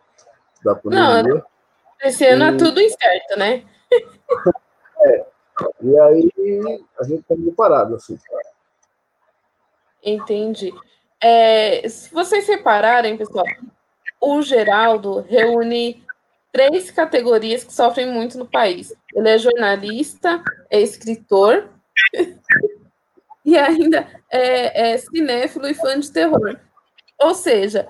da 0.63 0.75
pandemia. 0.75 1.23
Não, 1.23 1.43
esse 2.01 2.25
ano 2.25 2.43
é 2.45 2.51
e... 2.51 2.55
é 2.55 2.57
tudo 2.57 2.81
incerto, 2.81 3.37
né? 3.37 3.63
é. 5.01 5.25
E 5.81 5.99
aí 5.99 6.31
a 6.99 7.03
gente 7.03 7.21
está 7.21 7.35
meio 7.35 7.53
parado, 7.53 7.95
assim. 7.95 8.17
Entendi. 10.03 10.73
É, 11.21 11.87
se 11.87 12.13
vocês 12.13 12.45
separarem, 12.45 13.17
pessoal, 13.17 13.45
o 14.21 14.41
Geraldo 14.41 15.21
reúne 15.21 16.03
três 16.51 16.89
categorias 16.91 17.63
que 17.63 17.73
sofrem 17.73 18.11
muito 18.11 18.37
no 18.37 18.45
país. 18.45 18.93
Ele 19.13 19.29
é 19.29 19.37
jornalista, 19.37 20.41
é 20.69 20.79
escritor 20.79 21.69
e 23.45 23.57
ainda 23.57 24.07
é, 24.29 24.91
é 24.93 24.97
cinéfilo 24.97 25.67
e 25.67 25.73
fã 25.73 25.99
de 25.99 26.11
terror. 26.11 26.59
Ou 27.19 27.33
seja, 27.33 27.87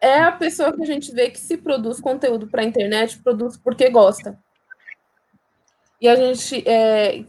é 0.00 0.20
a 0.20 0.32
pessoa 0.32 0.72
que 0.72 0.82
a 0.82 0.86
gente 0.86 1.12
vê 1.12 1.30
que 1.30 1.38
se 1.38 1.56
produz 1.56 2.00
conteúdo 2.00 2.48
para 2.48 2.62
a 2.62 2.66
internet, 2.66 3.22
produz 3.22 3.56
porque 3.56 3.88
gosta. 3.88 4.38
E 6.00 6.08
a 6.08 6.16
gente, 6.16 6.68
é, 6.68 7.24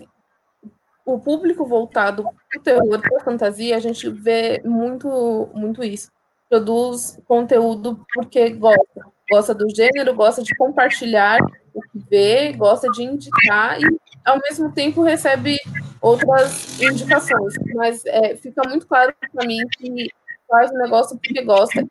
o 1.05 1.19
público 1.19 1.65
voltado 1.65 2.23
para 2.23 2.59
o 2.59 2.63
terror, 2.63 2.99
para 2.99 3.17
a 3.17 3.23
fantasia, 3.23 3.75
a 3.75 3.79
gente 3.79 4.09
vê 4.09 4.61
muito, 4.65 5.49
muito 5.53 5.83
isso 5.83 6.11
produz 6.53 7.19
conteúdo 7.25 8.05
porque 8.13 8.51
gosta. 8.51 9.01
Gosta 9.31 9.55
do 9.55 9.67
gênero, 9.73 10.13
gosta 10.13 10.43
de 10.43 10.55
compartilhar 10.55 11.39
o 11.73 11.81
que 11.81 11.99
vê, 12.09 12.53
gosta 12.53 12.87
de 12.91 13.03
indicar 13.03 13.81
e, 13.81 13.85
ao 14.25 14.39
mesmo 14.39 14.71
tempo, 14.71 15.01
recebe 15.01 15.57
outras 16.01 16.79
indicações. 16.81 17.53
Mas 17.75 18.05
é, 18.05 18.35
fica 18.35 18.67
muito 18.67 18.87
claro 18.87 19.13
para 19.33 19.47
mim 19.47 19.59
que 19.77 20.09
faz 20.47 20.71
o 20.71 20.77
negócio 20.77 21.17
porque 21.17 21.41
gosta. 21.43 21.85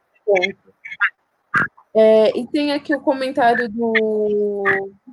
É, 1.95 2.39
e 2.39 2.47
tem 2.47 2.72
aqui 2.72 2.95
o 2.95 3.01
comentário 3.01 3.68
do, 3.68 4.64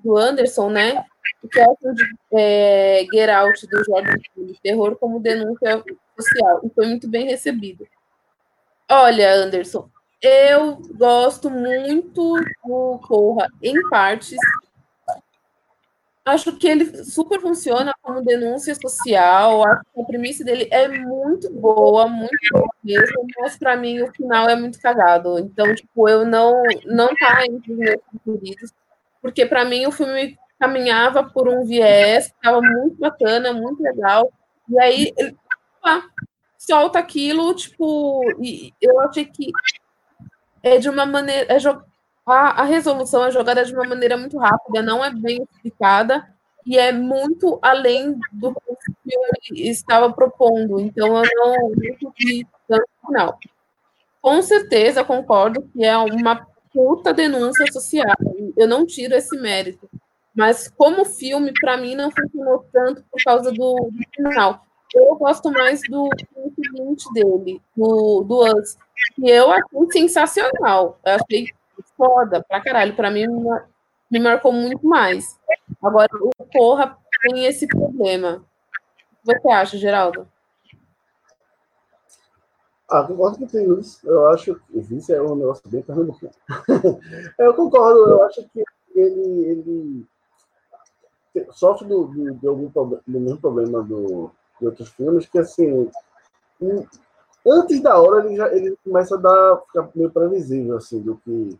do 0.03 0.17
Anderson, 0.17 0.69
né? 0.69 1.03
Que 1.51 1.59
é 1.59 1.65
de 1.65 2.03
é, 2.33 3.05
Get 3.11 3.29
Out, 3.29 3.67
do 3.67 3.83
Jordan 3.83 4.15
Peele, 4.33 4.59
terror 4.63 4.95
como 4.95 5.19
denúncia 5.19 5.83
social, 6.17 6.61
e 6.63 6.69
foi 6.69 6.87
muito 6.87 7.07
bem 7.07 7.25
recebido. 7.25 7.87
Olha, 8.89 9.33
Anderson, 9.33 9.89
eu 10.21 10.77
gosto 10.97 11.49
muito 11.49 12.33
do 12.65 12.99
Corra 13.07 13.47
em 13.61 13.89
partes. 13.89 14.37
Acho 16.29 16.55
que 16.55 16.67
ele 16.67 17.03
super 17.03 17.39
funciona 17.41 17.93
como 18.01 18.21
denúncia 18.21 18.75
social. 18.75 19.65
Acho 19.65 19.81
que 19.93 20.01
a 20.01 20.05
premissa 20.05 20.43
dele 20.43 20.67
é 20.71 20.87
muito 20.87 21.51
boa, 21.51 22.07
muito 22.07 22.37
boa 22.51 22.69
mesmo, 22.83 23.25
mas 23.39 23.57
para 23.57 23.75
mim 23.75 24.01
o 24.01 24.11
final 24.13 24.47
é 24.49 24.55
muito 24.55 24.79
cagado. 24.79 25.39
Então, 25.39 25.73
tipo, 25.73 26.07
eu 26.07 26.25
não 26.25 26.61
não 26.85 27.07
tá 27.15 27.45
entre 27.45 27.73
os 27.73 27.77
meus 27.77 28.01
preferidos, 28.23 28.73
porque 29.21 29.45
para 29.45 29.65
mim 29.65 29.85
o 29.87 29.91
filme 29.91 30.37
caminhava 30.59 31.23
por 31.23 31.47
um 31.47 31.65
viés, 31.65 32.25
estava 32.25 32.61
muito 32.61 32.97
bacana, 32.97 33.53
muito 33.53 33.81
legal. 33.81 34.31
E 34.69 34.79
aí, 34.79 35.13
ele, 35.17 35.35
ah, 35.83 36.03
solta 36.57 36.99
aquilo, 36.99 37.53
tipo, 37.55 38.21
e 38.41 38.73
eu 38.81 38.99
achei 38.99 39.25
que 39.25 39.51
é 40.61 40.77
de 40.77 40.89
uma 40.89 41.05
maneira. 41.05 41.51
É 41.53 41.59
a, 42.25 42.61
a 42.61 42.63
resolução 42.63 43.25
é 43.25 43.31
jogada 43.31 43.65
de 43.65 43.73
uma 43.73 43.85
maneira 43.85 44.17
muito 44.17 44.37
rápida, 44.37 44.81
não 44.81 45.03
é 45.03 45.11
bem 45.11 45.43
explicada 45.43 46.27
e 46.65 46.77
é 46.77 46.91
muito 46.91 47.57
além 47.61 48.19
do 48.31 48.53
que 48.53 48.71
o 48.71 48.77
filme 49.03 49.69
estava 49.69 50.11
propondo. 50.11 50.79
Então 50.79 51.23
eu 51.23 51.29
não, 51.35 51.69
vi 52.17 52.47
tanto 52.67 52.87
final. 53.05 53.39
Com 54.21 54.41
certeza 54.41 55.03
concordo 55.03 55.67
que 55.73 55.83
é 55.83 55.97
uma 55.97 56.45
puta 56.73 57.13
denúncia 57.13 57.65
social. 57.71 58.15
Eu 58.55 58.67
não 58.67 58.85
tiro 58.85 59.15
esse 59.15 59.35
mérito. 59.39 59.89
Mas 60.35 60.69
como 60.69 61.03
filme, 61.05 61.51
para 61.59 61.75
mim, 61.75 61.95
não 61.95 62.11
funcionou 62.11 62.65
tanto 62.71 63.03
por 63.11 63.21
causa 63.23 63.51
do, 63.51 63.89
do 63.91 64.03
final. 64.15 64.63
Eu 64.95 65.15
gosto 65.15 65.51
mais 65.51 65.81
do 65.89 66.07
seguinte 66.55 67.11
dele, 67.13 67.61
do, 67.75 68.23
do 68.23 68.57
Us, 68.57 68.77
que 69.15 69.29
eu 69.29 69.51
achei 69.51 69.91
sensacional. 69.91 70.99
Eu 71.05 71.15
achei 71.15 71.47
foda 71.99 72.41
pra 72.47 72.61
caralho. 72.61 72.95
Pra 72.95 73.11
mim, 73.11 73.27
me 74.09 74.19
marcou 74.19 74.53
muito 74.53 74.87
mais. 74.87 75.37
Agora, 75.83 76.09
o 76.19 76.45
Porra 76.45 76.97
tem 77.21 77.45
esse 77.45 77.67
problema. 77.67 78.45
O 79.23 79.33
que 79.33 79.39
você 79.39 79.49
acha, 79.49 79.77
Geraldo? 79.77 80.25
Ah, 82.89 83.03
concordo 83.03 83.37
com 83.37 83.45
tem 83.45 83.71
isso. 83.79 83.99
Eu 84.07 84.29
acho 84.29 84.55
que 84.55 84.79
isso 84.95 85.13
é 85.13 85.21
um 85.21 85.35
negócio 85.35 85.69
bem 85.69 85.83
pernambucano. 85.83 86.31
eu 87.37 87.53
concordo, 87.53 87.99
eu 87.99 88.23
acho 88.23 88.49
que 88.49 88.63
ele, 88.95 89.45
ele 89.45 90.07
sofre 91.51 91.87
do, 91.87 92.05
do, 92.05 92.33
de 92.33 92.47
algum 92.47 92.67
do 92.67 93.19
mesmo 93.19 93.39
problema 93.39 93.83
do, 93.83 94.31
de 94.59 94.65
outros 94.65 94.89
filmes, 94.89 95.27
que 95.27 95.37
assim, 95.37 95.89
antes 97.45 97.79
da 97.81 97.99
hora 98.01 98.25
ele 98.25 98.35
já 98.35 98.51
ele 98.53 98.75
começa 98.83 99.15
a 99.15 99.19
dar, 99.19 99.61
ficar 99.67 99.89
meio 99.93 100.09
previsível 100.09 100.77
assim, 100.77 100.99
do 100.99 101.15
que, 101.17 101.57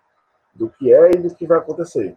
do 0.59 0.69
que 0.69 0.93
é 0.93 1.11
e 1.11 1.17
do 1.17 1.33
que 1.33 1.47
vai 1.47 1.57
acontecer. 1.57 2.15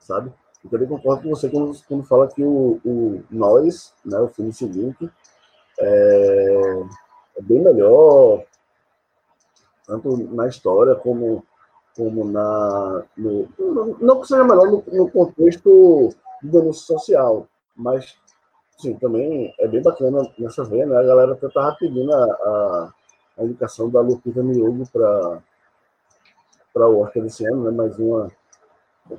Sabe? 0.00 0.32
Eu 0.64 0.70
também 0.70 0.88
concordo 0.88 1.22
com 1.22 1.28
você 1.28 1.48
quando, 1.50 1.78
quando 1.86 2.04
fala 2.04 2.26
que 2.26 2.42
o, 2.42 2.80
o 2.84 3.22
Nós, 3.30 3.92
né, 4.04 4.18
o 4.18 4.28
filme 4.28 4.52
seguinte, 4.52 5.10
é, 5.78 6.82
é 7.36 7.42
bem 7.42 7.62
melhor, 7.62 8.42
tanto 9.86 10.16
na 10.34 10.48
história 10.48 10.94
como 10.94 11.44
como 11.96 12.24
na. 12.24 13.04
No, 13.16 13.48
não 14.00 14.20
que 14.20 14.26
seja 14.26 14.42
melhor 14.42 14.66
no, 14.66 14.84
no 14.92 15.10
contexto 15.10 16.08
de 16.42 16.50
denúncia 16.50 16.86
social, 16.86 17.46
mas 17.76 18.16
sim, 18.78 18.94
também 18.94 19.54
é 19.58 19.68
bem 19.68 19.82
bacana 19.82 20.28
nessa 20.38 20.64
veia, 20.64 20.86
né? 20.86 20.96
A 20.96 21.02
galera 21.02 21.32
até 21.32 21.46
estava 21.46 21.76
pedindo 21.78 22.12
a, 22.12 22.24
a, 22.24 22.92
a, 23.38 23.44
indicação 23.44 23.88
da 23.88 24.00
Lupita 24.00 24.42
Nyong'o 24.42 24.86
para 24.92 25.42
para 26.74 26.88
o 26.88 27.00
Oscar 27.00 27.22
desse 27.22 27.46
ano, 27.46 27.62
né? 27.64 27.70
Mais 27.70 27.96
uma 27.98 28.30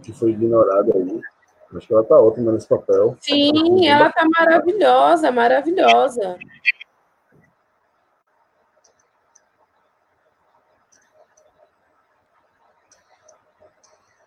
que 0.04 0.12
foi 0.12 0.32
ignorada 0.32 0.94
aí. 0.94 1.22
Acho 1.76 1.88
que 1.88 1.94
ela 1.94 2.04
tá 2.04 2.20
ótima 2.20 2.52
nesse 2.52 2.68
papel. 2.68 3.18
Sim, 3.22 3.88
ela 3.88 4.12
tá 4.12 4.26
maravilhosa, 4.38 5.32
maravilhosa. 5.32 6.38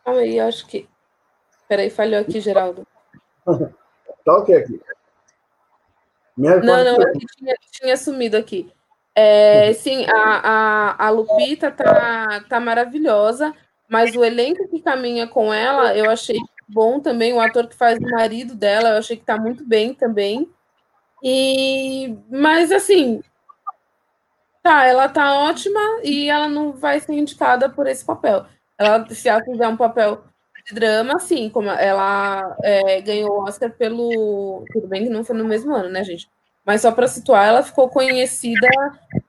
Calma 0.05 0.21
aí, 0.21 0.41
acho 0.41 0.67
que. 0.67 0.89
Peraí, 1.69 1.91
falhou 1.91 2.21
aqui, 2.21 2.41
Geraldo. 2.41 2.87
tá 4.25 4.39
ok 4.39 4.57
aqui. 4.57 4.81
não, 6.37 6.61
não, 6.61 7.03
aqui 7.03 7.27
tinha, 7.37 7.55
tinha 7.71 7.97
sumido 7.97 8.37
aqui. 8.37 8.73
É, 9.21 9.73
sim, 9.73 10.07
a, 10.07 10.95
a, 10.95 11.07
a 11.07 11.11
Lupita 11.11 11.73
tá, 11.73 12.41
tá 12.49 12.61
maravilhosa, 12.61 13.53
mas 13.89 14.15
o 14.15 14.25
elenco 14.25 14.69
que 14.69 14.81
caminha 14.81 15.27
com 15.27 15.53
ela, 15.53 15.93
eu 15.97 16.09
achei 16.09 16.39
bom 16.69 17.01
também. 17.01 17.33
O 17.33 17.41
ator 17.41 17.67
que 17.67 17.75
faz 17.75 17.99
o 17.99 18.11
marido 18.11 18.55
dela, 18.55 18.91
eu 18.91 18.99
achei 18.99 19.17
que 19.17 19.25
tá 19.25 19.37
muito 19.37 19.65
bem 19.65 19.93
também. 19.93 20.49
E, 21.21 22.17
mas 22.31 22.71
assim, 22.71 23.21
tá, 24.63 24.85
ela 24.87 25.09
tá 25.09 25.35
ótima 25.35 25.81
e 26.05 26.31
ela 26.31 26.49
não 26.49 26.73
vai 26.73 27.01
ser 27.01 27.15
indicada 27.15 27.69
por 27.69 27.89
esse 27.89 28.05
papel. 28.05 28.47
Ela, 28.79 29.05
se 29.13 29.29
ela 29.29 29.43
fizer 29.43 29.67
um 29.67 29.77
papel 29.77 30.23
de 30.65 30.75
drama, 30.77 31.19
sim, 31.19 31.51
como 31.51 31.69
ela 31.69 32.57
é, 32.63 33.01
ganhou 33.01 33.33
o 33.33 33.43
Oscar 33.49 33.73
pelo. 33.73 34.65
Tudo 34.73 34.87
bem 34.87 35.03
que 35.05 35.11
não 35.11 35.25
foi 35.25 35.35
no 35.37 35.45
mesmo 35.45 35.75
ano, 35.75 35.89
né, 35.89 36.05
gente? 36.05 36.29
Mas 36.69 36.83
só 36.83 36.93
para 36.93 37.09
situar, 37.09 37.47
ela 37.47 37.63
ficou 37.63 37.89
conhecida 37.89 38.69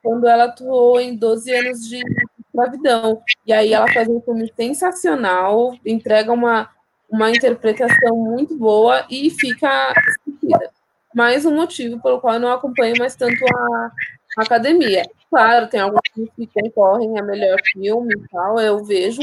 quando 0.02 0.28
ela 0.28 0.44
atuou 0.44 1.00
em 1.00 1.16
12 1.16 1.50
anos 1.50 1.88
de 1.88 1.98
escravidão. 2.38 3.22
E 3.46 3.52
aí 3.54 3.72
ela 3.72 3.90
faz 3.90 4.06
um 4.08 4.20
filme 4.20 4.52
sensacional, 4.54 5.74
entrega 5.82 6.30
uma, 6.32 6.68
uma 7.08 7.30
interpretação 7.30 8.14
muito 8.14 8.54
boa 8.58 9.06
e 9.08 9.30
fica 9.30 9.90
esquecida. 10.06 10.70
Mais 11.14 11.46
um 11.46 11.56
motivo 11.56 11.98
pelo 12.02 12.20
qual 12.20 12.34
eu 12.34 12.40
não 12.40 12.52
acompanho 12.52 12.94
mais 12.98 13.16
tanto 13.16 13.42
a, 13.56 13.90
a 14.36 14.42
academia. 14.42 15.02
Claro, 15.30 15.66
tem 15.66 15.80
alguns 15.80 16.02
que 16.36 16.46
concorrem 16.46 17.18
a 17.18 17.22
melhor 17.22 17.56
filme 17.72 18.12
e 18.18 18.28
tal, 18.28 18.60
eu 18.60 18.84
vejo, 18.84 19.22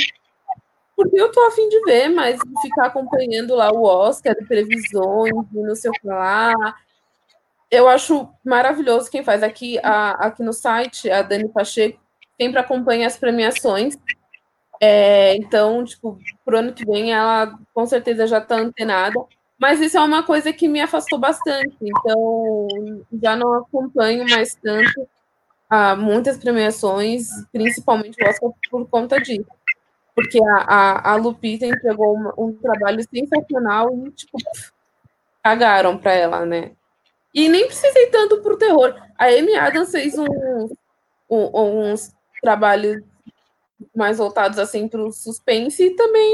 porque 0.96 1.22
eu 1.22 1.32
tô 1.32 1.40
afim 1.46 1.70
de 1.70 1.80
ver, 1.82 2.10
mas 2.10 2.40
ficar 2.64 2.88
acompanhando 2.88 3.54
lá 3.54 3.72
o 3.72 3.84
Oscar 3.84 4.36
previsões 4.48 5.36
não 5.52 5.76
sei 5.76 5.92
o 5.92 5.94
que 5.94 6.08
lá. 6.08 6.52
Eu 7.70 7.88
acho 7.88 8.30
maravilhoso 8.44 9.12
quem 9.12 9.24
faz 9.24 9.44
aqui, 9.44 9.78
a, 9.84 10.12
aqui 10.28 10.44
no 10.44 10.54
site, 10.54 11.10
a 11.10 11.22
Dani 11.22 11.50
Pacheco, 11.50 12.00
sempre 12.40 12.60
acompanha 12.60 13.08
as 13.08 13.18
premiações. 13.18 13.98
É, 14.80 15.36
então, 15.36 15.84
tipo, 15.84 16.18
pro 16.46 16.60
ano 16.60 16.74
que 16.74 16.86
vem 16.86 17.12
ela 17.12 17.58
com 17.74 17.86
certeza 17.86 18.28
já 18.28 18.40
tá 18.40 18.56
antenada. 18.56 19.20
Mas 19.60 19.82
isso 19.82 19.98
é 19.98 20.02
uma 20.02 20.24
coisa 20.24 20.54
que 20.54 20.68
me 20.68 20.80
afastou 20.80 21.20
bastante. 21.20 21.76
Então, 21.82 22.68
já 23.22 23.36
não 23.36 23.54
acompanho 23.56 24.30
mais 24.30 24.56
tanto 24.56 25.08
ah, 25.70 25.96
muitas 25.96 26.38
premiações, 26.38 27.28
principalmente 27.52 28.24
o 28.24 28.30
Oscar 28.30 28.52
por 28.70 28.88
conta 28.88 29.20
disso 29.20 29.46
porque 30.18 30.44
a, 30.44 30.56
a, 30.56 31.12
a 31.12 31.16
Lupita 31.16 31.68
entregou 31.68 32.16
uma, 32.16 32.34
um 32.36 32.52
trabalho 32.52 33.00
sensacional 33.08 33.96
e, 34.08 34.10
tipo, 34.10 34.36
cagaram 35.44 35.96
para 35.96 36.14
ela, 36.14 36.44
né? 36.44 36.72
E 37.34 37.50
nem 37.50 37.68
precisei 37.68 38.08
tanto 38.08 38.42
pro 38.42 38.58
terror. 38.58 38.96
A 39.18 39.26
Amy 39.26 39.56
Adams 39.56 39.92
fez 39.92 40.16
um, 40.18 40.70
uns 41.30 42.14
trabalhos 42.42 43.04
mais 43.96 44.18
voltados, 44.18 44.58
assim, 44.60 44.88
pro 44.88 45.12
suspense 45.12 45.84
e 45.84 45.96
também 45.96 46.34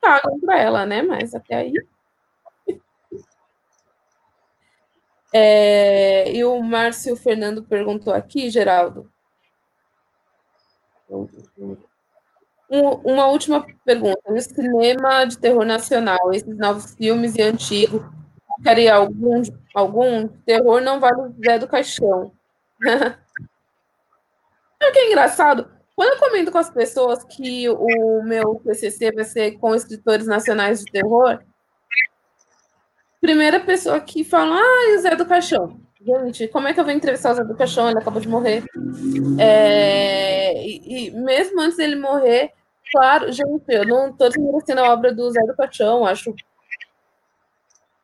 cagam 0.00 0.40
para 0.40 0.58
ela, 0.58 0.86
né? 0.86 1.02
Mas 1.02 1.34
até 1.34 1.56
aí... 1.56 1.72
É, 5.32 6.32
e 6.32 6.44
o 6.44 6.60
Márcio 6.60 7.14
Fernando 7.14 7.62
perguntou 7.62 8.12
aqui, 8.12 8.50
Geraldo. 8.50 9.08
Um, 11.08 11.76
uma 13.04 13.26
última 13.26 13.64
pergunta. 13.84 14.20
No 14.28 14.40
cinema 14.40 15.24
de 15.24 15.38
terror 15.38 15.64
nacional, 15.64 16.32
esses 16.32 16.56
novos 16.56 16.94
filmes 16.96 17.36
e 17.36 17.42
antigos, 17.42 18.02
ficaria 18.60 18.94
algum, 18.94 19.42
algum 19.74 20.28
terror 20.28 20.80
não 20.80 21.00
vale 21.00 21.22
o 21.22 21.34
Zé 21.42 21.58
do 21.58 21.66
Caixão. 21.66 22.32
o 22.80 22.80
que 24.92 24.98
é 24.98 25.08
engraçado? 25.08 25.68
Quando 25.96 26.12
eu 26.12 26.18
comento 26.18 26.52
com 26.52 26.58
as 26.58 26.70
pessoas 26.70 27.24
que 27.24 27.68
o 27.68 28.22
meu 28.22 28.62
TCC 28.64 29.12
vai 29.12 29.24
ser 29.24 29.58
com 29.58 29.74
escritores 29.74 30.26
nacionais 30.26 30.80
de 30.80 30.92
terror, 30.92 31.40
primeira 33.20 33.60
pessoa 33.60 34.00
que 34.00 34.24
fala, 34.24 34.56
ah, 34.56 34.96
o 34.96 35.00
Zé 35.00 35.16
do 35.16 35.26
Caixão. 35.26 35.78
Gente, 36.00 36.48
como 36.48 36.68
é 36.68 36.72
que 36.72 36.80
eu 36.80 36.84
vou 36.84 36.94
entrevistar 36.94 37.32
o 37.32 37.34
Zé 37.34 37.44
do 37.44 37.56
Caixão? 37.56 37.90
Ele 37.90 37.98
acabou 37.98 38.20
de 38.20 38.28
morrer. 38.28 38.64
É, 39.38 40.66
e, 40.66 41.08
e, 41.08 41.10
mesmo 41.10 41.60
antes 41.60 41.76
dele 41.76 41.96
morrer, 41.96 42.54
Claro, 42.92 43.30
gente, 43.30 43.64
eu 43.68 43.86
não 43.86 44.08
estou 44.08 44.28
desmerecendo 44.28 44.80
a 44.80 44.92
obra 44.92 45.14
do 45.14 45.30
Zé 45.30 45.40
do 45.46 45.54
Caixão, 45.54 46.04
acho 46.04 46.34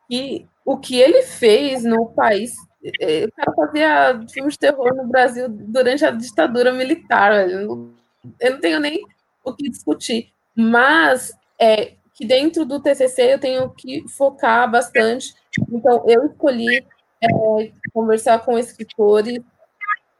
que 0.07 0.47
o 0.65 0.77
que 0.77 0.99
ele 0.99 1.23
fez 1.23 1.83
no 1.83 2.07
país. 2.07 2.53
É, 3.01 3.25
o 3.25 3.31
cara 3.31 3.53
fazia 3.55 4.25
filmes 4.31 4.53
de 4.53 4.59
terror 4.59 4.95
no 4.95 5.07
Brasil 5.07 5.47
durante 5.49 6.05
a 6.05 6.11
ditadura 6.11 6.71
militar. 6.71 7.49
Eu 7.49 7.67
não, 7.67 7.93
eu 8.39 8.51
não 8.51 8.59
tenho 8.59 8.79
nem 8.79 9.01
o 9.43 9.53
que 9.53 9.69
discutir. 9.69 10.29
Mas 10.55 11.31
é, 11.59 11.93
que 12.13 12.25
dentro 12.25 12.65
do 12.65 12.81
TCC 12.81 13.33
eu 13.33 13.39
tenho 13.39 13.69
que 13.69 14.07
focar 14.09 14.69
bastante. 14.69 15.33
Então, 15.71 16.03
eu 16.07 16.25
escolhi 16.25 16.85
é, 17.21 17.71
conversar 17.93 18.39
com 18.39 18.57
escritores 18.57 19.39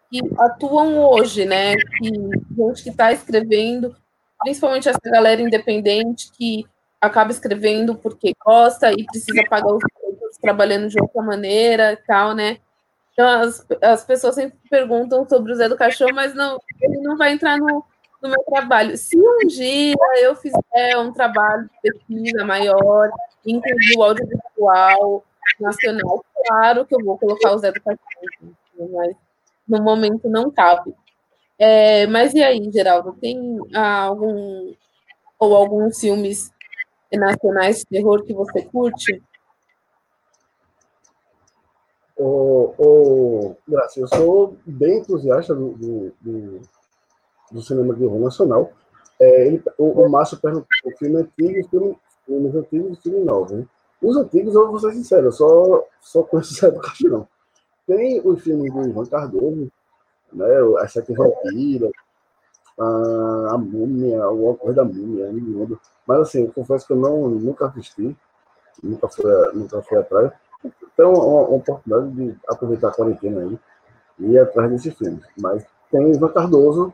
que 0.09 0.21
atuam 0.39 0.99
hoje, 0.99 1.45
né? 1.45 1.75
Que 1.75 2.09
gente 2.09 2.83
que 2.83 2.89
está 2.89 3.11
escrevendo 3.11 3.95
principalmente 4.39 4.87
essa 4.87 4.99
galera 5.03 5.41
independente 5.41 6.31
que 6.31 6.65
acaba 6.99 7.31
escrevendo 7.31 7.95
porque 7.95 8.33
gosta 8.43 8.91
e 8.91 9.05
precisa 9.05 9.43
pagar 9.49 9.73
os 9.73 9.83
direitos 9.95 10.37
trabalhando 10.37 10.89
de 10.89 10.99
outra 10.99 11.21
maneira 11.21 11.93
e 11.93 11.97
tal, 11.97 12.33
né? 12.33 12.57
Então, 13.13 13.27
as, 13.27 13.65
as 13.81 14.05
pessoas 14.05 14.35
sempre 14.35 14.57
perguntam 14.69 15.27
sobre 15.27 15.51
o 15.51 15.55
Zé 15.55 15.67
do 15.67 15.77
Caixão, 15.77 16.09
mas 16.13 16.35
não, 16.35 16.59
ele 16.81 17.01
não 17.01 17.17
vai 17.17 17.31
entrar 17.31 17.57
no, 17.57 17.83
no 18.21 18.29
meu 18.29 18.43
trabalho. 18.43 18.95
Se 18.95 19.17
um 19.17 19.47
dia 19.47 19.95
eu 20.21 20.35
fizer 20.35 20.97
um 20.97 21.11
trabalho 21.11 21.63
de 21.63 21.91
pesquisa 21.91 22.45
maior, 22.45 23.09
incluir 23.45 23.97
o 23.97 24.03
audiovisual 24.03 25.23
nacional, 25.59 26.23
claro 26.45 26.85
que 26.85 26.93
eu 26.93 27.03
vou 27.03 27.17
colocar 27.17 27.53
o 27.53 27.57
Zé 27.57 27.71
do 27.71 27.81
Caixão, 27.81 28.89
mas 28.91 29.15
no 29.67 29.81
momento 29.81 30.29
não 30.29 30.51
cabe. 30.51 30.93
É, 31.57 32.05
mas 32.05 32.35
e 32.35 32.43
aí, 32.43 32.71
Geraldo, 32.71 33.13
tem 33.19 33.59
algum 33.73 34.75
ou 35.39 35.55
alguns 35.55 35.99
filmes 35.99 36.51
nacionais 37.15 37.77
de 37.77 37.85
terror 37.85 38.23
que 38.23 38.33
você 38.33 38.63
curte? 38.63 39.23
Ô, 42.17 42.73
ô, 42.77 43.55
Graça, 43.67 43.99
eu 43.99 44.07
sou 44.07 44.57
bem 44.65 44.99
entusiasta 44.99 45.53
do, 45.53 45.73
do, 45.73 46.13
do, 46.19 46.61
do 47.51 47.61
cinema 47.61 47.93
de 47.93 48.03
horror 48.03 48.21
nacional. 48.21 48.71
É, 49.19 49.47
ele, 49.47 49.63
o, 49.77 50.01
o 50.01 50.09
Márcio 50.09 50.39
perguntou 50.39 50.67
o 50.85 50.97
filme 50.97 51.17
antigo, 51.17 51.69
filme, 51.69 51.97
filmes 52.25 52.55
antigos 52.55 52.97
e 52.97 53.01
filme 53.01 53.19
novo. 53.23 53.55
Hein? 53.55 53.69
Os 54.01 54.17
antigos, 54.17 54.55
eu 54.55 54.67
vou 54.69 54.79
ser 54.79 54.93
sincero, 54.93 55.27
eu 55.27 55.31
só, 55.31 55.85
só 56.01 56.23
conheço 56.23 56.53
o 56.53 56.55
Zé 56.55 56.71
do 56.71 56.79
Caixão. 56.79 57.27
Tem 57.85 58.21
os 58.23 58.41
filmes 58.43 58.73
do 58.73 58.89
Ivan 58.89 59.05
Cardoso, 59.05 59.71
né? 60.33 60.45
As 60.79 60.91
Sete 60.91 61.13
Vampiras, 61.13 61.91
a, 62.79 63.53
a 63.53 63.57
Múmia, 63.57 64.27
o 64.29 64.45
Horror 64.45 64.73
da 64.73 64.83
Múmia, 64.83 65.29
Mas 66.05 66.19
assim, 66.19 66.43
eu 66.43 66.53
confesso 66.53 66.85
que 66.85 66.93
eu 66.93 66.97
não, 66.97 67.27
nunca 67.29 67.67
assisti. 67.67 68.15
nunca 68.81 69.07
foi, 69.07 69.53
nunca 69.53 69.81
foi 69.81 69.99
atrás. 69.99 70.31
Então, 70.93 71.13
uma, 71.13 71.47
uma 71.47 71.57
oportunidade 71.57 72.11
de 72.11 72.35
aproveitar 72.47 72.89
a 72.89 72.93
quarentena 72.93 73.41
aí 73.41 73.59
e 74.19 74.31
ir 74.31 74.39
atrás 74.39 74.71
desses 74.71 74.95
filmes. 74.95 75.23
Mas 75.39 75.65
tem 75.91 76.11
Ivan 76.11 76.29
Cardoso 76.29 76.93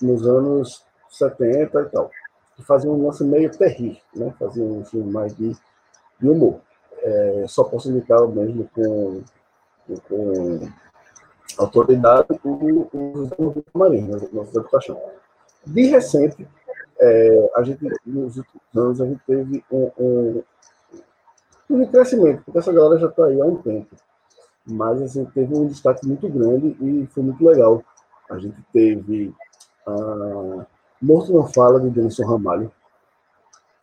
nos 0.00 0.26
anos 0.26 0.84
70 1.08 1.80
e 1.80 1.84
tal, 1.86 2.10
que 2.56 2.62
fazia 2.62 2.90
um 2.90 3.06
lance 3.06 3.24
meio 3.24 3.50
terrível, 3.50 4.00
né? 4.14 4.34
Fazia 4.38 4.64
um 4.64 4.84
filme 4.84 5.10
mais 5.12 5.34
de, 5.36 5.56
de 6.20 6.28
humor. 6.28 6.60
É, 7.02 7.44
só 7.46 7.64
posso 7.64 7.90
indicar 7.90 8.26
mesmo 8.28 8.68
com, 8.74 9.22
com 10.08 10.60
autoridade 11.58 12.26
o, 12.44 12.88
o 13.38 13.64
Marinho, 13.74 14.28
nosso 14.32 14.58
educação. 14.58 15.00
De 15.66 15.86
recente, 15.86 16.46
é, 16.98 17.50
a 17.56 17.62
gente, 17.62 17.84
nos 18.04 18.36
últimos 18.36 18.62
anos, 18.76 19.00
a 19.00 19.06
gente 19.06 19.20
teve 19.26 19.64
um, 19.70 19.90
um, 19.98 20.42
um 21.70 21.86
crescimento, 21.86 22.42
porque 22.44 22.58
essa 22.58 22.72
galera 22.72 22.98
já 22.98 23.08
está 23.08 23.26
aí 23.26 23.40
há 23.40 23.44
um 23.44 23.56
tempo. 23.56 23.96
Mas 24.66 25.00
assim, 25.02 25.24
teve 25.26 25.54
um 25.54 25.66
destaque 25.66 26.06
muito 26.06 26.28
grande 26.28 26.76
e 26.80 27.06
foi 27.06 27.22
muito 27.22 27.44
legal. 27.44 27.82
A 28.28 28.38
gente 28.38 28.56
teve 28.72 29.32
uh, 29.86 30.66
Morto 31.00 31.32
Não 31.32 31.46
Fala, 31.46 31.80
de 31.80 31.90
Denison 31.90 32.26
Ramalho. 32.26 32.72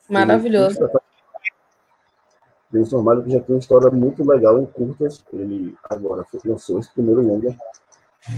Maravilhoso. 0.09 0.89
Denison 2.73 2.97
Ramalho 2.97 3.23
que 3.23 3.31
já 3.31 3.39
tem 3.39 3.55
uma 3.55 3.59
história 3.59 3.91
muito 3.91 4.27
legal 4.27 4.59
em 4.59 4.65
curtas. 4.65 5.23
Ele 5.31 5.77
agora 5.89 6.25
lançou 6.43 6.79
esse 6.79 6.91
primeiro 6.91 7.21
longa. 7.21 7.55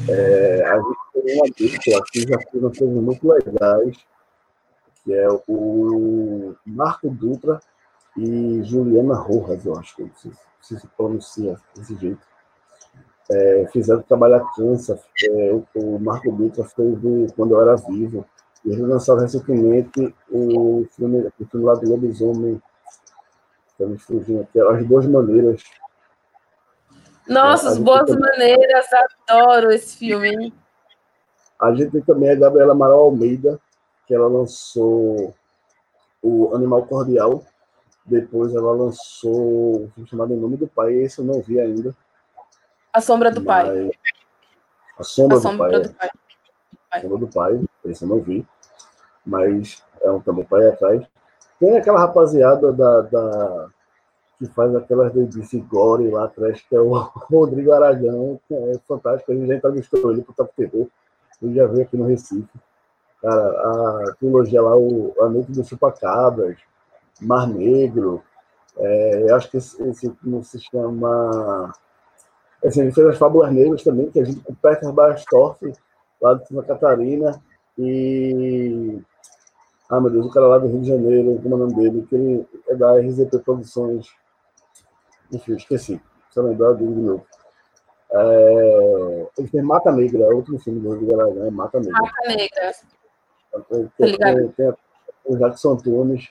É, 0.09 0.63
a 0.65 0.75
gente 0.75 0.97
tem 1.13 1.35
uma 1.37 1.45
dupla 1.47 1.79
que 2.11 2.21
já 2.21 2.39
fez 2.51 2.77
coisas 2.77 3.03
muito 3.03 3.27
legais, 3.27 3.97
que 5.03 5.13
é 5.13 5.27
o 5.47 6.53
Marco 6.65 7.09
Dutra 7.09 7.59
e 8.17 8.61
Juliana 8.63 9.15
Rojas, 9.15 9.65
eu 9.65 9.77
acho 9.77 9.95
que 9.95 10.11
sei 10.15 10.31
se 10.61 10.79
se 10.79 10.87
pronuncia 10.97 11.57
desse 11.75 11.95
jeito. 11.95 12.25
É, 13.29 13.67
fizeram 13.71 14.01
Trabalhar 14.01 14.43
Cansa, 14.55 14.99
é, 15.23 15.61
o, 15.75 15.99
Marco 15.99 16.31
Dutra 16.31 16.63
fez 16.63 16.99
do 16.99 17.27
Quando 17.35 17.53
Eu 17.53 17.61
Era 17.61 17.75
Vivo, 17.75 18.25
e 18.63 18.69
eles 18.69 18.87
lançaram 18.87 19.21
recentemente 19.21 20.13
o 20.31 20.85
filme, 20.95 21.31
o 21.39 21.45
filme 21.45 21.65
lá 21.65 21.75
do 21.75 21.89
Lobisomem, 21.89 22.61
estamos 23.75 24.01
fugindo 24.03 24.41
aqui, 24.41 24.59
As 24.59 24.85
Boas 24.85 25.05
Maneiras. 25.05 25.63
Nossa, 27.27 27.69
As 27.69 27.77
Boas 27.77 28.09
Maneiras, 28.09 28.85
adoro 29.27 29.71
esse 29.71 29.97
filme, 29.97 30.29
hein? 30.29 30.53
A 31.59 31.73
gente 31.73 31.91
tem 31.91 32.01
também 32.01 32.29
a 32.29 32.35
Gabriela 32.35 32.71
Amaral 32.71 32.99
Almeida, 33.01 33.59
que 34.07 34.13
ela 34.13 34.27
lançou 34.27 35.33
o 36.21 36.55
Animal 36.55 36.85
Cordial. 36.85 37.43
Depois 38.05 38.53
ela 38.53 38.71
lançou 38.71 39.83
um 39.83 39.91
filme 39.91 40.09
chamado 40.09 40.33
Em 40.33 40.37
Nome 40.37 40.57
do 40.57 40.67
Pai, 40.67 40.93
esse 40.93 41.19
eu 41.19 41.25
não 41.25 41.41
vi 41.41 41.59
ainda. 41.59 41.95
A 42.93 43.01
Sombra 43.01 43.31
do 43.31 43.43
Pai. 43.43 43.89
A 44.97 45.03
Sombra, 45.03 45.37
a 45.37 45.41
sombra 45.41 45.67
do, 45.67 45.71
pai. 45.71 45.81
do, 45.81 45.93
pai. 45.93 46.09
A 46.91 47.01
Sombra 47.01 47.17
do 47.17 47.27
Pai, 47.27 47.61
esse 47.85 48.03
eu 48.03 48.07
não 48.07 48.21
vi. 48.21 48.45
Mas 49.25 49.83
é 50.01 50.11
um 50.11 50.21
também 50.21 50.45
pai 50.45 50.67
atrás. 50.67 51.05
Tem 51.59 51.77
aquela 51.77 51.99
rapaziada 51.99 52.71
da, 52.71 53.01
da 53.01 53.69
que 54.37 54.45
faz 54.47 54.75
aquelas 54.75 55.13
dedices 55.13 55.63
gore 55.65 56.09
lá 56.09 56.25
atrás, 56.25 56.61
que 56.61 56.75
é 56.75 56.79
o 56.79 56.93
Rodrigo 57.31 57.71
Aragão, 57.71 58.39
que 58.47 58.53
é 58.53 58.73
fantástico. 58.87 59.31
A 59.31 59.35
gente 59.35 59.47
já 59.47 59.55
entrevistou 59.55 60.11
ele 60.11 60.21
pro 60.21 60.33
Top 60.33 60.51
Terror. 60.55 60.87
Ele 61.41 61.55
já 61.55 61.65
veio 61.67 61.83
aqui 61.83 61.97
no 61.97 62.05
Recife. 62.05 62.47
Cara, 63.21 63.47
a 63.47 64.15
trilogia 64.19 64.61
lá, 64.61 64.75
o, 64.77 65.13
A 65.21 65.29
Noite 65.29 65.51
do 65.51 65.63
Chupacabras, 65.63 66.57
Mar 67.21 67.47
Negro, 67.47 68.21
é, 68.77 69.29
eu 69.29 69.35
acho 69.35 69.49
que 69.49 69.57
esse, 69.57 69.81
esse 69.89 70.13
não 70.23 70.43
se 70.43 70.59
chama. 70.59 71.73
Assim, 72.63 72.81
ele 72.81 72.91
fez 72.91 73.07
as 73.07 73.17
Fábulas 73.17 73.53
Negras 73.53 73.83
também, 73.83 74.09
que 74.09 74.19
a 74.19 74.25
gente 74.25 74.41
com 74.41 74.53
Peter 74.55 74.91
Bastorff, 74.91 75.73
lá 76.21 76.33
de 76.33 76.47
Santa 76.47 76.63
Catarina, 76.63 77.41
e. 77.77 78.99
Ah, 79.89 80.01
meu 80.01 80.09
Deus, 80.09 80.25
o 80.25 80.29
cara 80.29 80.47
lá 80.47 80.57
do 80.57 80.67
Rio 80.67 80.81
de 80.81 80.87
Janeiro, 80.87 81.39
como 81.41 81.55
é 81.55 81.57
o 81.57 81.59
nome 81.59 81.75
dele, 81.75 82.07
que 82.07 82.15
ele 82.15 82.47
é 82.67 82.75
da 82.75 82.97
RZP 82.97 83.39
Produções. 83.39 84.07
Enfim, 85.31 85.53
esqueci. 85.55 86.01
Se 86.31 86.39
eu 86.39 86.43
lembrar, 86.43 86.69
eu 86.69 86.75
digo 86.75 86.93
de 86.93 87.01
novo. 87.01 87.25
É... 88.11 89.27
Ele 89.37 89.47
fez 89.47 89.63
Mata 89.63 89.91
Negra, 89.91 90.23
é 90.23 90.33
outro 90.33 90.57
filme 90.59 90.79
do 90.79 90.89
Rodrigo 90.89 91.19
Aragão, 91.19 91.45
é 91.45 91.51
Mata 91.51 91.79
Negra. 91.79 92.01
Mata 92.01 92.27
Negra. 92.27 92.71
Tem, 93.69 93.87
tem, 93.97 94.17
tem, 94.17 94.51
tem 94.51 94.73
o 95.25 95.37
Jackson 95.37 95.73
Antunes. 95.73 96.29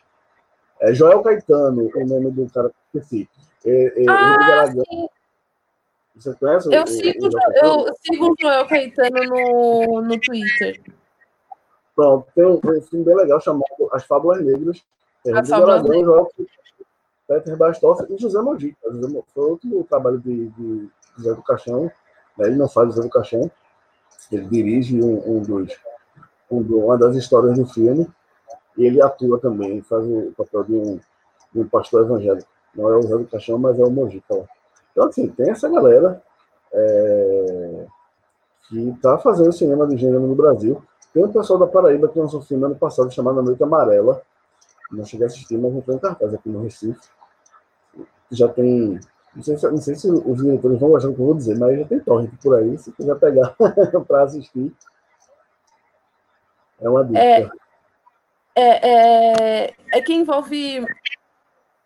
É 0.81 0.93
Joel 0.93 1.23
Caetano, 1.23 1.91
o 1.95 2.07
nome 2.07 2.31
do 2.33 2.51
cara 2.53 2.71
que 2.71 2.99
esqueci. 2.99 3.29
É, 3.65 4.03
é, 4.03 4.11
ah. 4.11 4.67
Você 6.17 6.35
conhece? 6.35 6.73
Eu, 6.73 6.83
o, 6.83 6.87
sigo, 6.87 7.27
o 7.27 7.87
eu 7.89 7.95
sigo 8.01 8.33
o 8.33 8.35
Joel 8.41 8.67
Caetano 8.67 9.25
no, 9.25 10.03
no 10.03 10.21
Twitter. 10.21 10.81
Pronto, 11.95 12.27
tem 12.35 12.45
um, 12.45 12.57
um 12.57 12.83
filme 12.83 13.05
bem 13.05 13.17
legal 13.17 13.41
chamado 13.41 13.65
As 13.93 14.05
Fábulas 14.05 14.45
Negras. 14.45 14.83
É, 15.27 15.33
As 15.33 15.49
Fábulas 15.49 15.83
Negras. 15.85 16.27
Peter 17.27 17.57
Bastoff 17.57 18.05
e 18.11 18.19
José 18.19 18.41
Mojica. 18.41 18.77
Foi 19.35 19.51
outro 19.51 19.85
trabalho 19.85 20.19
de, 20.19 20.49
de 20.49 20.89
José 21.17 21.35
do 21.35 21.43
Caixão. 21.43 21.85
Né? 22.37 22.47
Ele 22.47 22.57
não 22.57 22.69
faz 22.69 22.89
José 22.89 23.03
do 23.03 23.11
Caixão. 23.11 23.51
Ele 24.31 24.47
dirige 24.47 25.03
um, 25.03 25.37
um 25.37 25.43
dos 25.43 25.73
uma 26.51 26.99
das 26.99 27.17
histórias 27.17 27.59
do 27.59 27.67
filme, 27.67 28.07
e 28.77 28.85
ele 28.85 29.03
atua 29.03 29.39
também, 29.39 29.83
faz 29.83 30.05
o 30.05 30.33
papel 30.37 30.65
de 30.65 30.75
um, 30.75 31.01
de 31.53 31.61
um 31.61 31.69
pastor 31.69 32.05
evangélico. 32.05 32.49
Não 32.75 32.93
é 32.93 32.97
o 32.97 33.03
Zé 33.03 33.17
do 33.17 33.27
Caixão, 33.27 33.59
mas 33.59 33.79
é 33.79 33.85
o 33.85 33.91
Mojica. 33.91 34.49
Então, 34.93 35.09
assim, 35.09 35.29
tem 35.29 35.51
essa 35.51 35.69
galera 35.69 36.23
é, 36.73 37.87
que 38.69 38.89
está 38.91 39.17
fazendo 39.19 39.53
cinema 39.53 39.87
de 39.87 39.97
gênero 39.97 40.27
no 40.27 40.35
Brasil. 40.35 40.83
Tem 41.15 41.25
um 41.25 41.33
pessoal 41.33 41.61
da 41.61 41.69
Paraíba 41.69 42.09
que 42.09 42.19
lançou 42.19 42.41
um 42.41 42.43
filme 42.43 42.65
ano 42.65 42.75
passado 42.75 43.09
chamado 43.13 43.41
Noite 43.41 43.63
Amarela. 43.63 44.21
Não 44.91 45.05
cheguei 45.07 45.27
a 45.27 45.29
assistir, 45.29 45.57
mas 45.57 45.73
entrou 45.73 45.97
em 45.97 46.01
cartaz 46.01 46.35
aqui 46.35 46.49
no 46.49 46.65
Recife. 46.65 47.09
Já 48.33 48.49
tem. 48.49 48.99
Não 49.35 49.43
sei, 49.43 49.57
se, 49.57 49.71
não 49.71 49.79
sei 49.79 49.95
se 49.95 50.11
os 50.11 50.43
diretores 50.43 50.79
vão 50.79 50.91
gostar 50.91 51.09
do 51.09 51.15
que 51.15 51.21
eu 51.21 51.27
vou 51.27 51.35
dizer, 51.35 51.57
mas 51.57 51.79
já 51.79 51.87
tem 51.87 52.01
torrent 52.01 52.31
por 52.43 52.57
aí, 52.57 52.77
se 52.79 52.91
quiser 52.91 53.15
pegar 53.17 53.55
para 54.09 54.23
assistir. 54.25 54.73
É 56.81 56.89
uma 56.89 57.05
dica. 57.05 57.19
É, 57.21 57.49
é, 58.57 59.67
é, 59.67 59.75
é 59.93 60.01
que 60.03 60.13
envolve 60.13 60.85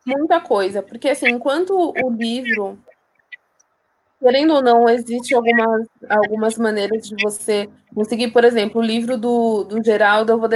muita 0.06 0.40
coisa, 0.40 0.82
porque 0.82 1.10
assim, 1.10 1.28
enquanto 1.28 1.74
o 2.02 2.10
livro, 2.10 2.78
querendo 4.20 4.54
ou 4.54 4.62
não, 4.62 4.88
existe 4.88 5.34
algumas, 5.34 5.86
algumas 6.08 6.58
maneiras 6.58 7.08
de 7.08 7.16
você 7.22 7.68
conseguir, 7.94 8.28
por 8.28 8.44
exemplo, 8.44 8.80
o 8.80 8.84
livro 8.84 9.16
do, 9.16 9.64
do 9.64 9.82
Geraldo, 9.82 10.32
eu 10.32 10.38
vou 10.38 10.48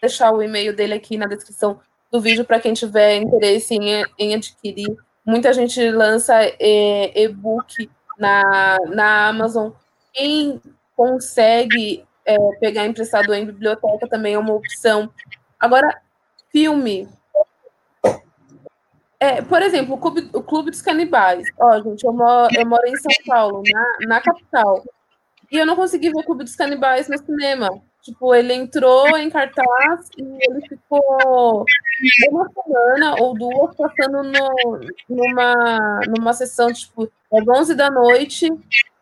deixar 0.00 0.32
o 0.32 0.42
e-mail 0.42 0.74
dele 0.74 0.94
aqui 0.94 1.16
na 1.16 1.26
descrição 1.26 1.80
do 2.10 2.20
vídeo 2.20 2.44
para 2.44 2.60
quem 2.60 2.74
tiver 2.74 3.16
interesse 3.16 3.74
em, 3.74 4.04
em 4.18 4.34
adquirir. 4.34 4.94
Muita 5.24 5.52
gente 5.52 5.90
lança 5.90 6.34
é, 6.60 7.22
e-book 7.22 7.90
na, 8.18 8.76
na 8.88 9.28
Amazon. 9.28 9.70
Quem 10.12 10.60
consegue 10.94 12.04
é, 12.24 12.36
pegar 12.60 12.86
emprestado 12.86 13.34
em 13.34 13.46
biblioteca 13.46 14.08
também 14.08 14.34
é 14.34 14.38
uma 14.38 14.54
opção. 14.54 15.10
Agora, 15.58 16.00
filme. 16.52 17.08
É, 19.18 19.40
por 19.42 19.62
exemplo, 19.62 19.94
o 19.94 19.98
Clube, 19.98 20.30
o 20.32 20.42
Clube 20.42 20.70
dos 20.70 20.82
Canibais. 20.82 21.46
Ó, 21.58 21.80
gente, 21.80 22.04
eu 22.04 22.12
moro, 22.12 22.48
eu 22.54 22.66
moro 22.66 22.86
em 22.86 22.96
São 22.96 23.12
Paulo, 23.26 23.62
na, 23.70 24.08
na 24.08 24.20
capital. 24.20 24.84
E 25.50 25.56
eu 25.56 25.66
não 25.66 25.76
consegui 25.76 26.10
ver 26.10 26.20
o 26.20 26.24
Clube 26.24 26.44
dos 26.44 26.56
Canibais 26.56 27.08
no 27.08 27.16
cinema. 27.18 27.70
Tipo, 28.02 28.34
ele 28.34 28.52
entrou 28.52 29.16
em 29.16 29.28
cartaz 29.28 30.08
e 30.16 30.22
ele 30.22 30.60
ficou 30.68 31.64
uma 32.30 32.48
semana 32.52 33.16
ou 33.18 33.34
duas 33.34 33.74
passando 33.74 34.22
no, 34.22 34.80
numa, 35.08 36.00
numa 36.06 36.32
sessão, 36.32 36.72
tipo, 36.72 37.10
às 37.32 37.48
11 37.48 37.74
da 37.74 37.90
noite, 37.90 38.48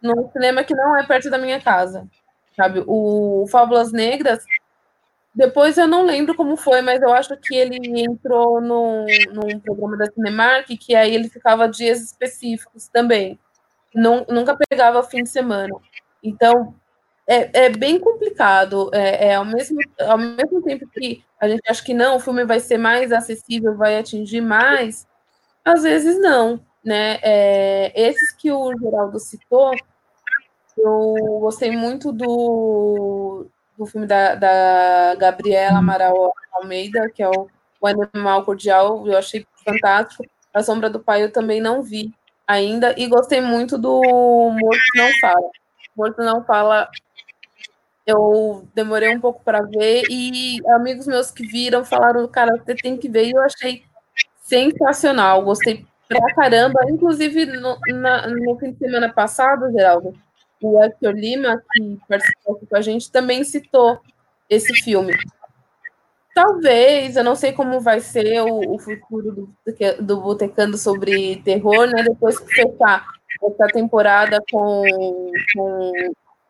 num 0.00 0.30
cinema 0.30 0.64
que 0.64 0.74
não 0.74 0.96
é 0.96 1.06
perto 1.06 1.28
da 1.28 1.36
minha 1.36 1.60
casa 1.60 2.08
sabe? 2.56 2.82
O 2.86 3.46
Fábulas 3.50 3.92
Negras, 3.92 4.44
depois 5.34 5.76
eu 5.76 5.88
não 5.88 6.06
lembro 6.06 6.34
como 6.36 6.56
foi, 6.56 6.80
mas 6.80 7.02
eu 7.02 7.12
acho 7.12 7.36
que 7.36 7.56
ele 7.56 8.00
entrou 8.02 8.60
num, 8.60 9.04
num 9.32 9.58
programa 9.58 9.96
da 9.96 10.06
Cinemark, 10.06 10.68
que 10.78 10.94
aí 10.94 11.12
ele 11.12 11.28
ficava 11.28 11.68
dias 11.68 12.00
específicos 12.00 12.86
também. 12.86 13.38
Não, 13.92 14.24
nunca 14.28 14.56
pegava 14.56 15.02
fim 15.02 15.24
de 15.24 15.28
semana. 15.28 15.74
Então, 16.22 16.74
é, 17.26 17.64
é 17.64 17.68
bem 17.70 17.98
complicado. 17.98 18.90
É, 18.94 19.28
é, 19.28 19.34
ao, 19.34 19.44
mesmo, 19.44 19.78
ao 20.00 20.18
mesmo 20.18 20.62
tempo 20.62 20.86
que 20.88 21.24
a 21.40 21.48
gente 21.48 21.62
acha 21.68 21.84
que 21.84 21.94
não, 21.94 22.16
o 22.16 22.20
filme 22.20 22.44
vai 22.44 22.60
ser 22.60 22.78
mais 22.78 23.10
acessível, 23.10 23.76
vai 23.76 23.98
atingir 23.98 24.40
mais, 24.40 25.04
às 25.64 25.82
vezes 25.82 26.18
não. 26.20 26.60
Né? 26.84 27.18
É, 27.22 27.92
esses 28.08 28.32
que 28.32 28.52
o 28.52 28.72
Geraldo 28.78 29.18
citou, 29.18 29.72
eu 30.78 31.14
gostei 31.40 31.70
muito 31.72 32.12
do, 32.12 33.46
do 33.76 33.86
filme 33.86 34.06
da, 34.06 34.34
da 34.34 35.14
Gabriela 35.16 35.78
Amaral 35.78 36.32
Almeida, 36.52 37.10
que 37.10 37.22
é 37.22 37.28
o, 37.28 37.48
o 37.80 37.86
Animal 37.86 38.44
Cordial, 38.44 39.06
eu 39.06 39.16
achei 39.16 39.46
fantástico. 39.64 40.24
A 40.52 40.62
Sombra 40.62 40.88
do 40.88 41.00
Pai 41.00 41.22
eu 41.22 41.32
também 41.32 41.60
não 41.60 41.82
vi 41.82 42.14
ainda, 42.46 42.94
e 42.96 43.06
gostei 43.08 43.40
muito 43.40 43.76
do 43.78 44.00
Morto 44.00 44.84
Não 44.96 45.10
Fala. 45.20 45.50
Morto 45.96 46.22
Não 46.22 46.44
Fala, 46.44 46.88
eu 48.06 48.66
demorei 48.74 49.14
um 49.14 49.20
pouco 49.20 49.42
para 49.42 49.62
ver, 49.62 50.04
e 50.10 50.60
amigos 50.74 51.06
meus 51.06 51.30
que 51.30 51.46
viram 51.46 51.84
falaram, 51.84 52.26
cara, 52.28 52.56
você 52.56 52.74
tem 52.74 52.96
que 52.96 53.08
ver, 53.08 53.26
e 53.26 53.32
eu 53.32 53.42
achei 53.42 53.82
sensacional, 54.42 55.42
gostei 55.42 55.86
pra 56.06 56.34
caramba, 56.34 56.80
inclusive 56.88 57.46
no, 57.46 57.78
na, 57.88 58.28
no 58.28 58.56
fim 58.58 58.72
de 58.72 58.78
semana 58.78 59.12
passado, 59.12 59.72
Geraldo, 59.72 60.14
o 60.62 60.82
Hector 60.82 61.12
Lima, 61.12 61.62
que 61.72 61.98
participou 62.08 62.56
com 62.56 62.76
a 62.76 62.80
gente, 62.80 63.10
também 63.10 63.44
citou 63.44 64.00
esse 64.48 64.72
filme. 64.82 65.14
Talvez, 66.34 67.16
eu 67.16 67.22
não 67.22 67.36
sei 67.36 67.52
como 67.52 67.80
vai 67.80 68.00
ser 68.00 68.42
o, 68.42 68.74
o 68.74 68.78
futuro 68.78 69.32
do, 69.32 69.54
do 70.00 70.20
Botecando 70.20 70.76
sobre 70.76 71.36
terror, 71.44 71.86
né? 71.86 72.02
Depois 72.02 72.38
que 72.38 72.52
fechar 72.52 73.06
essa 73.42 73.66
temporada 73.68 74.42
com, 74.50 74.82
com 75.54 75.92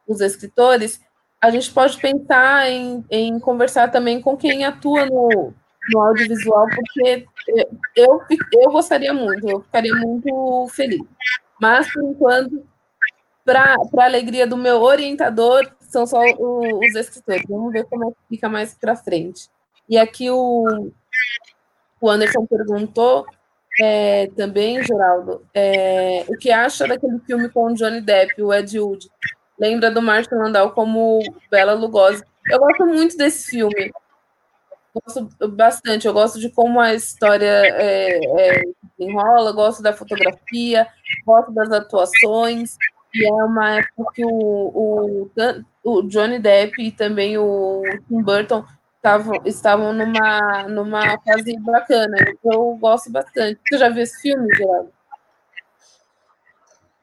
os 0.08 0.20
escritores, 0.20 1.00
a 1.40 1.50
gente 1.50 1.70
pode 1.70 1.98
pensar 1.98 2.70
em, 2.70 3.04
em 3.10 3.38
conversar 3.38 3.90
também 3.90 4.20
com 4.20 4.36
quem 4.36 4.64
atua 4.64 5.04
no, 5.04 5.52
no 5.92 6.00
audiovisual, 6.00 6.66
porque 6.74 7.26
eu, 7.94 8.22
eu 8.52 8.70
gostaria 8.70 9.12
muito, 9.12 9.46
eu 9.48 9.60
ficaria 9.60 9.94
muito 9.94 10.66
feliz. 10.70 11.02
Mas, 11.60 11.92
por 11.92 12.02
enquanto, 12.04 12.66
para 13.44 13.76
a 13.76 14.04
alegria 14.04 14.46
do 14.46 14.56
meu 14.56 14.80
orientador, 14.80 15.70
são 15.80 16.06
só 16.06 16.20
os 16.20 16.94
escritores. 16.94 17.44
Vamos 17.48 17.72
ver 17.72 17.84
como 17.84 18.08
é 18.08 18.10
que 18.10 18.16
fica 18.30 18.48
mais 18.48 18.74
para 18.74 18.96
frente. 18.96 19.48
E 19.88 19.98
aqui 19.98 20.30
o, 20.30 20.90
o 22.00 22.10
Anderson 22.10 22.46
perguntou 22.46 23.26
é, 23.80 24.28
também, 24.36 24.82
Geraldo, 24.82 25.44
é, 25.52 26.24
o 26.28 26.36
que 26.36 26.50
acha 26.50 26.86
daquele 26.86 27.18
filme 27.20 27.48
com 27.48 27.66
o 27.66 27.74
Johnny 27.74 28.00
Depp, 28.00 28.40
o 28.42 28.52
Ed 28.52 28.78
Wood? 28.78 29.10
Lembra 29.58 29.90
do 29.90 30.02
Martin 30.02 30.34
Landau 30.34 30.72
como 30.72 31.20
Bela 31.50 31.74
Lugosi. 31.74 32.22
Eu 32.50 32.58
gosto 32.58 32.86
muito 32.86 33.16
desse 33.16 33.50
filme. 33.50 33.92
Gosto 34.94 35.28
bastante. 35.48 36.06
Eu 36.06 36.12
gosto 36.12 36.38
de 36.38 36.50
como 36.50 36.80
a 36.80 36.94
história 36.94 37.46
é, 37.46 38.18
é, 38.24 38.62
enrola, 38.98 39.52
gosto 39.52 39.82
da 39.82 39.92
fotografia, 39.92 40.86
gosto 41.24 41.52
das 41.52 41.70
atuações. 41.72 42.76
E 43.14 43.26
é 43.26 43.32
uma 43.32 43.76
época 43.76 44.12
que 44.12 44.24
o, 44.24 44.28
o, 44.28 45.30
o 45.84 46.02
Johnny 46.02 46.40
Depp 46.40 46.82
e 46.82 46.90
também 46.90 47.38
o 47.38 47.82
Tim 48.08 48.22
Burton 48.22 48.64
estavam, 48.96 49.40
estavam 49.44 49.92
numa, 49.92 50.68
numa 50.68 51.18
fase 51.20 51.56
bacana. 51.60 52.16
Eu 52.44 52.76
gosto 52.80 53.12
bastante. 53.12 53.60
Você 53.68 53.78
já 53.78 53.88
viu 53.88 54.02
esse 54.02 54.20
filme, 54.20 54.52
Geraldo? 54.56 54.90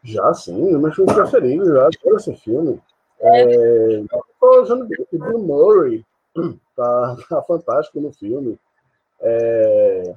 Já, 0.03 0.33
sim. 0.33 0.75
É 0.75 0.77
meu 0.77 0.91
filme 0.91 1.13
preferido. 1.13 1.65
Já 1.65 1.87
adoro 1.87 2.17
esse 2.17 2.35
filme. 2.35 2.81
É... 3.19 3.43
É... 3.43 4.03
O 4.41 4.65
Bill 5.11 5.39
Murray 5.39 6.05
tá, 6.75 7.15
tá 7.29 7.41
fantástico 7.43 8.01
no 8.01 8.11
filme. 8.11 8.59
É... 9.21 10.13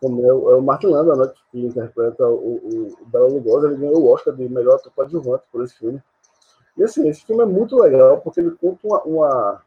Como 0.00 0.24
é, 0.24 0.32
o, 0.32 0.50
é 0.50 0.54
o 0.56 0.62
Martin 0.62 0.88
Landau, 0.88 1.16
né, 1.16 1.32
que 1.50 1.66
interpreta 1.66 2.26
o, 2.26 2.56
o, 2.56 2.96
o 3.00 3.06
Bela 3.06 3.28
Lugosi, 3.28 3.66
ele 3.66 3.76
ganhou 3.76 3.98
o 3.98 4.12
Oscar 4.12 4.34
de 4.34 4.48
melhor 4.48 4.76
ator 4.76 4.92
coadjuvante 4.92 5.44
por 5.50 5.64
esse 5.64 5.74
filme. 5.74 6.02
E 6.76 6.84
assim, 6.84 7.08
esse 7.08 7.24
filme 7.24 7.42
é 7.42 7.46
muito 7.46 7.76
legal 7.76 8.20
porque 8.20 8.40
ele 8.40 8.52
conta 8.52 8.86
uma, 8.86 9.02
uma 9.02 9.62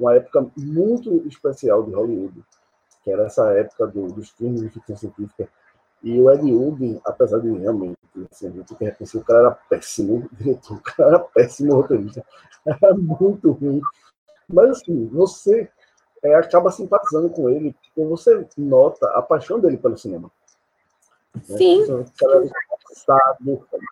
uma 0.00 0.16
época 0.16 0.50
muito 0.56 1.28
especial 1.28 1.82
de 1.82 1.92
Hollywood, 1.92 2.42
que 3.04 3.10
era 3.10 3.26
essa 3.26 3.52
época 3.52 3.86
do, 3.86 4.06
dos 4.06 4.30
filmes 4.30 4.62
de 4.62 4.70
ficção 4.70 4.96
científica. 4.96 5.46
E 6.02 6.18
o 6.18 6.30
Ed 6.30 6.50
Wood, 6.50 6.98
apesar 7.04 7.40
de 7.40 7.50
realmente, 7.50 7.98
assim, 8.32 8.48
a 8.48 8.50
gente 8.50 9.18
o 9.18 9.24
cara 9.24 9.40
era 9.40 9.50
péssimo 9.50 10.28
diretor, 10.32 10.78
o 10.78 10.80
cara 10.80 11.08
era 11.10 11.18
péssimo 11.18 11.74
roteirista, 11.74 12.24
era 12.64 12.94
muito 12.94 13.52
ruim. 13.52 13.82
Mas 14.48 14.70
assim, 14.70 15.06
você 15.08 15.70
é, 16.22 16.34
acaba 16.34 16.70
simpatizando 16.70 17.28
com 17.28 17.50
ele, 17.50 17.76
porque 17.94 18.08
você 18.08 18.46
nota 18.56 19.06
a 19.10 19.22
paixão 19.22 19.58
dele 19.58 19.76
pelo 19.76 19.98
cinema. 19.98 20.30
Né? 21.34 21.42
Sim. 21.56 21.86
Né? 21.86 21.94
O 21.94 22.04
cara 22.18 22.36
era 22.36 22.50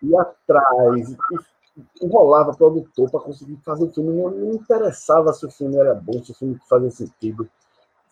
e 0.03 0.17
atrás, 0.17 1.11
e 1.11 2.05
enrolava 2.05 2.57
produtor 2.57 3.11
para 3.11 3.21
conseguir 3.21 3.57
fazer 3.65 3.85
o 3.85 3.93
filme. 3.93 4.11
Não, 4.11 4.31
não, 4.31 4.53
interessava 4.55 5.33
se 5.33 5.47
o 5.47 5.51
filme 5.51 5.77
era 5.77 5.95
bom, 5.95 6.23
se 6.25 6.33
o 6.33 6.35
filme 6.35 6.59
fazia 6.69 6.91
sentido, 6.91 7.49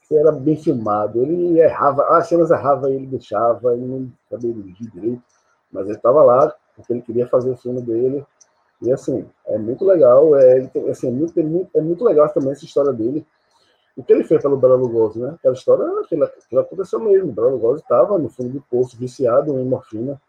se 0.06 0.16
era 0.16 0.30
bem 0.32 0.56
filmado. 0.56 1.20
Ele 1.20 1.58
errava, 1.58 2.04
as 2.16 2.28
cenas 2.28 2.50
errava 2.50 2.90
e 2.90 2.94
ele 2.94 3.06
deixava, 3.06 3.74
ele 3.74 3.86
não 3.86 4.12
sabia 4.30 4.52
dirigir 4.52 4.90
direito, 4.90 5.22
mas 5.72 5.86
ele 5.86 5.96
estava 5.96 6.22
lá 6.22 6.54
porque 6.76 6.92
ele 6.92 7.02
queria 7.02 7.26
fazer 7.26 7.50
o 7.50 7.56
filme 7.56 7.80
dele. 7.80 8.24
E 8.82 8.92
assim, 8.92 9.26
é 9.46 9.56
muito 9.56 9.84
legal, 9.84 10.36
é, 10.36 10.70
assim, 10.90 11.08
é, 11.08 11.10
muito, 11.10 11.40
é 11.74 11.80
muito 11.80 12.04
legal 12.04 12.28
também 12.28 12.52
essa 12.52 12.64
história 12.64 12.92
dele. 12.92 13.26
O 13.96 14.04
que 14.04 14.12
ele 14.12 14.24
fez 14.24 14.42
pelo 14.42 14.58
Bela 14.58 14.76
Lugosi, 14.76 15.18
né? 15.18 15.30
Aquela 15.38 15.54
história, 15.54 15.84
aquilo, 16.00 16.24
aquilo 16.24 16.60
aconteceu 16.60 17.00
mesmo. 17.00 17.30
O 17.30 17.32
Bela 17.32 17.48
Lugosi 17.48 17.80
estava 17.80 18.18
no 18.18 18.28
fundo 18.28 18.50
do 18.50 18.60
poço, 18.60 18.96
viciado 18.96 19.58
em 19.58 19.64
morfina, 19.64 20.20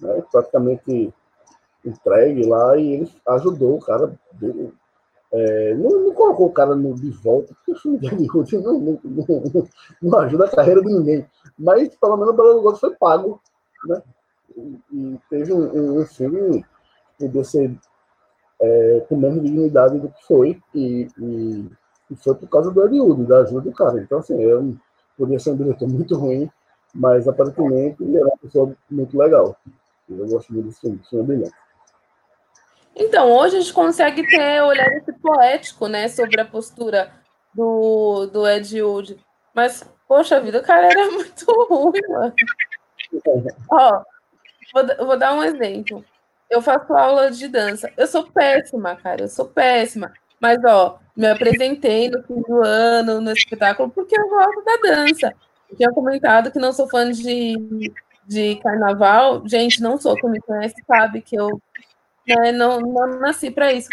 né? 0.00 0.22
praticamente 0.30 1.12
entregue 1.84 2.46
lá 2.46 2.76
e 2.76 2.92
ele 2.92 3.12
ajudou 3.28 3.76
o 3.76 3.80
cara. 3.80 4.12
É, 5.32 5.74
não, 5.74 5.90
não, 5.90 6.14
colocou 6.14 6.46
o 6.46 6.52
cara 6.52 6.76
no, 6.76 6.94
de 6.94 7.10
volta, 7.10 7.54
porque 7.54 7.72
o 7.72 7.76
filme 7.76 7.98
de 7.98 8.58
não, 8.58 8.78
não, 8.78 9.68
não, 10.02 10.18
ajuda 10.20 10.44
a 10.44 10.54
carreira 10.54 10.80
de 10.80 10.94
ninguém. 10.94 11.26
Mas 11.58 11.96
pelo 11.96 12.16
menos 12.16 12.34
o 12.34 12.36
Belo 12.36 12.56
Lugosi 12.56 12.80
foi 12.80 12.94
pago. 12.94 13.40
Né? 13.86 14.02
E, 14.56 14.80
e 14.92 15.20
teve 15.28 15.52
um, 15.52 15.74
um, 15.74 16.00
um 16.00 16.06
filme 16.06 16.62
que 17.18 17.26
podia 17.26 17.42
ser 17.42 17.74
é, 18.60 19.04
com 19.08 19.16
menos 19.16 19.42
dignidade 19.42 19.98
do 19.98 20.08
que 20.08 20.24
foi. 20.24 20.60
E, 20.74 21.08
e, 21.18 21.70
e 22.12 22.16
foi 22.16 22.34
por 22.34 22.48
causa 22.48 22.70
do 22.70 22.80
Hollywood, 22.80 23.24
da 23.24 23.38
ajuda 23.38 23.62
do 23.62 23.72
cara. 23.72 24.00
Então, 24.00 24.18
assim, 24.18 24.40
eu 24.40 24.76
podia 25.16 25.38
ser 25.38 25.50
um 25.50 25.56
diretor 25.56 25.88
muito 25.88 26.16
ruim, 26.16 26.50
mas 26.94 27.26
aparentemente 27.26 28.02
ele 28.02 28.16
era 28.16 28.26
uma 28.26 28.36
pessoa 28.36 28.74
muito 28.90 29.16
legal. 29.16 29.56
Eu 30.08 30.26
gosto 30.28 30.52
muito 30.52 30.66
desse 30.66 30.80
filme, 30.80 31.00
filme 31.08 31.24
é 31.24 31.26
brilhante. 31.26 31.56
Então, 32.94 33.32
hoje 33.32 33.56
a 33.56 33.60
gente 33.60 33.72
consegue 33.72 34.26
ter 34.28 34.62
olhar 34.62 34.86
esse 34.92 35.12
poético, 35.14 35.88
né, 35.88 36.08
sobre 36.08 36.38
a 36.40 36.44
postura 36.44 37.10
do, 37.54 38.26
do 38.26 38.46
Ed 38.46 38.82
Wood. 38.82 39.18
Mas, 39.54 39.82
poxa 40.06 40.40
vida, 40.40 40.58
o 40.58 40.62
cara 40.62 40.88
era 40.88 41.10
muito 41.10 41.46
ruim, 41.68 42.00
mano. 42.08 42.34
Ó, 43.70 44.02
vou, 44.74 45.06
vou 45.06 45.18
dar 45.18 45.32
um 45.34 45.42
exemplo. 45.42 46.04
Eu 46.50 46.60
faço 46.60 46.92
aula 46.92 47.30
de 47.30 47.48
dança. 47.48 47.90
Eu 47.96 48.06
sou 48.06 48.30
péssima, 48.30 48.94
cara, 48.96 49.22
eu 49.22 49.28
sou 49.28 49.46
péssima. 49.46 50.12
Mas, 50.42 50.58
ó, 50.64 50.98
me 51.16 51.28
apresentei 51.28 52.10
no 52.10 52.22
fim 52.24 52.42
do 52.42 52.64
ano 52.64 53.20
no 53.20 53.32
espetáculo 53.32 53.88
porque 53.90 54.18
eu 54.18 54.28
gosto 54.28 54.64
da 54.64 54.76
dança. 54.82 55.32
Eu 55.70 55.76
tinha 55.76 55.92
comentado 55.92 56.50
que 56.50 56.58
não 56.58 56.72
sou 56.72 56.88
fã 56.88 57.10
de, 57.10 57.54
de 58.26 58.56
carnaval. 58.56 59.46
Gente, 59.48 59.80
não 59.80 59.96
sou. 59.96 60.16
Quem 60.16 60.30
me 60.30 60.40
conhece 60.40 60.74
sabe 60.86 61.22
que 61.22 61.36
eu 61.36 61.60
né? 62.26 62.52
Não, 62.52 62.80
não 62.80 63.20
nasci 63.20 63.50
para 63.50 63.72
isso. 63.72 63.88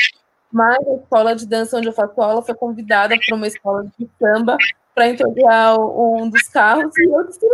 Mas 0.51 0.77
a 0.87 0.95
escola 0.95 1.35
de 1.35 1.47
dança 1.47 1.77
onde 1.77 1.87
eu 1.87 1.93
faço 1.93 2.19
aula 2.21 2.41
foi 2.41 2.55
convidada 2.55 3.15
para 3.25 3.35
uma 3.35 3.47
escola 3.47 3.85
de 3.97 4.09
samba 4.19 4.57
para 4.95 5.07
entregar 5.07 5.77
um 5.77 6.29
dos 6.29 6.43
carros 6.49 6.91
e 6.97 7.05
eu 7.05 7.27
disse, 7.27 7.47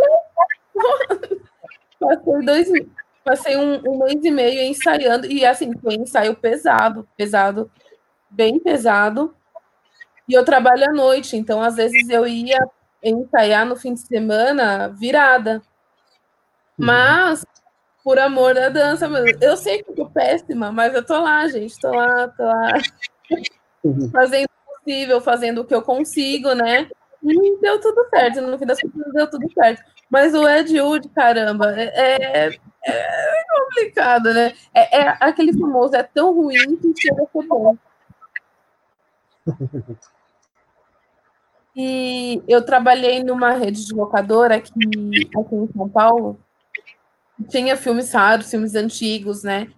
passei 2.00 2.42
dois 2.44 2.68
passei 3.22 3.56
um, 3.56 3.82
um, 3.86 3.98
mês 3.98 4.24
e 4.24 4.30
meio 4.30 4.62
ensaiando 4.62 5.26
e 5.26 5.44
assim 5.44 5.76
foi 5.78 5.98
um 5.98 6.02
ensaio 6.02 6.34
pesado, 6.36 7.06
pesado, 7.16 7.70
bem 8.36 8.58
pesado. 8.60 9.34
E 10.28 10.34
eu 10.34 10.44
trabalho 10.44 10.84
à 10.90 10.92
noite, 10.92 11.36
então 11.36 11.62
às 11.62 11.76
vezes 11.76 12.08
eu 12.08 12.26
ia 12.26 12.58
ensaiar 13.02 13.64
no 13.64 13.76
fim 13.76 13.94
de 13.94 14.00
semana 14.00 14.88
virada. 14.88 15.62
Uhum. 16.78 16.86
Mas 16.86 17.44
por 18.06 18.20
amor 18.20 18.54
da 18.54 18.68
dança. 18.68 19.08
Eu 19.40 19.56
sei 19.56 19.82
que 19.82 19.90
eu 19.90 19.94
tô 19.96 20.06
péssima, 20.08 20.70
mas 20.70 20.94
eu 20.94 21.04
tô 21.04 21.20
lá, 21.20 21.48
gente. 21.48 21.76
Tô 21.80 21.90
lá, 21.90 22.28
tô 22.28 22.44
lá. 22.44 22.74
Uhum. 23.82 24.10
Fazendo 24.12 24.46
o 24.46 24.78
possível, 24.78 25.20
fazendo 25.20 25.60
o 25.60 25.64
que 25.64 25.74
eu 25.74 25.82
consigo, 25.82 26.52
né? 26.54 26.88
E 27.20 27.60
deu 27.60 27.80
tudo 27.80 28.08
certo. 28.10 28.40
No 28.42 28.56
fim 28.56 28.64
das 28.64 28.80
contas, 28.80 29.12
deu 29.12 29.28
tudo 29.28 29.52
certo. 29.52 29.82
Mas 30.08 30.34
o 30.34 30.48
Ed 30.48 30.80
Wood, 30.80 31.08
caramba, 31.08 31.74
é, 31.76 32.46
é, 32.46 32.58
é 32.86 33.44
complicado, 33.58 34.32
né? 34.32 34.52
É, 34.72 35.00
é, 35.00 35.16
aquele 35.18 35.52
famoso, 35.52 35.96
é 35.96 36.04
tão 36.04 36.32
ruim 36.32 36.76
que 36.76 36.94
chega 37.00 37.24
a 37.24 37.26
ser 37.26 37.48
bom. 37.48 37.76
E 41.78 42.42
eu 42.48 42.64
trabalhei 42.64 43.22
numa 43.22 43.52
rede 43.52 43.84
de 43.84 43.92
locadora 43.92 44.56
aqui, 44.56 44.70
aqui 44.72 45.54
em 45.54 45.68
São 45.76 45.86
Paulo, 45.90 46.40
tinha 47.48 47.76
filmes 47.76 48.10
raros, 48.12 48.50
filmes 48.50 48.74
antigos, 48.74 49.42
né? 49.42 49.68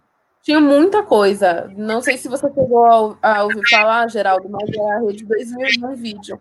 Tinha 0.42 0.60
muita 0.60 1.02
coisa. 1.02 1.68
Não 1.76 2.00
sei 2.00 2.16
se 2.16 2.28
você 2.28 2.46
chegou 2.48 3.18
a, 3.20 3.42
ouvir 3.42 3.68
falar, 3.68 4.08
Geraldo, 4.08 4.48
mas 4.48 4.70
é 4.70 4.90
a 4.92 5.00
Rede 5.00 5.24
2001 5.24 5.96
Vídeo, 5.96 6.40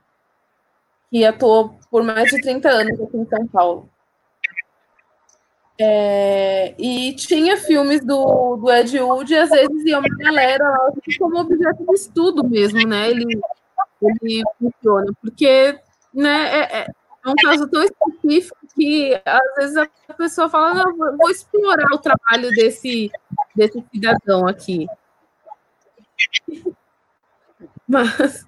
que 1.09 1.25
atuou 1.25 1.77
por 1.89 2.03
mais 2.03 2.29
de 2.29 2.39
30 2.39 2.69
anos 2.69 3.01
aqui 3.01 3.17
em 3.17 3.25
São 3.25 3.47
Paulo. 3.47 3.89
É, 5.79 6.73
e 6.79 7.13
tinha 7.13 7.55
filmes 7.55 8.03
do, 8.03 8.57
do 8.57 8.71
Ed 8.71 8.99
Wood 8.99 9.31
e 9.31 9.37
às 9.37 9.49
vezes 9.49 9.85
ia 9.85 9.99
uma 9.99 10.09
galera 10.17 10.63
lá 10.69 10.91
como 11.19 11.39
objeto 11.39 11.85
de 11.85 11.93
estudo 11.93 12.43
mesmo, 12.43 12.79
né? 12.87 13.11
Ele, 13.11 13.39
ele 14.01 14.43
funciona, 14.59 15.13
porque 15.21 15.79
né, 16.11 16.59
é, 16.61 16.79
é, 16.79 16.87
é 17.25 17.29
um 17.29 17.35
caso 17.35 17.67
tão 17.67 17.83
específico 17.83 18.57
que 18.73 19.21
às 19.23 19.55
vezes 19.55 19.77
a 19.77 20.13
pessoa 20.13 20.49
fala, 20.49 20.73
não, 20.73 21.17
vou 21.17 21.29
explorar 21.29 21.93
o 21.93 21.99
trabalho 21.99 22.49
desse, 22.51 23.11
desse 23.55 23.83
cidadão 23.91 24.47
aqui. 24.47 24.87
Mas 27.87 28.45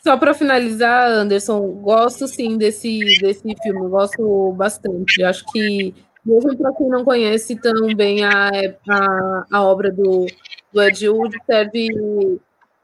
só 0.00 0.16
para 0.16 0.32
finalizar, 0.32 1.10
Anderson, 1.10 1.60
gosto 1.82 2.26
sim 2.28 2.56
desse, 2.56 2.98
desse 3.20 3.42
filme, 3.62 3.88
gosto 3.88 4.52
bastante. 4.52 5.22
Acho 5.22 5.44
que, 5.52 5.94
mesmo 6.28 6.56
para 6.58 6.74
quem 6.74 6.88
não 6.88 7.04
conhece 7.04 7.56
tão 7.56 7.94
bem 7.94 8.22
a, 8.22 8.50
a, 8.88 9.46
a 9.50 9.62
obra 9.62 9.90
do, 9.90 10.26
do 10.72 10.82
Ed 10.82 11.08
Wood, 11.08 11.34
serve 11.46 11.88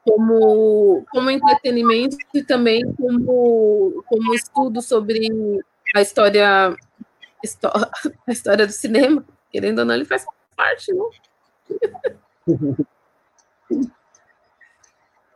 como, 0.03 1.05
como 1.11 1.31
entretenimento 1.31 2.17
e 2.33 2.43
também 2.43 2.83
como, 2.95 4.03
como 4.07 4.35
estudo 4.35 4.81
sobre 4.81 5.29
a 5.95 6.01
história, 6.01 6.75
a 8.27 8.33
história 8.33 8.67
do 8.67 8.73
cinema. 8.73 9.23
Querendo 9.53 9.81
ou 9.81 9.85
não, 9.85 9.95
ele 9.95 10.07
faz 10.07 10.25
parte, 10.57 10.93
não? 10.93 11.11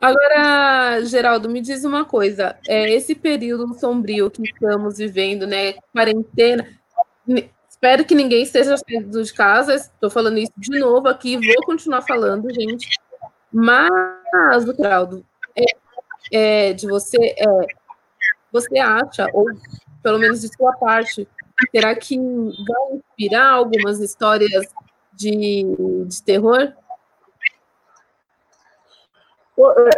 Agora, 0.01 1.01
Geraldo, 1.03 1.49
me 1.49 1.61
diz 1.61 1.83
uma 1.83 2.05
coisa. 2.05 2.57
É, 2.67 2.89
esse 2.89 3.13
período 3.13 3.73
sombrio 3.77 4.31
que 4.31 4.41
estamos 4.43 4.97
vivendo, 4.97 5.45
né? 5.45 5.73
Quarentena. 5.93 6.65
Espero 7.81 8.03
que 8.03 8.13
ninguém 8.13 8.43
esteja 8.43 8.75
saindo 8.75 9.23
de 9.23 9.33
casa. 9.33 9.73
Estou 9.73 10.09
falando 10.09 10.37
isso 10.37 10.51
de 10.57 10.77
novo 10.77 11.07
aqui, 11.07 11.37
vou 11.37 11.65
continuar 11.65 12.01
falando, 12.01 12.53
gente. 12.53 12.89
Mas, 13.53 14.65
Geraldo, 14.77 15.25
é, 15.57 15.63
é, 16.33 16.73
de 16.73 16.85
você, 16.85 17.17
é, 17.37 17.67
você 18.51 18.79
acha, 18.79 19.27
ou 19.31 19.45
pelo 20.03 20.19
menos 20.19 20.41
de 20.41 20.53
sua 20.53 20.73
parte, 20.73 21.25
será 21.71 21.95
que 21.95 22.17
vai 22.17 22.97
inspirar 22.97 23.53
algumas 23.53 24.01
histórias 24.01 24.67
de, 25.13 25.63
de 26.05 26.21
terror? 26.23 26.73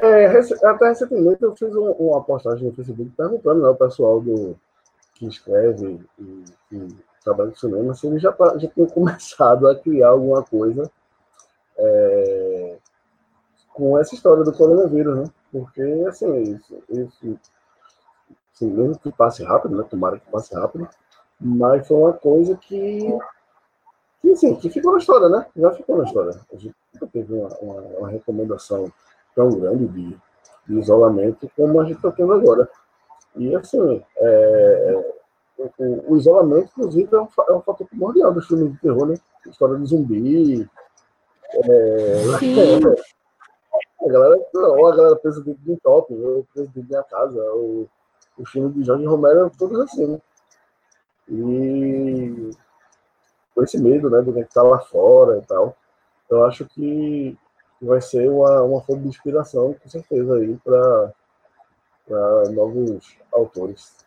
É, 0.03 0.25
é, 0.25 0.39
até 0.67 0.87
recentemente 0.87 1.41
eu 1.41 1.55
fiz 1.55 1.73
uma, 1.73 2.23
postagem 2.23 2.67
no 2.67 2.75
Facebook 2.75 3.11
perguntando 3.17 3.65
ao 3.65 3.73
né, 3.73 3.77
pessoal 3.79 4.21
do, 4.21 4.55
que 5.15 5.25
escreve 5.25 5.99
e 6.19 7.10
trabalha 7.23 7.51
com 7.51 7.57
cinema 7.57 7.93
se 7.93 8.07
eles 8.07 8.21
já, 8.21 8.35
já 8.57 8.67
tinham 8.69 8.87
começado 8.89 9.67
a 9.67 9.75
criar 9.75 10.09
alguma 10.09 10.43
coisa 10.43 10.89
é, 11.77 12.77
com 13.73 13.97
essa 13.97 14.13
história 14.13 14.43
do 14.43 14.53
coronavírus, 14.53 15.17
né? 15.17 15.23
Porque, 15.51 15.81
assim, 16.07 16.41
isso, 16.41 16.83
isso 16.89 17.39
assim, 18.53 18.67
mesmo 18.67 18.97
que 18.99 19.11
passe 19.11 19.43
rápido, 19.43 19.75
né? 19.75 19.83
Tomara 19.89 20.19
que 20.19 20.29
passe 20.29 20.53
rápido, 20.53 20.87
mas 21.39 21.87
foi 21.87 21.97
uma 21.97 22.13
coisa 22.13 22.55
que, 22.55 23.17
que, 24.21 24.31
assim, 24.31 24.55
que 24.55 24.69
ficou 24.69 24.93
na 24.93 24.99
história, 24.99 25.29
né? 25.29 25.45
Já 25.55 25.71
ficou 25.71 25.97
na 25.97 26.03
história. 26.03 26.39
A 26.53 26.55
gente 26.57 26.75
teve 27.11 27.33
uma, 27.33 27.49
uma, 27.59 27.81
uma 27.81 28.09
recomendação 28.09 28.91
tão 29.35 29.49
grande 29.49 29.87
de, 29.87 30.17
de 30.67 30.79
isolamento 30.79 31.49
como 31.55 31.79
a 31.79 31.85
gente 31.85 31.97
está 31.97 32.11
tendo 32.11 32.33
agora. 32.33 32.69
E, 33.35 33.55
assim, 33.55 34.03
é, 34.17 35.13
o, 35.77 36.13
o, 36.13 36.17
isolamento, 36.17 36.71
inclusive, 36.77 37.15
é 37.15 37.19
um, 37.19 37.27
é 37.49 37.53
um 37.53 37.61
fator 37.61 37.87
primordial 37.87 38.33
dos 38.33 38.47
filmes 38.47 38.71
de 38.73 38.79
terror, 38.79 39.05
né? 39.05 39.15
História 39.47 39.77
de 39.77 39.85
zumbi. 39.85 40.69
É, 41.53 42.23
a 44.01 44.07
galera, 44.07 44.41
ou 44.53 44.87
a 44.87 44.95
galera 44.95 45.15
pensa 45.17 45.41
dentro 45.41 45.61
de 45.63 45.71
um 45.71 45.77
top, 45.77 46.13
ou 46.13 46.45
pensa 46.53 46.67
dentro 46.67 46.81
de 46.81 46.87
minha 46.87 47.03
casa, 47.03 47.41
ou 47.53 47.87
o 48.37 48.45
filme 48.45 48.71
de 48.73 48.83
Jorge 48.83 49.05
Romero, 49.05 49.51
todos 49.57 49.79
assim, 49.79 50.07
né? 50.07 50.21
E 51.29 52.51
com 53.53 53.63
esse 53.63 53.77
medo, 53.77 54.09
né, 54.09 54.21
do 54.21 54.33
que 54.33 54.39
está 54.39 54.63
lá 54.63 54.79
fora 54.79 55.37
e 55.37 55.45
tal. 55.45 55.75
Eu 56.29 56.45
acho 56.45 56.65
que 56.65 57.37
vai 57.81 58.01
ser 58.01 58.29
uma, 58.29 58.61
uma 58.63 58.81
fonte 58.81 59.01
de 59.01 59.09
inspiração, 59.09 59.73
com 59.73 59.89
certeza, 59.89 60.35
aí, 60.35 60.57
para 60.63 61.13
novos 62.51 63.17
autores. 63.33 64.05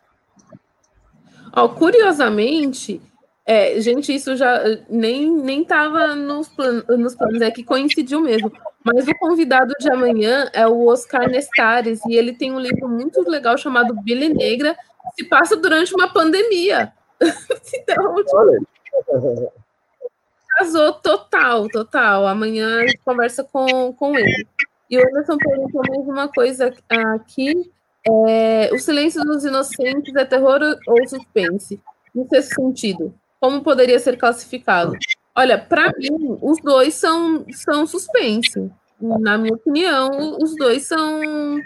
Curiosamente, 1.77 3.01
é, 3.45 3.79
gente, 3.79 4.13
isso 4.13 4.35
já 4.35 4.61
nem 4.89 5.31
nem 5.31 5.61
estava 5.61 6.15
nos, 6.15 6.47
plan, 6.49 6.83
nos 6.89 7.15
planos, 7.15 7.41
é 7.41 7.51
que 7.51 7.63
coincidiu 7.63 8.19
mesmo. 8.19 8.51
Mas 8.83 9.07
o 9.07 9.15
convidado 9.17 9.73
de 9.79 9.91
amanhã 9.91 10.49
é 10.53 10.67
o 10.67 10.87
Oscar 10.87 11.29
Nestares, 11.29 11.99
e 12.05 12.15
ele 12.15 12.33
tem 12.33 12.51
um 12.51 12.59
livro 12.59 12.87
muito 12.87 13.21
legal 13.29 13.57
chamado 13.57 13.93
Billy 14.01 14.29
Negra, 14.29 14.75
que 14.75 15.23
se 15.23 15.29
passa 15.29 15.55
durante 15.55 15.93
uma 15.93 16.11
pandemia. 16.11 16.91
então, 17.73 18.15
tipo, 18.15 19.53
casou 20.57 20.93
total, 20.93 21.67
total. 21.69 22.27
Amanhã 22.27 22.79
a 22.79 22.87
gente 22.87 22.99
conversa 22.99 23.43
com, 23.43 23.93
com 23.93 24.17
ele. 24.17 24.47
E 24.89 24.97
o 24.97 25.07
Anderson 25.07 25.37
perguntou 25.37 25.81
mais 25.87 26.07
uma 26.07 26.27
coisa 26.27 26.73
aqui. 26.89 27.71
É, 28.07 28.69
o 28.73 28.77
silêncio 28.77 29.23
dos 29.23 29.43
inocentes 29.43 30.15
é 30.15 30.25
terror 30.25 30.59
ou 30.87 31.07
suspense? 31.07 31.79
Nesse 32.13 32.53
sentido, 32.53 33.13
como 33.39 33.61
poderia 33.61 33.99
ser 33.99 34.17
classificado? 34.17 34.93
Olha, 35.35 35.57
para 35.57 35.91
mim, 35.97 36.37
os 36.41 36.61
dois 36.61 36.93
são, 36.93 37.45
são 37.51 37.85
suspense. 37.85 38.71
Na 39.01 39.37
minha 39.37 39.53
opinião, 39.53 40.37
os 40.41 40.55
dois 40.55 40.85
são, 40.85 41.59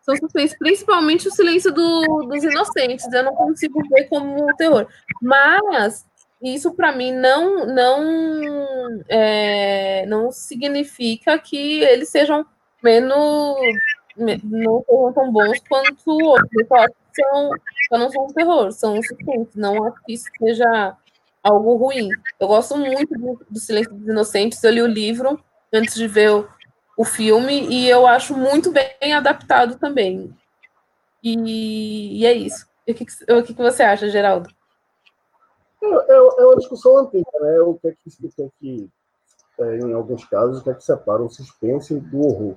são 0.00 0.16
suspense, 0.16 0.56
principalmente 0.56 1.26
o 1.26 1.32
silêncio 1.32 1.72
do, 1.72 2.28
dos 2.28 2.44
inocentes. 2.44 3.12
Eu 3.12 3.24
não 3.24 3.34
consigo 3.34 3.80
ver 3.88 4.04
como 4.04 4.46
terror. 4.56 4.86
Mas 5.20 6.06
isso 6.40 6.72
para 6.74 6.92
mim 6.92 7.12
não 7.12 7.66
não 7.66 9.04
é, 9.08 10.04
não 10.06 10.30
significa 10.30 11.38
que 11.38 11.80
eles 11.82 12.10
sejam 12.10 12.46
menos 12.82 13.56
não 14.16 14.84
sejam 14.84 15.12
tão 15.12 15.32
bons 15.32 15.60
quanto 15.68 16.10
outros. 16.10 16.48
Que 17.14 17.22
são, 17.22 17.50
não 17.92 18.10
são 18.10 18.24
um 18.26 18.32
terror, 18.32 18.72
são 18.72 19.02
suspense. 19.02 19.58
Não 19.58 19.84
acho 19.84 20.02
que 20.04 20.14
isso 20.14 20.26
seja 20.38 20.96
algo 21.42 21.76
ruim. 21.76 22.08
Eu 22.38 22.48
gosto 22.48 22.76
muito 22.76 23.14
do, 23.18 23.40
do 23.48 23.58
Silêncio 23.58 23.94
dos 23.94 24.08
Inocentes. 24.08 24.62
Eu 24.62 24.72
li 24.72 24.82
o 24.82 24.86
livro 24.86 25.38
antes 25.72 25.94
de 25.94 26.06
ver 26.06 26.30
o, 26.30 26.48
o 26.96 27.04
filme 27.04 27.68
e 27.68 27.88
eu 27.88 28.06
acho 28.06 28.36
muito 28.36 28.70
bem 28.72 29.12
adaptado 29.14 29.76
também. 29.78 30.34
E, 31.22 32.20
e 32.20 32.26
é 32.26 32.32
isso. 32.32 32.66
E 32.86 32.92
o 32.92 32.94
que, 32.94 33.04
o 33.32 33.42
que 33.42 33.52
você 33.54 33.82
acha, 33.82 34.08
Geraldo? 34.08 34.48
É, 35.82 35.86
é, 35.86 36.16
é 36.16 36.46
uma 36.46 36.56
discussão 36.56 36.98
antiga, 36.98 37.30
né? 37.40 37.60
O 37.60 37.74
que 37.74 37.88
é 37.88 37.92
que, 37.92 38.26
o 38.26 38.30
que, 38.30 38.42
é 38.42 38.48
que 38.60 38.90
é, 39.58 39.78
em 39.78 39.92
alguns 39.92 40.24
casos, 40.24 40.60
o 40.60 40.64
que 40.64 40.70
é 40.70 40.74
que 40.74 40.84
separa 40.84 41.22
o 41.22 41.28
suspense 41.28 41.98
do 41.98 42.20
horror? 42.20 42.56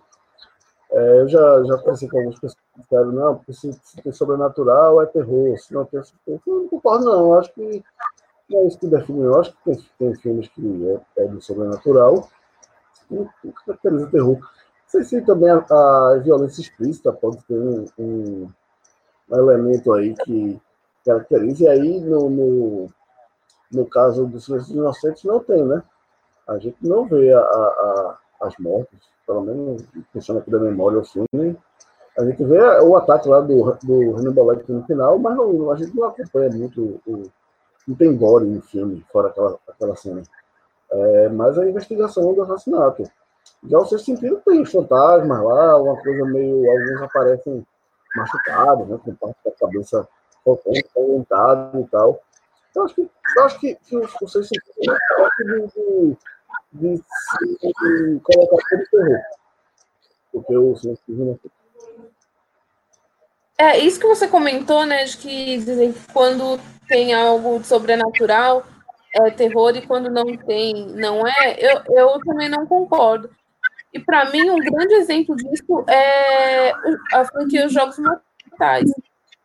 É, 0.91 1.19
eu 1.19 1.27
já, 1.27 1.63
já 1.63 1.77
conversei 1.77 2.09
com 2.09 2.17
algumas 2.17 2.39
pessoas 2.39 2.55
que 2.73 2.81
disseram, 2.81 3.11
não, 3.11 3.35
porque 3.35 3.53
se, 3.53 3.73
se 3.73 4.01
tem 4.01 4.11
sobrenatural 4.11 5.01
é 5.01 5.05
terror, 5.05 5.57
se 5.57 5.73
não 5.73 5.85
tem 5.85 6.01
suspense. 6.01 6.41
Eu 6.47 6.61
não 6.61 6.67
concordo, 6.67 7.05
não. 7.05 7.19
Eu 7.27 7.39
acho 7.39 7.53
que 7.53 7.83
não 8.49 8.61
é 8.61 8.67
isso 8.67 8.79
que 8.79 8.87
define. 8.87 9.21
Eu 9.21 9.39
acho 9.39 9.51
que 9.51 9.57
tem, 9.63 9.83
tem 9.99 10.15
filmes 10.15 10.47
que 10.49 11.01
é, 11.17 11.23
é 11.23 11.27
do 11.27 11.41
sobrenatural 11.41 12.27
e 13.11 13.51
caracteriza 13.65 14.07
terror. 14.07 14.39
Não 14.39 14.49
sei 14.87 15.03
se 15.03 15.21
também 15.21 15.49
a, 15.49 15.57
a, 15.57 16.17
violência 16.23 16.61
explícita 16.61 17.13
pode 17.13 17.37
ter 17.43 17.59
um, 17.59 17.85
um, 17.97 18.49
um 19.29 19.37
elemento 19.37 19.93
aí 19.93 20.15
que 20.15 20.59
caracteriza, 21.05 21.65
e 21.65 21.67
aí 21.67 21.99
no, 22.01 22.29
no 22.29 22.89
no 23.71 23.85
caso 23.85 24.25
dos 24.25 24.45
silêncios 24.45 24.75
inocentes, 24.75 25.23
não 25.23 25.39
tem, 25.39 25.63
né? 25.63 25.83
A 26.47 26.57
gente 26.57 26.77
não 26.81 27.05
vê 27.05 27.31
a, 27.31 27.39
a, 27.39 28.17
as 28.41 28.53
mortes, 28.57 28.99
pelo 29.25 29.41
menos 29.41 29.83
pensando 30.13 30.39
aqui 30.39 30.49
da 30.49 30.59
memória 30.59 30.99
o 30.99 31.03
filme. 31.03 31.57
A 32.17 32.25
gente 32.25 32.43
vê 32.43 32.59
o 32.81 32.95
ataque 32.95 33.29
lá 33.29 33.39
do, 33.39 33.77
do 33.83 34.17
Hannibal 34.17 34.47
Lecter 34.47 34.75
no 34.75 34.83
final, 34.83 35.17
mas 35.19 35.37
não, 35.37 35.71
a 35.71 35.75
gente 35.75 35.95
não 35.95 36.05
acompanha 36.05 36.49
muito 36.49 37.01
o, 37.05 37.23
não 37.87 37.95
tem 37.95 38.15
gore 38.15 38.45
no 38.45 38.61
filme, 38.61 39.03
fora 39.11 39.29
aquela, 39.29 39.57
aquela 39.67 39.95
cena. 39.95 40.21
É, 40.91 41.29
mas 41.29 41.57
a 41.57 41.67
investigação 41.67 42.33
do 42.33 42.41
assassinato. 42.43 43.03
Já 43.63 43.79
o 43.79 43.85
sexto 43.85 44.05
sentido 44.05 44.41
tem 44.45 44.63
fantasmas 44.65 45.43
lá, 45.43 45.81
uma 45.81 45.97
coisa 46.01 46.25
meio. 46.25 46.69
Alguns 46.69 47.01
aparecem 47.01 47.65
machucados, 48.15 48.87
né? 48.87 48.99
Com 49.03 49.15
parte 49.15 49.37
da 49.43 49.51
cabeça 49.51 50.07
orientado 50.95 51.79
e 51.79 51.87
tal. 51.87 52.21
Eu 52.75 52.83
acho 52.83 52.95
que, 52.95 53.09
acho 53.39 53.59
que, 53.59 53.75
que 53.75 53.97
os 53.97 54.13
conceitos 54.13 54.49
de, 54.49 54.59
de, 54.81 56.17
de, 56.71 56.95
de 56.95 58.19
colocar 58.23 58.57
como 58.69 58.85
terror. 58.91 59.19
Porque 60.31 60.57
o 60.57 60.75
silêncio 60.75 61.51
é 63.59 63.77
isso 63.77 63.99
que 63.99 64.07
você 64.07 64.25
comentou, 64.25 64.85
né? 64.85 65.03
De 65.03 65.17
que 65.17 65.57
dizem 65.57 65.91
que 65.91 66.13
quando 66.13 66.57
tem 66.87 67.13
algo 67.13 67.59
de 67.59 67.67
sobrenatural, 67.67 68.65
é 69.13 69.29
terror 69.31 69.75
e 69.75 69.85
quando 69.85 70.09
não 70.09 70.37
tem, 70.37 70.87
não 70.91 71.27
é, 71.27 71.57
eu, 71.59 71.81
eu 71.93 72.19
também 72.21 72.47
não 72.47 72.65
concordo. 72.65 73.29
E 73.93 73.99
para 73.99 74.31
mim, 74.31 74.49
um 74.49 74.59
grande 74.59 74.93
exemplo 74.93 75.35
disso 75.35 75.83
é 75.89 76.71
a 77.13 77.25
franquia 77.25 77.65
Os 77.65 77.73
Jogos 77.73 77.97
Mortais. 77.99 78.89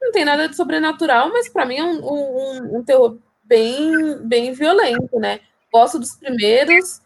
Não 0.01 0.13
tem 0.13 0.25
nada 0.25 0.49
de 0.49 0.55
sobrenatural, 0.55 1.31
mas 1.31 1.49
para 1.49 1.67
mim 1.67 1.79
é 1.79 1.85
um, 1.85 1.99
um, 2.05 2.77
um, 2.77 2.85
terror 2.85 3.19
bem, 3.43 4.17
bem 4.19 4.53
violento, 4.53 5.19
né? 5.19 5.41
Gosto 5.73 5.99
dos 5.99 6.15
primeiros. 6.15 7.01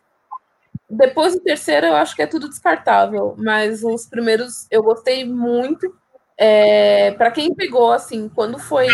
Depois 0.90 1.34
do 1.34 1.40
terceiro, 1.40 1.86
eu 1.86 1.96
acho 1.96 2.16
que 2.16 2.22
é 2.22 2.26
tudo 2.26 2.48
descartável, 2.48 3.34
mas 3.36 3.84
os 3.84 4.06
primeiros 4.06 4.66
eu 4.70 4.82
gostei 4.82 5.24
muito. 5.24 5.94
É, 6.36 7.10
para 7.12 7.30
quem 7.30 7.54
pegou, 7.54 7.92
assim, 7.92 8.28
quando 8.28 8.58
foi 8.58 8.86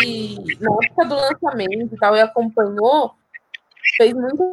na 0.59 0.77
época 0.83 1.05
do 1.05 1.15
lançamento 1.15 1.95
e 1.95 1.97
tal, 1.97 2.15
e 2.15 2.21
acompanhou, 2.21 3.13
fez 3.95 4.13
muita, 4.13 4.43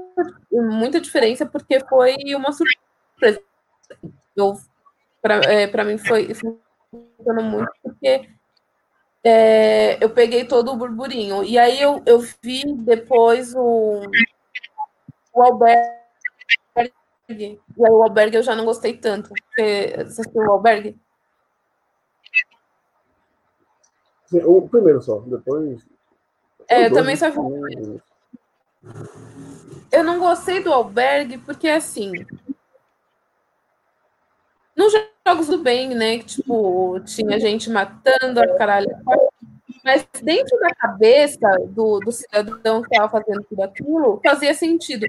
muita 0.52 1.00
diferença, 1.00 1.44
porque 1.44 1.80
foi 1.80 2.16
uma 2.36 2.52
surpresa. 2.52 3.42
Para 5.20 5.40
é, 5.52 5.84
mim 5.84 5.98
foi 5.98 6.32
funcionando 6.34 7.44
muito, 7.44 7.72
porque 7.82 8.28
é, 9.24 10.02
eu 10.02 10.10
peguei 10.10 10.44
todo 10.44 10.70
o 10.70 10.76
burburinho. 10.76 11.42
E 11.42 11.58
aí 11.58 11.80
eu, 11.80 12.02
eu 12.06 12.20
vi 12.42 12.62
depois 12.76 13.54
o, 13.54 14.02
o 15.32 15.42
Albergue. 17.28 17.60
E 17.76 17.86
aí 17.86 17.92
o 17.92 18.02
Albergue 18.02 18.36
eu 18.36 18.42
já 18.42 18.54
não 18.54 18.64
gostei 18.64 18.96
tanto. 18.96 19.30
Você 19.30 19.94
assistiu 19.98 20.42
o 20.42 20.52
Albergue? 20.52 20.98
o 24.40 24.68
primeiro 24.68 25.02
só, 25.02 25.20
depois. 25.20 25.86
É, 26.68 26.86
eu 26.86 26.92
também 26.92 27.16
só 27.16 27.30
vi. 27.30 28.00
Eu 29.90 30.02
não 30.02 30.18
gostei 30.18 30.62
do 30.62 30.72
albergue 30.72 31.38
porque 31.38 31.68
assim. 31.68 32.12
Nos 34.74 34.92
jogos 35.26 35.48
do 35.48 35.58
bem, 35.58 35.90
né? 35.90 36.18
Tipo, 36.20 36.98
tinha 37.00 37.38
gente 37.38 37.68
matando 37.68 38.40
a 38.40 38.56
caralho. 38.56 38.88
Mas 39.84 40.06
dentro 40.22 40.58
da 40.60 40.74
cabeça 40.74 41.48
do, 41.68 41.98
do 42.00 42.10
cidadão 42.10 42.80
que 42.80 42.88
estava 42.88 43.10
fazendo 43.10 43.44
tudo 43.48 43.62
aquilo, 43.62 44.20
fazia 44.24 44.54
sentido. 44.54 45.06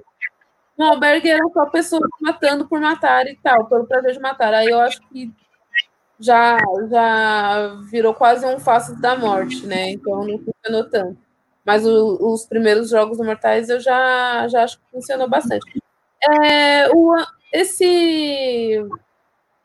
No 0.83 0.89
albergue 0.89 1.29
era 1.29 1.47
só 1.53 1.65
pessoas 1.67 2.09
matando 2.19 2.67
por 2.67 2.77
matar 2.77 3.25
e 3.25 3.37
tal, 3.37 3.65
pelo 3.67 3.87
prazer 3.87 4.11
de 4.11 4.19
matar. 4.19 4.53
Aí 4.53 4.67
eu 4.67 4.81
acho 4.81 5.01
que 5.07 5.31
já, 6.19 6.57
já 6.89 7.77
virou 7.89 8.13
quase 8.13 8.45
um 8.45 8.59
Faces 8.59 8.99
da 8.99 9.15
Morte, 9.15 9.65
né? 9.65 9.91
Então 9.91 10.25
não 10.25 10.37
funcionou 10.37 10.89
tanto. 10.89 11.17
Mas 11.65 11.85
o, 11.85 12.33
os 12.33 12.45
primeiros 12.45 12.89
jogos 12.89 13.17
Mortais 13.17 13.69
eu 13.69 13.79
já, 13.79 14.45
já 14.49 14.65
acho 14.65 14.77
que 14.77 14.91
funcionou 14.91 15.29
bastante. 15.29 15.81
É, 16.21 16.89
o, 16.89 17.15
esse 17.53 18.85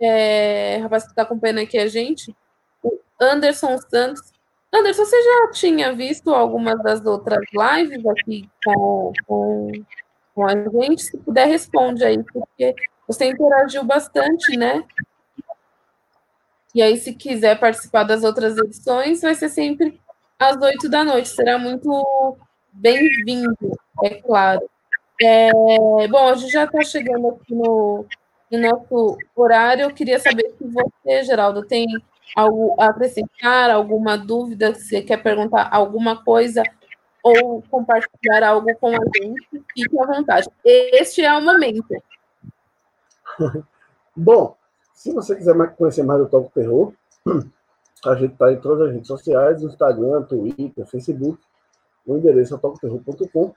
é, 0.01 0.77
rapaz 0.77 1.03
que 1.03 1.11
está 1.11 1.23
acompanhando 1.23 1.59
aqui 1.59 1.79
a 1.79 1.89
gente, 1.89 2.33
o 2.81 2.97
Anderson 3.21 3.77
Santos. 3.79 4.33
Anderson, 4.73 5.05
você 5.05 5.21
já 5.21 5.51
tinha 5.51 5.93
visto 5.95 6.33
algumas 6.33 6.81
das 6.85 7.05
outras 7.05 7.45
lives 7.53 8.07
aqui 8.07 8.49
com, 8.65 9.13
com, 9.27 9.73
com 10.39 10.47
a 10.47 10.55
gente? 10.55 11.03
Se 11.03 11.19
puder, 11.19 11.49
responde 11.49 12.05
aí, 12.05 12.23
porque 12.23 12.73
você 13.09 13.29
interagiu 13.29 13.83
bastante, 13.83 14.57
né? 14.57 14.85
E 16.73 16.81
aí, 16.81 16.97
se 16.97 17.13
quiser 17.13 17.59
participar 17.59 18.05
das 18.05 18.23
outras 18.23 18.57
edições, 18.57 19.21
vai 19.21 19.35
ser 19.35 19.49
sempre 19.49 20.01
às 20.39 20.57
oito 20.63 20.89
da 20.89 21.03
noite. 21.03 21.29
Será 21.31 21.59
muito 21.59 22.39
bem-vindo, 22.73 23.57
é 24.05 24.11
claro. 24.11 24.71
É, 25.21 25.51
bom, 26.09 26.29
a 26.29 26.35
gente 26.37 26.53
já 26.53 26.63
está 26.63 26.85
chegando 26.85 27.31
aqui 27.31 27.53
no, 27.53 28.07
no, 28.49 28.59
nosso 28.61 29.19
horário. 29.35 29.83
Eu 29.83 29.91
queria 29.91 30.21
saber 30.21 30.55
se 30.57 30.65
você, 30.65 31.25
Geraldo, 31.25 31.67
tem 31.67 31.85
algo 32.37 32.77
a 32.79 32.87
acrescentar, 32.87 33.71
alguma 33.71 34.17
dúvida, 34.17 34.73
se 34.73 34.83
você 34.85 35.03
quer 35.03 35.21
perguntar 35.21 35.69
alguma 35.73 36.23
coisa 36.23 36.63
ou 37.23 37.63
compartilhar 37.71 38.43
algo 38.43 38.69
com 38.79 38.89
a 38.89 38.99
gente, 39.17 39.63
fique 39.75 40.01
à 40.01 40.07
vontade. 40.07 40.49
Este 40.65 41.23
é 41.23 41.37
o 41.37 41.43
momento. 41.43 41.95
Bom, 44.17 44.57
se 44.95 45.13
você 45.13 45.37
quiser 45.37 45.55
conhecer 45.77 46.03
mais 46.03 46.21
do 46.21 46.29
Toco 46.29 46.51
Terror, 46.53 46.93
a 48.05 48.15
gente 48.15 48.33
está 48.33 48.53
em 48.53 48.61
todas 48.61 48.89
as 48.89 48.95
redes 48.95 49.07
sociais, 49.07 49.63
Instagram, 49.63 50.23
Twitter, 50.23 50.87
Facebook. 50.87 51.39
O 52.07 52.17
endereço 52.17 52.55
é 52.55 52.59
tocoterror.com. 52.59 53.55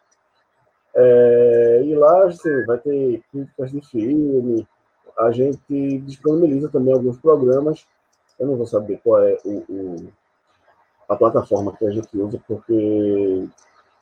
É, 0.93 1.81
e 1.83 1.95
lá 1.95 2.25
assim, 2.25 2.65
vai 2.65 2.77
ter 2.79 3.23
críticas 3.31 3.71
de 3.71 3.81
filme. 3.81 4.67
A 5.17 5.31
gente 5.31 5.99
disponibiliza 5.99 6.69
também 6.69 6.93
alguns 6.93 7.17
programas. 7.17 7.85
Eu 8.39 8.47
não 8.47 8.57
vou 8.57 8.65
saber 8.65 8.99
qual 9.03 9.23
é 9.23 9.37
o, 9.45 9.63
o 9.69 10.13
a 11.11 11.15
plataforma 11.17 11.75
que 11.75 11.85
a 11.85 11.91
gente 11.91 12.17
usa, 12.17 12.39
porque 12.47 13.45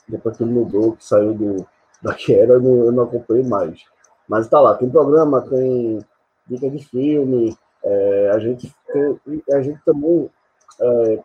depois 0.07 0.37
que 0.37 0.45
mudou, 0.45 0.95
que 0.95 1.03
saiu 1.03 1.33
do, 1.33 1.65
da 2.03 2.13
que 2.13 2.35
era, 2.35 2.53
eu 2.53 2.61
não, 2.61 2.85
eu 2.85 2.91
não 2.91 3.03
acompanhei 3.03 3.43
mais. 3.43 3.83
Mas 4.27 4.45
está 4.45 4.59
lá, 4.59 4.75
tem 4.75 4.89
programa, 4.89 5.41
tem 5.41 6.05
dica 6.45 6.69
de 6.69 6.85
filme. 6.85 7.57
É, 7.83 8.31
a, 8.31 8.37
gente 8.37 8.71
tem, 8.93 9.43
a 9.51 9.61
gente 9.61 9.79
também 9.83 10.29
é, 10.79 11.19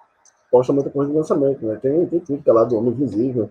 posta 0.51 0.72
muita 0.72 0.89
coisa 0.89 1.11
de 1.11 1.18
lançamento, 1.18 1.66
né? 1.66 1.78
Tem, 1.82 2.07
tem 2.07 2.20
crítica 2.20 2.53
lá 2.53 2.64
do 2.64 2.78
Homem 2.78 2.93
Invisível, 2.93 3.51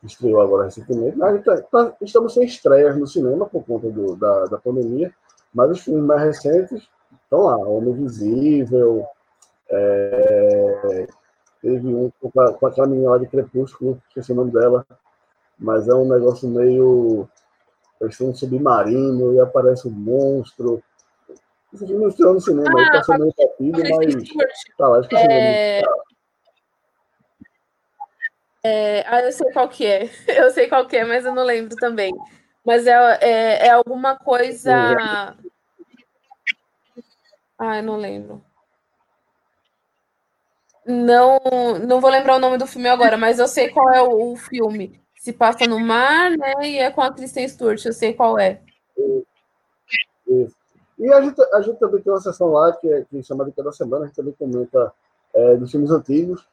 que 0.00 0.06
estreou 0.06 0.40
agora 0.40 0.66
recentemente. 0.66 1.18
Gente 1.18 1.44
tá, 1.44 1.62
tá, 1.62 1.96
estamos 2.00 2.32
sem 2.32 2.44
estreias 2.44 2.96
no 2.96 3.08
cinema 3.08 3.44
por 3.44 3.64
conta 3.64 3.90
do, 3.90 4.14
da, 4.14 4.44
da 4.44 4.58
pandemia, 4.58 5.12
mas 5.52 5.72
os 5.72 5.80
filmes 5.80 6.04
mais 6.04 6.22
recentes 6.22 6.88
estão 7.24 7.40
lá. 7.40 7.56
Homem 7.56 7.90
Invisível, 7.90 9.04
é, 9.68 11.08
teve 11.66 11.92
um 11.92 12.12
com 12.20 12.40
a, 12.40 12.52
com 12.52 12.66
aquela 12.66 12.86
menina 12.86 13.10
lá 13.10 13.18
de 13.18 13.26
Crepúsculo, 13.26 14.00
esqueci 14.08 14.30
o 14.30 14.36
nome 14.36 14.52
dela, 14.52 14.86
mas 15.58 15.88
é 15.88 15.94
um 15.94 16.08
negócio 16.08 16.48
meio. 16.48 17.28
Eles 18.00 18.14
estão 18.14 18.28
um 18.28 18.34
submarino 18.34 19.34
e 19.34 19.40
aparece 19.40 19.88
um 19.88 19.90
monstro. 19.90 20.80
Esse 21.74 21.84
filme 21.84 22.06
estreou 22.06 22.34
no 22.34 22.40
cinema, 22.40 22.70
ah, 22.70 22.80
aí 22.80 22.90
passou 22.92 23.18
meio 23.18 23.34
rápido, 23.36 23.82
mas 23.96 24.64
tá 24.78 24.88
lá, 24.88 25.00
esqueci 25.00 25.26
é... 25.28 25.82
é... 28.64 29.04
Ah, 29.08 29.22
eu 29.22 29.32
sei 29.32 29.52
qual 29.52 29.68
que 29.68 29.84
é. 29.84 30.08
Eu 30.28 30.50
sei 30.50 30.68
qual 30.68 30.86
que 30.86 30.96
é, 30.96 31.04
mas 31.04 31.24
eu 31.24 31.34
não 31.34 31.44
lembro 31.44 31.74
também. 31.76 32.12
Mas 32.64 32.86
é, 32.86 32.92
é, 33.20 33.66
é 33.66 33.70
alguma 33.70 34.16
coisa. 34.16 35.36
Ah, 37.58 37.78
eu 37.78 37.82
não 37.82 37.96
lembro. 37.96 38.44
Não, 40.86 41.40
não 41.86 42.00
vou 42.00 42.10
lembrar 42.10 42.36
o 42.36 42.38
nome 42.38 42.58
do 42.58 42.66
filme 42.66 42.88
agora, 42.88 43.16
mas 43.16 43.38
eu 43.38 43.48
sei 43.48 43.70
qual 43.70 43.92
é 43.92 44.00
o, 44.00 44.32
o 44.32 44.36
filme. 44.36 45.00
Se 45.16 45.32
passa 45.32 45.66
no 45.66 45.80
mar, 45.80 46.30
né? 46.30 46.54
E 46.62 46.78
é 46.78 46.90
com 46.90 47.00
a 47.00 47.12
Kristen 47.12 47.48
Stewart, 47.48 47.84
eu 47.84 47.92
sei 47.92 48.14
qual 48.14 48.38
é. 48.38 48.60
Isso. 50.28 50.54
E 50.98 51.12
a 51.12 51.20
gente, 51.20 51.40
a 51.52 51.60
gente 51.60 51.78
também 51.78 52.00
tem 52.00 52.12
uma 52.12 52.20
sessão 52.20 52.48
lá 52.52 52.72
que, 52.72 52.88
é, 52.88 53.04
que 53.04 53.22
chama 53.22 53.44
de 53.44 53.52
cada 53.52 53.72
semana, 53.72 54.04
a 54.04 54.06
gente 54.06 54.16
também 54.16 54.34
comenta 54.38 54.92
é, 55.34 55.56
dos 55.56 55.70
filmes 55.70 55.90
antigos 55.90 56.46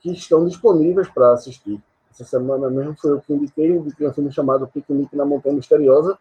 que 0.00 0.10
estão 0.10 0.46
disponíveis 0.46 1.08
para 1.08 1.32
assistir. 1.32 1.80
Essa 2.10 2.24
semana 2.24 2.70
mesmo 2.70 2.96
foi 2.96 3.12
o 3.12 3.20
que 3.20 3.32
indiquei, 3.32 3.68
indiquei 3.68 4.08
um 4.08 4.12
filme 4.12 4.32
chamado 4.32 4.66
Piquenique 4.66 5.14
na 5.14 5.24
Montanha 5.24 5.54
Misteriosa, 5.54 6.18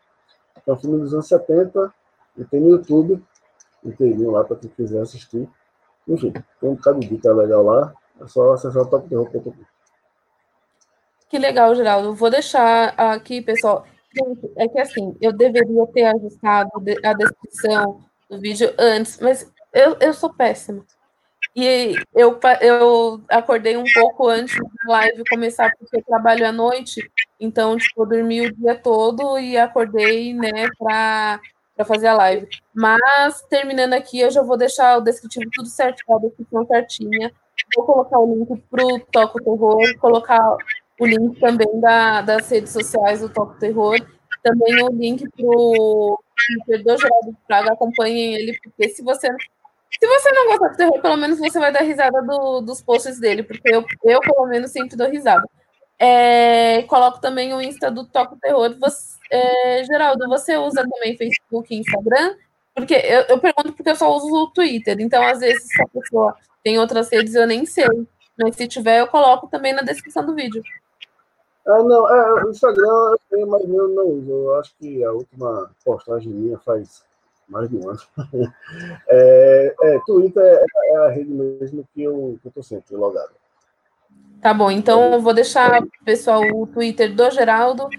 que 0.63 0.69
é 0.69 0.73
um 0.73 0.77
filme 0.77 0.99
dos 0.99 1.13
anos 1.13 1.27
70, 1.27 1.93
e 2.37 2.43
tem 2.43 2.59
no 2.59 2.69
YouTube, 2.69 3.23
inteirinho 3.83 4.31
lá 4.31 4.43
para 4.43 4.57
quem 4.57 4.69
quiser 4.69 5.01
assistir. 5.01 5.47
Enfim, 6.07 6.31
tem 6.31 6.69
um 6.69 6.75
bocado 6.75 6.99
de 6.99 7.07
dica 7.07 7.33
legal 7.33 7.63
lá, 7.63 7.93
é 8.21 8.27
só 8.27 8.53
acessar 8.53 8.85
topterror.com. 8.85 9.53
Que 11.29 11.39
legal, 11.39 11.75
Geraldo. 11.75 12.13
Vou 12.13 12.29
deixar 12.29 12.93
aqui, 12.97 13.41
pessoal. 13.41 13.85
É 14.55 14.67
que 14.67 14.79
assim, 14.79 15.15
eu 15.19 15.33
deveria 15.33 15.85
ter 15.87 16.05
ajustado 16.05 16.69
a 17.03 17.13
descrição 17.13 18.01
do 18.29 18.39
vídeo 18.39 18.73
antes, 18.77 19.19
mas 19.19 19.51
eu, 19.73 19.97
eu 19.99 20.13
sou 20.13 20.33
péssima. 20.33 20.85
E 21.55 21.95
eu, 22.13 22.39
eu 22.61 23.21
acordei 23.29 23.77
um 23.77 23.85
pouco 23.93 24.27
antes 24.27 24.55
da 24.55 24.91
live 24.91 25.23
começar, 25.29 25.71
porque 25.77 25.97
eu 25.97 26.03
trabalho 26.03 26.47
à 26.47 26.51
noite, 26.51 27.09
então, 27.39 27.77
tipo, 27.77 28.03
eu 28.03 28.05
dormi 28.05 28.41
o 28.41 28.53
dia 28.53 28.75
todo 28.75 29.39
e 29.39 29.57
acordei, 29.57 30.33
né, 30.33 30.67
para 30.77 31.39
fazer 31.83 32.07
a 32.07 32.13
live. 32.13 32.47
Mas, 32.73 33.41
terminando 33.49 33.93
aqui, 33.93 34.19
eu 34.19 34.31
já 34.31 34.41
vou 34.41 34.55
deixar 34.55 34.97
o 34.97 35.01
descritivo 35.01 35.49
tudo 35.51 35.67
certinho, 35.67 36.15
a 36.15 36.21
descrição 36.21 36.65
certinha. 36.67 37.31
Vou 37.75 37.85
colocar 37.85 38.19
o 38.19 38.33
link 38.33 38.63
para 38.69 38.85
o 38.85 38.99
Toco 38.99 39.43
Terror, 39.43 39.97
colocar 39.99 40.57
o 40.99 41.05
link 41.05 41.39
também 41.39 41.79
da, 41.79 42.21
das 42.21 42.49
redes 42.49 42.71
sociais 42.71 43.21
do 43.21 43.29
Toco 43.29 43.57
Terror, 43.59 43.97
também 44.43 44.83
o 44.83 44.89
link 44.89 45.27
para 45.31 45.45
o 45.45 46.19
Twitter 46.65 46.97
Geraldo 46.97 47.37
Praga, 47.47 47.73
acompanhem 47.73 48.35
ele, 48.35 48.57
porque 48.61 48.89
se 48.89 49.01
você, 49.01 49.27
se 49.27 50.07
você 50.07 50.31
não 50.31 50.47
gosta 50.47 50.69
de 50.69 50.77
terror, 50.77 51.01
pelo 51.01 51.17
menos 51.17 51.39
você 51.39 51.59
vai 51.59 51.71
dar 51.71 51.81
risada 51.81 52.21
do, 52.21 52.61
dos 52.61 52.81
posts 52.81 53.19
dele, 53.19 53.43
porque 53.43 53.73
eu, 53.73 53.83
eu, 54.03 54.19
pelo 54.19 54.47
menos, 54.47 54.71
sempre 54.71 54.95
dou 54.95 55.09
risada. 55.09 55.47
É, 55.97 56.83
coloco 56.83 57.21
também 57.21 57.53
o 57.53 57.61
Insta 57.61 57.89
do 57.89 58.05
Toco 58.05 58.37
Terror. 58.41 58.75
Você, 58.79 59.17
é, 59.31 59.83
Geraldo, 59.83 60.27
você 60.27 60.57
usa 60.57 60.85
também 60.89 61.17
Facebook 61.17 61.73
e 61.73 61.79
Instagram? 61.79 62.35
Porque 62.73 62.93
eu, 62.93 63.21
eu, 63.21 63.39
pergunto 63.39 63.73
porque 63.73 63.89
eu 63.89 63.95
só 63.95 64.13
uso 64.15 64.27
o 64.33 64.51
Twitter. 64.51 64.97
Então, 64.99 65.25
às 65.25 65.39
vezes, 65.39 65.63
se 65.67 65.81
a 65.81 65.87
pessoa 65.87 66.35
tem 66.63 66.77
outras 66.77 67.09
redes, 67.09 67.33
eu 67.33 67.47
nem 67.47 67.65
sei. 67.65 67.87
Mas 68.37 68.55
se 68.55 68.67
tiver, 68.67 68.99
eu 68.99 69.07
coloco 69.07 69.47
também 69.47 69.73
na 69.73 69.81
descrição 69.81 70.25
do 70.25 70.35
vídeo. 70.35 70.61
Ah, 71.65 71.81
não, 71.81 72.13
é, 72.13 72.43
o 72.43 72.49
Instagram 72.49 72.85
eu 72.85 73.19
tenho, 73.29 73.47
mas 73.47 73.63
eu 73.63 73.87
não 73.87 74.07
uso. 74.07 74.31
Eu 74.31 74.55
acho 74.59 74.75
que 74.77 75.03
a 75.03 75.11
última 75.11 75.71
postagem 75.83 76.31
minha 76.31 76.59
faz 76.59 77.03
mais 77.47 77.69
de 77.69 77.77
um 77.77 77.89
ano. 77.89 77.99
É, 79.07 79.75
é, 79.81 79.99
Twitter 80.05 80.43
é, 80.43 80.65
é, 80.91 80.97
a 80.97 81.09
rede 81.09 81.31
mesmo 81.31 81.87
que 81.93 82.03
eu 82.03 82.37
estou 82.43 82.63
sempre 82.63 82.95
logado. 82.95 83.31
Tá 84.41 84.53
bom, 84.53 84.69
então 84.69 85.13
eu 85.13 85.21
vou 85.21 85.33
deixar, 85.33 85.81
pessoal, 86.03 86.41
o 86.53 86.67
Twitter 86.67 87.13
do 87.13 87.31
Geraldo 87.31 87.89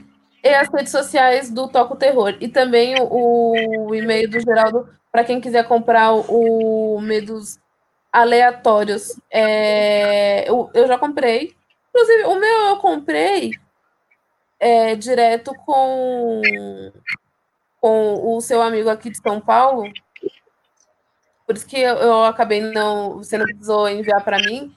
e 0.43 0.49
as 0.49 0.69
redes 0.73 0.93
sociais 0.93 1.51
do 1.51 1.69
Toco 1.69 1.97
Terror. 1.97 2.37
E 2.41 2.49
também 2.49 2.95
o, 3.01 3.89
o 3.89 3.95
e-mail 3.95 4.31
do 4.31 4.41
Geraldo 4.41 4.89
para 5.11 5.25
quem 5.25 5.41
quiser 5.41 5.67
comprar 5.67 6.13
o, 6.13 7.01
Medos 7.01 7.59
Aleatórios. 8.13 9.19
É, 9.31 10.49
eu, 10.49 10.71
eu 10.73 10.87
já 10.87 10.99
comprei. 10.99 11.55
Inclusive, 11.89 12.25
o 12.25 12.39
meu 12.39 12.67
eu 12.67 12.77
comprei 12.77 13.53
é, 14.61 14.95
direto 14.95 15.53
com, 15.65 16.43
com 17.81 18.37
o 18.37 18.41
seu 18.41 18.61
amigo 18.63 18.89
aqui 18.89 19.11
de 19.11 19.19
São 19.19 19.41
Paulo. 19.41 19.91
Por 21.47 21.57
isso 21.57 21.67
que 21.67 21.81
eu, 21.81 21.97
eu 21.97 22.25
acabei 22.25 22.61
não. 22.61 23.19
Você 23.19 23.39
não 23.39 23.47
precisou 23.47 23.89
enviar 23.89 24.23
para 24.23 24.39
mim. 24.39 24.75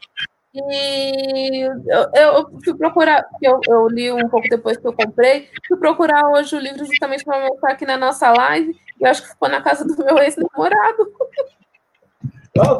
E 0.54 1.62
eu, 1.62 2.10
eu 2.16 2.60
fui 2.64 2.76
procurar, 2.76 3.24
eu, 3.40 3.60
eu 3.68 3.88
li 3.88 4.12
um 4.12 4.28
pouco 4.28 4.50
depois 4.50 4.78
que 4.78 4.88
eu 4.88 4.94
comprei, 4.94 5.48
fui 5.68 5.78
procurar 5.78 6.28
hoje 6.32 6.56
o 6.56 6.60
livro 6.60 6.86
justamente 6.86 7.24
para 7.24 7.48
mostrar 7.48 7.74
aqui 7.74 7.86
na 7.86 7.98
nossa 7.98 8.32
live, 8.32 8.72
e 9.00 9.04
eu 9.04 9.10
acho 9.12 9.22
que 9.22 9.30
ficou 9.30 9.48
na 9.48 9.62
casa 9.62 9.86
do 9.86 9.96
meu 10.04 10.18
ex-namorado. 10.18 11.14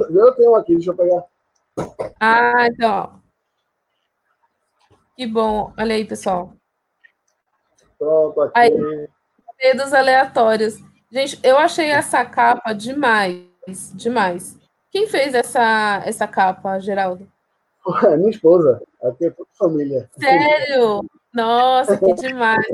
Eu 0.10 0.36
tenho 0.36 0.56
aqui, 0.56 0.74
deixa 0.74 0.92
eu 0.92 0.98
pegar. 0.98 1.24
Ah, 2.20 2.68
então. 2.68 3.22
Que 5.16 5.28
bom. 5.28 5.72
Olha 5.78 5.96
aí, 5.96 6.06
pessoal. 6.06 6.54
Pronto, 8.00 8.42
aqui. 8.42 8.54
Aí, 8.56 9.08
dedos 9.62 9.94
aleatórios. 9.94 10.78
Gente, 11.12 11.40
eu 11.44 11.58
achei 11.58 11.90
essa 11.92 12.26
capa 12.26 12.74
demais, 12.74 13.92
demais. 13.94 14.58
Quem 14.92 15.08
fez 15.08 15.34
essa, 15.36 16.02
essa 16.06 16.28
capa, 16.28 16.80
Geraldo? 16.80 17.30
Minha 18.18 18.30
esposa. 18.30 18.82
Aqui 19.04 19.26
é 19.26 19.30
toda 19.30 19.50
família. 19.58 20.10
Sério? 20.18 21.06
Nossa, 21.34 21.98
que 21.98 22.14
demais. 22.16 22.66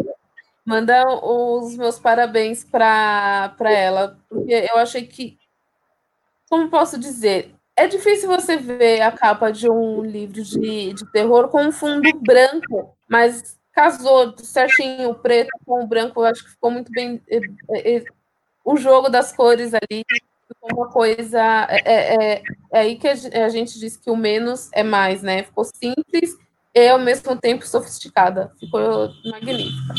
Manda 0.65 1.03
os 1.23 1.75
meus 1.77 1.99
parabéns 1.99 2.63
para 2.63 3.53
ela, 3.61 4.17
porque 4.27 4.51
eu 4.51 4.77
achei 4.77 5.05
que. 5.05 5.37
Como 6.49 6.69
posso 6.69 6.99
dizer? 6.99 7.53
É 7.75 7.87
difícil 7.87 8.29
você 8.29 8.55
ver 8.55 9.01
a 9.01 9.11
capa 9.11 9.51
de 9.51 9.69
um 9.69 10.01
livro 10.01 10.41
de, 10.41 10.93
de 10.93 11.11
terror 11.11 11.49
com 11.49 11.61
um 11.65 11.71
fundo 11.71 12.09
branco, 12.19 12.95
mas 13.07 13.59
casou 13.73 14.33
certinho 14.37 15.09
o 15.09 15.15
preto 15.15 15.49
com 15.65 15.83
o 15.83 15.87
branco, 15.87 16.21
eu 16.21 16.25
acho 16.25 16.43
que 16.43 16.51
ficou 16.51 16.71
muito 16.71 16.91
bem. 16.91 17.21
É, 17.29 17.97
é, 17.97 18.03
o 18.63 18.77
jogo 18.77 19.09
das 19.09 19.33
cores 19.33 19.73
ali 19.73 20.03
uma 20.61 20.89
coisa. 20.89 21.67
É, 21.69 21.81
é, 21.85 22.15
é, 22.15 22.43
é, 22.73 22.79
aí 22.79 22.95
que 22.97 23.07
a 23.07 23.49
gente 23.49 23.79
diz 23.79 23.97
que 23.97 24.09
o 24.09 24.15
menos 24.15 24.69
é 24.73 24.83
mais, 24.83 25.21
né? 25.21 25.43
Ficou 25.43 25.63
simples 25.63 26.37
e 26.73 26.87
ao 26.87 26.99
mesmo 26.99 27.35
tempo 27.37 27.65
sofisticada. 27.65 28.51
Ficou 28.59 29.09
magnífica. 29.25 29.93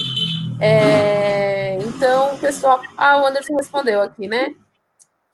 É, 0.61 1.75
então, 1.77 2.39
pessoal. 2.39 2.81
Ah, 2.97 3.23
o 3.23 3.27
Anderson 3.27 3.57
respondeu 3.57 4.03
aqui, 4.03 4.27
né? 4.27 4.55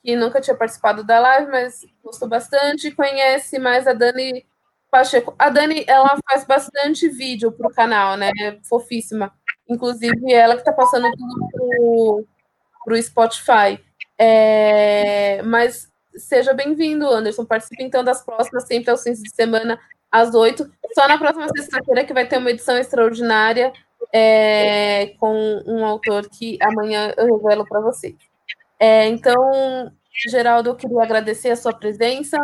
Que 0.03 0.17
nunca 0.17 0.41
tinha 0.41 0.57
participado 0.57 1.05
da 1.05 1.21
live, 1.21 1.51
mas 1.51 1.87
gostou 2.03 2.29
bastante. 2.29 2.91
Conhece 2.91 3.59
mais 3.59 3.87
a 3.87 3.93
Dani 3.93 4.45
Pacheco. 4.91 5.35
A 5.39 5.49
Dani, 5.49 5.85
ela 5.87 6.19
faz 6.29 6.45
bastante 6.45 7.09
vídeo 7.09 7.53
para 7.53 7.67
o 7.67 7.75
canal, 7.75 8.17
né? 8.17 8.31
Fofíssima. 8.63 9.33
Inclusive, 9.69 10.33
ela 10.33 10.55
que 10.55 10.61
está 10.61 10.73
passando 10.73 11.11
tudo 11.13 12.27
para 12.85 12.95
o 12.95 13.03
Spotify. 13.03 13.81
É, 14.25 15.43
mas 15.43 15.91
seja 16.15 16.55
bem-vindo, 16.55 17.09
Anderson. 17.09 17.45
Participe 17.45 17.83
então 17.83 18.05
das 18.05 18.25
próximas, 18.25 18.65
sempre 18.69 18.89
aos 18.89 19.03
fins 19.03 19.21
de 19.21 19.35
semana, 19.35 19.81
às 20.13 20.33
oito. 20.33 20.71
Só 20.95 21.09
na 21.09 21.19
próxima 21.19 21.49
sexta-feira 21.49 22.05
que 22.05 22.15
vai 22.15 22.25
ter 22.29 22.39
uma 22.39 22.53
edição 22.53 22.79
extraordinária 22.79 23.73
é, 24.13 25.15
com 25.19 25.65
um 25.67 25.85
autor 25.85 26.29
que 26.29 26.57
amanhã 26.63 27.13
eu 27.17 27.35
revelo 27.37 27.67
para 27.67 27.81
vocês. 27.81 28.15
É, 28.79 29.09
então, 29.09 29.93
Geraldo, 30.29 30.71
eu 30.71 30.77
queria 30.77 31.03
agradecer 31.03 31.51
a 31.51 31.57
sua 31.57 31.73
presença, 31.73 32.39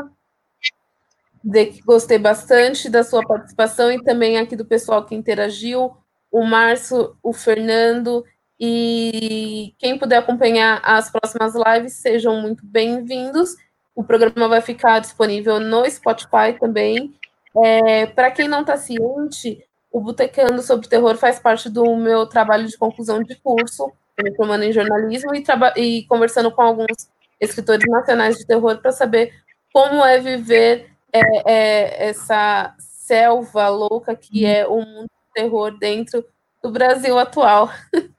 que 1.41 1.81
gostei 1.87 2.19
bastante 2.19 2.91
da 2.91 3.05
sua 3.05 3.25
participação 3.25 3.93
e 3.93 4.03
também 4.03 4.37
aqui 4.37 4.57
do 4.57 4.65
pessoal 4.65 5.05
que 5.05 5.15
interagiu, 5.15 5.97
o 6.29 6.45
Márcio, 6.45 7.17
o 7.23 7.33
Fernando 7.33 8.25
e 8.61 9.75
quem 9.79 9.99
puder 9.99 10.19
acompanhar 10.19 10.81
as 10.85 11.11
próximas 11.11 11.55
lives, 11.55 11.95
sejam 11.95 12.41
muito 12.41 12.65
bem-vindos. 12.67 13.57
O 13.95 14.03
programa 14.03 14.49
vai 14.49 14.61
ficar 14.61 14.99
disponível 14.99 15.61
no 15.61 15.89
Spotify 15.89 16.59
também. 16.59 17.15
É, 17.57 18.07
Para 18.07 18.31
quem 18.31 18.49
não 18.49 18.63
está 18.63 18.77
ciente, 18.77 19.65
o 19.93 20.01
Botecando 20.01 20.61
sobre 20.63 20.89
Terror 20.89 21.17
faz 21.17 21.39
parte 21.39 21.71
do 21.71 21.97
meu 21.97 22.27
trabalho 22.27 22.67
de 22.67 22.77
conclusão 22.77 23.23
de 23.23 23.37
curso, 23.37 23.93
me 24.23 24.35
formando 24.35 24.65
em 24.65 24.73
jornalismo 24.73 25.33
e, 25.35 25.45
e 25.77 26.07
conversando 26.07 26.51
com 26.51 26.63
alguns 26.63 27.09
escritores 27.41 27.85
nacionais 27.89 28.37
de 28.37 28.47
terror 28.47 28.79
para 28.79 28.91
saber 28.91 29.33
como 29.73 30.05
é 30.05 30.19
viver 30.19 30.91
é, 31.13 31.21
é, 31.47 32.09
essa 32.09 32.75
selva 32.79 33.69
louca 33.69 34.17
que 34.17 34.45
é 34.45 34.67
o 34.67 34.81
mundo 34.81 35.07
do 35.07 35.33
terror 35.33 35.79
dentro 35.79 36.25
do 36.63 36.71
Brasil 36.71 37.19
atual. 37.19 37.71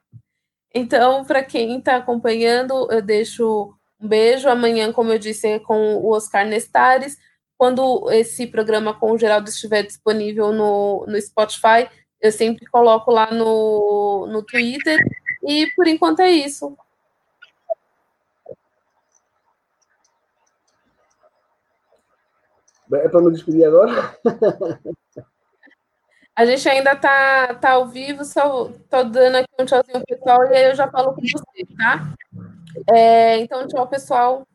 Então, 0.74 1.26
para 1.26 1.44
quem 1.44 1.80
está 1.80 1.96
acompanhando, 1.96 2.88
eu 2.92 3.02
deixo 3.02 3.74
um 4.00 4.08
beijo. 4.08 4.48
Amanhã, 4.50 4.92
como 4.94 5.12
eu 5.12 5.20
disse, 5.20 5.48
é 5.48 5.60
com 5.60 5.96
o 5.98 6.12
Oscar 6.12 6.46
Nestares. 6.46 7.18
Quando 7.58 8.10
esse 8.12 8.48
programa 8.48 8.94
com 8.94 9.12
o 9.12 9.18
Geraldo 9.18 9.50
estiver 9.50 9.84
disponível 9.84 10.54
no, 10.54 11.06
no 11.08 11.22
Spotify, 11.22 11.90
eu 12.22 12.32
sempre 12.32 12.66
coloco 12.68 13.12
lá 13.12 13.32
no, 13.32 14.28
no 14.28 14.44
Twitter. 14.44 14.98
E 15.44 15.68
por 15.76 15.88
enquanto 15.88 16.22
é 16.22 16.30
isso. 16.32 16.78
É 22.92 23.08
para 23.08 23.22
me 23.22 23.32
despedir 23.32 23.66
agora? 23.66 24.18
A 26.40 26.46
gente 26.46 26.70
ainda 26.70 26.96
tá, 26.96 27.54
tá 27.56 27.72
ao 27.72 27.86
vivo, 27.86 28.24
só 28.24 28.72
tô 28.90 29.04
dando 29.04 29.36
aqui 29.36 29.50
um 29.60 29.66
tchauzinho 29.66 30.02
pessoal 30.08 30.46
e 30.46 30.56
aí 30.56 30.70
eu 30.70 30.74
já 30.74 30.88
falo 30.88 31.14
com 31.14 31.20
vocês, 31.20 31.68
tá? 31.78 32.14
É, 32.90 33.40
então, 33.40 33.68
tchau, 33.68 33.86
pessoal. 33.86 34.48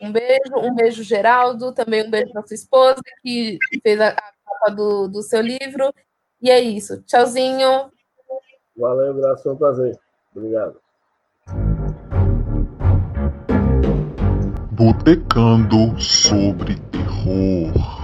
Um 0.00 0.12
beijo, 0.12 0.54
um 0.54 0.72
beijo, 0.72 1.02
Geraldo, 1.02 1.72
também 1.72 2.06
um 2.06 2.10
beijo 2.12 2.32
para 2.32 2.46
sua 2.46 2.54
esposa, 2.54 3.00
que 3.24 3.58
fez 3.82 4.00
a, 4.00 4.10
a 4.10 4.12
capa 4.14 4.70
do, 4.70 5.08
do 5.08 5.20
seu 5.20 5.40
livro. 5.40 5.92
E 6.40 6.48
é 6.48 6.60
isso. 6.60 7.02
Tchauzinho. 7.02 7.90
Valeu, 8.76 9.10
abraço, 9.10 9.42
foi 9.42 9.52
um 9.52 9.56
prazer. 9.56 9.98
Obrigado. 10.32 10.80
Botecando 14.70 16.00
sobre 16.00 16.76
terror. 16.92 17.95